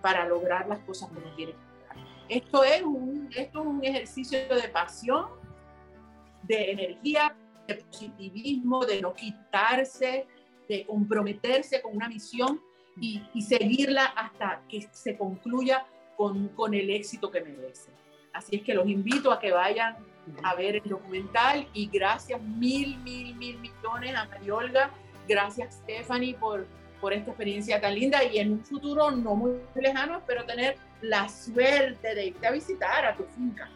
para 0.00 0.26
lograr 0.26 0.68
las 0.68 0.80
cosas 0.80 1.10
que 1.10 1.18
uno 1.18 1.34
quiere 1.36 1.52
lograr. 1.52 2.06
Esto 2.28 2.64
es 2.64 2.82
un, 2.82 3.28
esto 3.34 3.60
es 3.60 3.66
un 3.66 3.84
ejercicio 3.84 4.38
de 4.48 4.68
pasión, 4.68 5.26
de 6.42 6.70
energía, 6.70 7.36
de 7.66 7.74
positivismo, 7.76 8.84
de 8.84 9.00
no 9.00 9.14
quitarse, 9.14 10.26
de 10.68 10.86
comprometerse 10.86 11.82
con 11.82 11.96
una 11.96 12.08
misión 12.08 12.60
y, 13.00 13.22
y 13.34 13.42
seguirla 13.42 14.04
hasta 14.04 14.62
que 14.68 14.88
se 14.92 15.16
concluya 15.16 15.86
con, 16.16 16.48
con 16.48 16.74
el 16.74 16.90
éxito 16.90 17.30
que 17.30 17.40
merece. 17.40 17.90
Así 18.32 18.56
es 18.56 18.62
que 18.62 18.74
los 18.74 18.86
invito 18.86 19.32
a 19.32 19.40
que 19.40 19.52
vayan 19.52 19.96
a 20.42 20.54
ver 20.54 20.76
el 20.76 20.88
documental 20.88 21.68
y 21.72 21.88
gracias 21.88 22.40
mil, 22.42 22.98
mil, 22.98 23.34
mil 23.36 23.58
millones 23.58 24.14
a 24.14 24.26
Mariolga, 24.26 24.90
gracias 25.26 25.74
Stephanie 25.74 26.34
por, 26.34 26.66
por 27.00 27.12
esta 27.12 27.30
experiencia 27.30 27.80
tan 27.80 27.94
linda 27.94 28.22
y 28.24 28.38
en 28.38 28.52
un 28.52 28.64
futuro 28.64 29.10
no 29.10 29.34
muy 29.34 29.60
lejano 29.74 30.18
espero 30.18 30.44
tener 30.44 30.76
la 31.00 31.28
suerte 31.28 32.14
de 32.14 32.26
irte 32.26 32.46
a 32.46 32.50
visitar 32.50 33.04
a 33.06 33.16
tu 33.16 33.24
finca. 33.24 33.68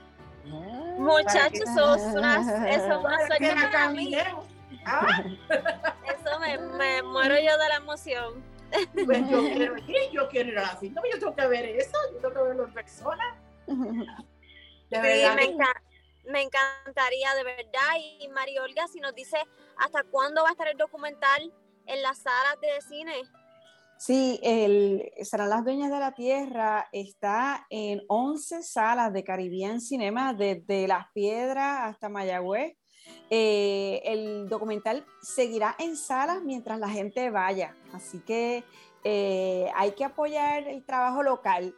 Muchachos, 0.44 1.64
sos 1.74 2.00
unas, 2.14 2.46
eso 2.68 3.02
para 3.02 3.90
mí. 3.90 4.14
¿Ah? 4.86 5.24
Eso 6.04 6.38
me, 6.40 6.58
me, 6.58 7.02
muero 7.02 7.36
yo 7.36 7.56
de 7.56 7.68
la 7.68 7.76
emoción. 7.76 8.44
Pues 8.92 9.30
yo 9.30 9.40
quiero 9.54 9.78
ir, 9.78 10.10
yo 10.12 10.28
quiero 10.28 10.50
ir 10.50 10.58
a 10.58 10.62
la 10.62 10.76
finca, 10.76 11.00
yo 11.10 11.18
tengo 11.18 11.34
que 11.34 11.46
ver 11.46 11.64
eso, 11.64 11.96
yo 12.12 12.18
tengo 12.18 12.34
que 12.34 12.42
verlo 12.42 12.64
en 12.64 12.74
persona. 12.74 13.36
me, 16.24 16.42
encantaría, 16.42 17.34
de 17.34 17.44
verdad. 17.44 17.94
Y 18.20 18.28
María 18.28 18.62
Olga, 18.62 18.86
si 18.88 19.00
nos 19.00 19.14
dice 19.14 19.38
hasta 19.78 20.02
cuándo 20.04 20.42
va 20.42 20.50
a 20.50 20.52
estar 20.52 20.68
el 20.68 20.76
documental 20.76 21.52
en 21.86 22.02
las 22.02 22.18
salas 22.18 22.60
de 22.60 22.80
cine. 22.88 23.12
Sí, 23.96 24.40
el, 24.42 25.10
serán 25.22 25.50
las 25.50 25.64
dueñas 25.64 25.90
de 25.90 25.98
la 25.98 26.12
tierra. 26.12 26.88
Está 26.92 27.66
en 27.70 28.02
11 28.08 28.62
salas 28.62 29.12
de 29.12 29.24
Caribbean 29.24 29.80
Cinema, 29.80 30.34
desde 30.34 30.88
Las 30.88 31.06
Piedras 31.12 31.80
hasta 31.82 32.08
Mayagüez. 32.08 32.76
Eh, 33.30 34.02
el 34.04 34.48
documental 34.48 35.04
seguirá 35.22 35.74
en 35.78 35.96
salas 35.96 36.42
mientras 36.42 36.78
la 36.78 36.88
gente 36.88 37.30
vaya, 37.30 37.76
así 37.92 38.20
que 38.20 38.64
eh, 39.02 39.70
hay 39.74 39.92
que 39.92 40.04
apoyar 40.04 40.66
el 40.68 40.84
trabajo 40.84 41.22
local. 41.22 41.74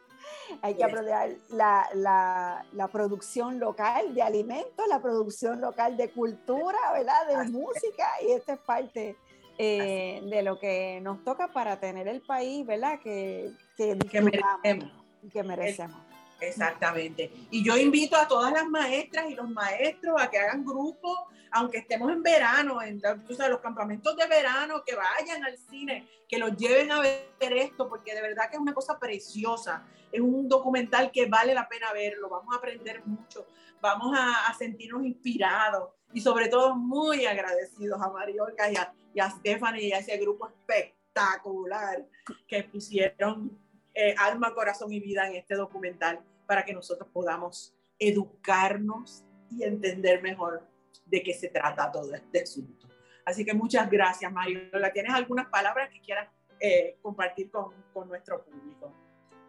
Hay 0.61 0.75
que 0.75 0.83
apoyar 0.83 1.29
la, 1.49 1.87
la, 1.93 2.65
la, 2.73 2.87
producción 2.89 3.59
local 3.59 4.13
de 4.13 4.21
alimentos, 4.21 4.85
la 4.89 5.01
producción 5.01 5.61
local 5.61 5.95
de 5.95 6.09
cultura, 6.09 6.77
¿verdad? 6.93 7.27
De 7.27 7.49
música, 7.49 8.05
y 8.21 8.31
esta 8.31 8.53
es 8.53 8.59
parte 8.59 9.15
eh, 9.57 10.21
de 10.23 10.41
lo 10.43 10.59
que 10.59 10.99
nos 11.01 11.23
toca 11.23 11.47
para 11.51 11.79
tener 11.79 12.07
el 12.07 12.21
país, 12.21 12.65
¿verdad? 12.65 12.99
Que, 12.99 13.51
que, 13.75 13.97
que 13.97 14.21
merecemos. 14.21 14.91
Que 15.31 15.43
merecemos. 15.43 16.07
Exactamente. 16.39 17.31
Y 17.49 17.63
yo 17.63 17.77
invito 17.77 18.15
a 18.15 18.27
todas 18.27 18.51
las 18.51 18.67
maestras 18.67 19.29
y 19.29 19.35
los 19.35 19.49
maestros 19.49 20.21
a 20.21 20.29
que 20.29 20.37
hagan 20.37 20.63
grupos, 20.63 21.19
aunque 21.51 21.79
estemos 21.79 22.11
en 22.11 22.21
verano, 22.21 22.81
en 22.81 23.01
los 23.01 23.59
campamentos 23.59 24.15
de 24.15 24.27
verano, 24.27 24.83
que 24.85 24.95
vayan 24.95 25.43
al 25.43 25.57
cine, 25.57 26.07
que 26.27 26.37
los 26.37 26.55
lleven 26.55 26.91
a 26.91 26.99
ver 26.99 27.29
esto, 27.39 27.87
porque 27.89 28.13
de 28.13 28.21
verdad 28.21 28.49
que 28.49 28.57
es 28.57 28.61
una 28.61 28.73
cosa 28.73 28.99
preciosa. 28.99 29.83
Es 30.11 30.21
un 30.21 30.47
documental 30.47 31.11
que 31.11 31.25
vale 31.25 31.53
la 31.53 31.67
pena 31.67 31.91
verlo. 31.91 32.29
Vamos 32.29 32.53
a 32.53 32.57
aprender 32.57 33.05
mucho, 33.05 33.45
vamos 33.81 34.15
a, 34.17 34.53
sentirnos 34.57 35.03
inspirados 35.03 35.89
y 36.13 36.21
sobre 36.21 36.47
todo 36.47 36.75
muy 36.75 37.25
agradecidos 37.25 38.01
a 38.01 38.09
Mariolga 38.09 38.71
y 38.71 38.75
a, 38.75 38.93
y 39.17 39.19
a 39.19 39.31
Stephanie 39.31 39.87
y 39.87 39.91
a 39.93 39.97
ese 39.97 40.15
grupo 40.17 40.47
espectacular 40.47 42.05
que 42.47 42.63
pusieron 42.65 43.59
eh, 43.95 44.13
alma, 44.15 44.53
corazón 44.53 44.93
y 44.93 44.99
vida 44.99 45.27
en 45.27 45.37
este 45.37 45.55
documental 45.55 46.19
para 46.45 46.63
que 46.63 46.71
nosotros 46.71 47.09
podamos 47.11 47.75
educarnos 47.97 49.25
y 49.49 49.63
entender 49.63 50.21
mejor 50.21 50.61
de 51.03 51.23
qué 51.23 51.33
se 51.33 51.47
trata 51.49 51.91
todo 51.91 52.13
este 52.13 52.41
asunto. 52.43 52.87
Así 53.25 53.43
que 53.43 53.55
muchas 53.55 53.89
gracias, 53.89 54.31
Mariola. 54.31 54.93
¿Tienes 54.93 55.11
algunas 55.11 55.47
palabras 55.47 55.89
que 55.89 55.99
quieras 55.99 56.29
eh, 56.59 56.99
compartir 57.01 57.49
con, 57.49 57.73
con, 57.91 58.07
nuestro 58.07 58.45
público? 58.45 58.93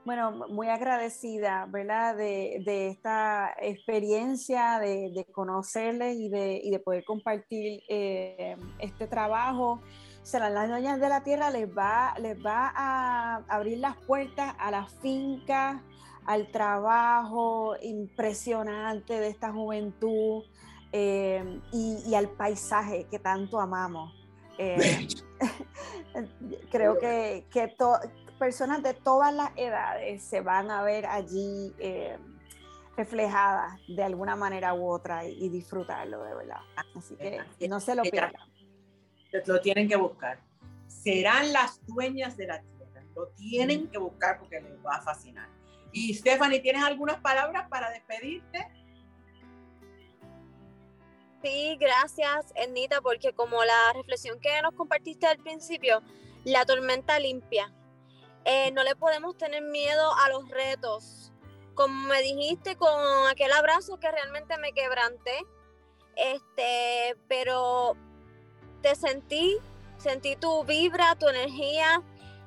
Bueno, 0.05 0.33
muy 0.49 0.69
agradecida, 0.69 1.67
¿verdad? 1.69 2.17
De, 2.17 2.63
de 2.65 2.89
esta 2.89 3.55
experiencia, 3.61 4.79
de, 4.79 5.11
de 5.11 5.25
conocerles 5.27 6.17
y 6.17 6.29
de, 6.29 6.61
y 6.63 6.71
de, 6.71 6.79
poder 6.79 7.05
compartir 7.05 7.83
eh, 7.89 8.57
este 8.79 9.07
trabajo 9.07 9.83
serán 10.23 10.55
las 10.55 10.69
dueñas 10.69 11.01
de 11.01 11.09
la 11.09 11.23
tierra, 11.23 11.51
les 11.51 11.69
va, 11.69 12.15
les 12.19 12.37
va 12.45 12.73
a 12.75 13.37
abrir 13.49 13.79
las 13.79 13.97
puertas 13.97 14.55
a 14.59 14.71
las 14.71 14.93
fincas, 15.01 15.81
al 16.27 16.51
trabajo 16.51 17.75
impresionante 17.81 19.19
de 19.19 19.29
esta 19.29 19.53
juventud 19.53 20.45
eh, 20.93 21.61
y, 21.73 22.15
al 22.15 22.29
paisaje 22.29 23.07
que 23.11 23.19
tanto 23.19 23.59
amamos. 23.59 24.13
Eh, 24.59 25.09
creo 26.71 26.99
que, 26.99 27.47
que 27.51 27.75
personas 28.39 28.83
de 28.83 28.95
todas 28.95 29.35
las 29.35 29.51
edades 29.57 30.23
se 30.23 30.41
van 30.41 30.71
a 30.71 30.83
ver 30.83 31.07
allí 31.07 31.75
eh, 31.79 32.17
reflejadas 32.97 33.79
de 33.89 34.03
alguna 34.03 34.37
manera 34.37 34.75
u 34.75 34.89
otra 34.89 35.25
y, 35.25 35.49
disfrutarlo 35.49 36.23
de 36.23 36.35
verdad. 36.35 36.61
Así 36.97 37.17
que 37.17 37.69
no 37.69 37.81
se 37.81 37.95
lo 37.95 38.03
pierdan 38.03 38.49
lo 39.47 39.61
tienen 39.61 39.89
que 39.89 39.97
buscar. 39.97 40.41
Serán 40.87 41.53
las 41.53 41.85
dueñas 41.87 42.37
de 42.37 42.47
la 42.47 42.61
tierra. 42.61 43.03
Lo 43.15 43.29
tienen 43.29 43.89
que 43.89 43.99
buscar 43.99 44.39
porque 44.39 44.61
les 44.61 44.85
va 44.85 44.97
a 44.97 45.03
fascinar. 45.03 45.49
Y 45.93 46.15
Stephanie, 46.15 46.61
¿tienes 46.61 46.83
algunas 46.83 47.21
palabras 47.21 47.69
para 47.69 47.91
despedirte? 47.91 48.69
Sí, 51.43 51.77
gracias, 51.81 52.53
Ernita, 52.55 53.01
porque 53.01 53.33
como 53.33 53.65
la 53.65 53.93
reflexión 53.95 54.41
que 54.41 54.61
nos 54.63 54.75
compartiste 54.75 55.27
al 55.27 55.39
principio, 55.39 56.03
la 56.45 56.65
tormenta 56.65 57.19
limpia. 57.19 57.73
Eh, 58.51 58.71
no 58.73 58.83
le 58.83 58.97
podemos 58.97 59.37
tener 59.37 59.61
miedo 59.61 60.11
a 60.15 60.31
los 60.31 60.49
retos. 60.49 61.31
Como 61.75 62.09
me 62.09 62.23
dijiste 62.23 62.77
con 62.77 62.89
aquel 63.31 63.53
abrazo 63.53 64.01
que 64.01 64.11
realmente 64.11 64.57
me 64.57 64.73
quebranté, 64.73 65.45
este, 66.17 67.15
pero 67.29 67.95
te 68.81 68.95
sentí, 68.95 69.59
sentí 69.99 70.35
tu 70.35 70.65
vibra, 70.65 71.15
tu 71.17 71.29
energía 71.29 72.03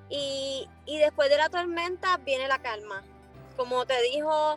y, 0.09 0.67
después 0.87 1.29
de 1.29 1.37
la 1.37 1.49
tormenta 1.49 2.17
viene 2.17 2.47
la 2.47 2.59
calma. 2.63 3.03
Como 3.55 3.85
te 3.85 4.01
dijo 4.01 4.55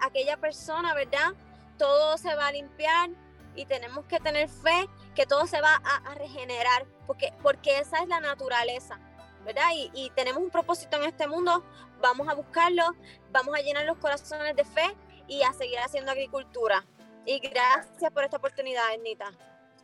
aquella 0.00 0.36
persona, 0.36 0.94
¿verdad? 0.94 1.34
Todo 1.76 2.18
se 2.18 2.32
va 2.36 2.46
a 2.46 2.52
limpiar 2.52 3.10
y 3.56 3.66
tenemos 3.66 4.04
que 4.04 4.20
tener 4.20 4.48
fe 4.48 4.88
que 5.16 5.26
todo 5.26 5.48
se 5.48 5.60
va 5.60 5.74
a, 5.74 6.14
regenerar, 6.14 6.86
porque, 7.04 7.32
porque 7.42 7.80
esa 7.80 8.00
es 8.00 8.06
la 8.06 8.20
naturaleza, 8.20 9.00
¿verdad? 9.46 9.70
Y, 9.72 10.10
tenemos 10.14 10.42
un 10.42 10.50
propósito 10.50 10.96
en 10.96 11.04
este 11.04 11.26
mundo, 11.26 11.64
vamos 12.00 12.28
a 12.28 12.34
buscarlo, 12.34 12.82
vamos 13.30 13.54
a 13.56 13.62
llenar 13.62 13.86
los 13.86 13.96
corazones 13.98 14.54
de 14.56 14.64
fe 14.64 14.94
y 15.28 15.42
a 15.42 15.52
seguir 15.52 15.78
haciendo 15.78 16.10
agricultura. 16.10 16.84
Y 17.24 17.38
gracias 17.38 18.12
por 18.12 18.24
esta 18.24 18.36
oportunidad, 18.36 18.82
Ernita. 18.92 19.32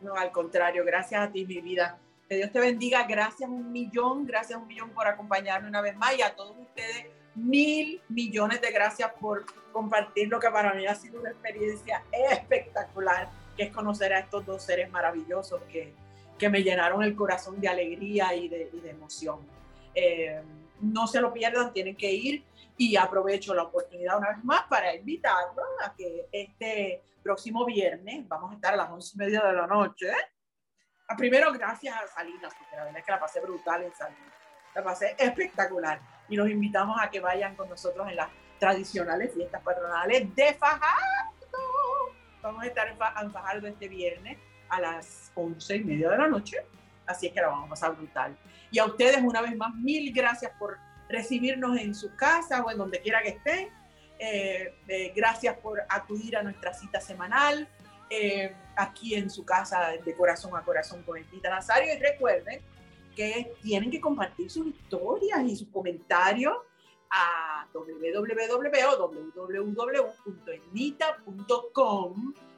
No, 0.01 0.15
al 0.15 0.31
contrario, 0.31 0.83
gracias 0.85 1.21
a 1.21 1.31
ti, 1.31 1.45
mi 1.45 1.61
vida. 1.61 1.97
Que 2.29 2.35
Dios 2.35 2.51
te 2.51 2.59
bendiga. 2.59 3.03
Gracias 3.03 3.49
un 3.49 3.71
millón, 3.71 4.25
gracias 4.25 4.59
un 4.59 4.67
millón 4.67 4.91
por 4.91 5.07
acompañarme 5.07 5.67
una 5.67 5.81
vez 5.81 5.95
más 5.95 6.17
y 6.17 6.21
a 6.21 6.35
todos 6.35 6.55
ustedes 6.57 7.07
mil 7.35 8.01
millones 8.09 8.61
de 8.61 8.71
gracias 8.71 9.11
por 9.19 9.45
compartir 9.71 10.27
lo 10.27 10.39
que 10.39 10.49
para 10.51 10.73
mí 10.73 10.85
ha 10.85 10.95
sido 10.95 11.19
una 11.19 11.31
experiencia 11.31 12.03
espectacular, 12.11 13.29
que 13.57 13.63
es 13.63 13.71
conocer 13.71 14.13
a 14.13 14.19
estos 14.19 14.45
dos 14.45 14.63
seres 14.63 14.91
maravillosos 14.91 15.61
que, 15.63 15.93
que 16.43 16.49
me 16.49 16.61
llenaron 16.61 17.01
el 17.01 17.15
corazón 17.15 17.61
de 17.61 17.69
alegría 17.69 18.33
y 18.33 18.49
de, 18.49 18.69
y 18.73 18.81
de 18.81 18.89
emoción. 18.89 19.39
Eh, 19.95 20.43
no 20.81 21.07
se 21.07 21.21
lo 21.21 21.31
pierdan, 21.31 21.71
tienen 21.71 21.95
que 21.95 22.11
ir 22.11 22.43
y 22.75 22.97
aprovecho 22.97 23.53
la 23.53 23.63
oportunidad 23.63 24.17
una 24.17 24.31
vez 24.31 24.43
más 24.43 24.63
para 24.63 24.93
invitarlos 24.93 25.65
a 25.85 25.95
que 25.95 26.27
este 26.33 27.01
próximo 27.23 27.63
viernes 27.63 28.27
vamos 28.27 28.51
a 28.51 28.55
estar 28.55 28.73
a 28.73 28.75
las 28.75 28.91
once 28.91 29.13
y 29.15 29.19
media 29.19 29.41
de 29.41 29.53
la 29.53 29.67
noche. 29.67 30.11
Ah, 31.07 31.15
primero, 31.15 31.49
gracias 31.53 31.95
a 31.95 32.07
Salinas, 32.07 32.53
porque 32.59 32.75
la 32.75 32.83
verdad 32.83 32.99
es 32.99 33.05
que 33.05 33.11
la 33.13 33.19
pasé 33.21 33.39
brutal 33.39 33.83
en 33.83 33.95
Salinas. 33.95 34.33
La 34.75 34.83
pasé 34.83 35.15
espectacular. 35.17 36.01
Y 36.27 36.35
los 36.35 36.49
invitamos 36.49 36.97
a 37.01 37.09
que 37.09 37.21
vayan 37.21 37.55
con 37.55 37.69
nosotros 37.69 38.05
en 38.09 38.17
las 38.17 38.27
tradicionales 38.59 39.33
fiestas 39.33 39.61
patronales 39.61 40.35
de 40.35 40.53
Fajardo. 40.55 41.31
Vamos 42.41 42.63
a 42.63 42.67
estar 42.67 42.89
en 42.89 43.31
Fajardo 43.31 43.65
este 43.65 43.87
viernes 43.87 44.37
a 44.69 44.81
las 44.81 45.31
once 45.35 45.75
y 45.75 45.83
media 45.83 46.09
de 46.09 46.17
la 46.17 46.27
noche. 46.27 46.57
Así 47.05 47.27
es 47.27 47.33
que 47.33 47.41
la 47.41 47.47
vamos 47.47 47.67
a 47.67 47.69
pasar 47.69 47.95
brutal. 47.95 48.37
Y 48.71 48.79
a 48.79 48.85
ustedes, 48.85 49.17
una 49.21 49.41
vez 49.41 49.55
más, 49.55 49.73
mil 49.75 50.11
gracias 50.13 50.51
por 50.57 50.77
recibirnos 51.09 51.77
en 51.77 51.93
su 51.93 52.15
casa 52.15 52.63
o 52.63 52.71
en 52.71 52.77
donde 52.77 52.99
quiera 53.01 53.21
que 53.21 53.29
estén 53.29 53.69
eh, 54.19 54.73
eh, 54.87 55.11
gracias 55.15 55.57
por 55.57 55.81
acudir 55.89 56.37
a 56.37 56.43
nuestra 56.43 56.73
cita 56.73 57.01
semanal 57.01 57.67
eh, 58.09 58.55
aquí 58.75 59.15
en 59.15 59.29
su 59.29 59.43
casa 59.43 59.91
de 60.03 60.15
corazón 60.15 60.55
a 60.55 60.63
corazón 60.63 61.03
con 61.03 61.17
Edita 61.17 61.49
Nazario. 61.49 61.93
Y 61.93 61.97
recuerden 61.97 62.61
que 63.15 63.53
tienen 63.61 63.91
que 63.91 63.99
compartir 63.99 64.49
sus 64.49 64.67
historias 64.67 65.41
y 65.43 65.57
sus 65.57 65.67
comentarios 65.67 66.55
a 67.09 67.67
www.enita.com 67.73 68.63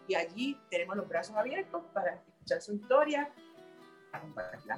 y 0.08 0.16
allí 0.16 0.60
tenemos 0.70 0.96
los 0.96 1.08
brazos 1.08 1.36
abiertos 1.36 1.84
para 1.94 2.16
escuchar 2.16 2.62
su 2.62 2.74
historia, 2.74 3.32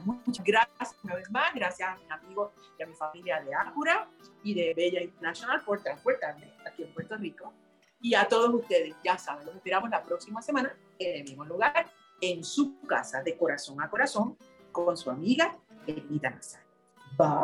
Muchas 0.03 0.45
gracias 0.45 0.95
una 1.03 1.15
vez 1.15 1.29
más, 1.31 1.53
gracias 1.53 1.89
a 1.89 1.95
mis 1.95 2.11
amigos 2.11 2.51
y 2.77 2.83
a 2.83 2.87
mi 2.87 2.93
familia 2.93 3.41
de 3.41 3.53
Acura 3.53 4.09
y 4.43 4.53
de 4.53 4.73
Bella 4.73 5.01
International 5.01 5.63
por 5.63 5.81
transportarme 5.81 6.53
aquí 6.65 6.83
en 6.83 6.93
Puerto 6.93 7.15
Rico. 7.17 7.53
Y 7.99 8.13
a 8.13 8.27
todos 8.27 8.53
ustedes, 8.53 8.95
ya 9.03 9.17
saben, 9.17 9.45
los 9.45 9.55
esperamos 9.55 9.89
la 9.89 10.03
próxima 10.03 10.41
semana 10.41 10.75
en 10.99 11.17
el 11.17 11.23
mismo 11.23 11.45
lugar, 11.45 11.87
en 12.21 12.43
su 12.43 12.79
casa, 12.81 13.23
de 13.23 13.37
corazón 13.37 13.81
a 13.81 13.89
corazón, 13.89 14.37
con 14.71 14.95
su 14.95 15.09
amiga 15.09 15.57
Elita 15.87 16.29
Nazar. 16.29 16.61
Bye. 17.17 17.43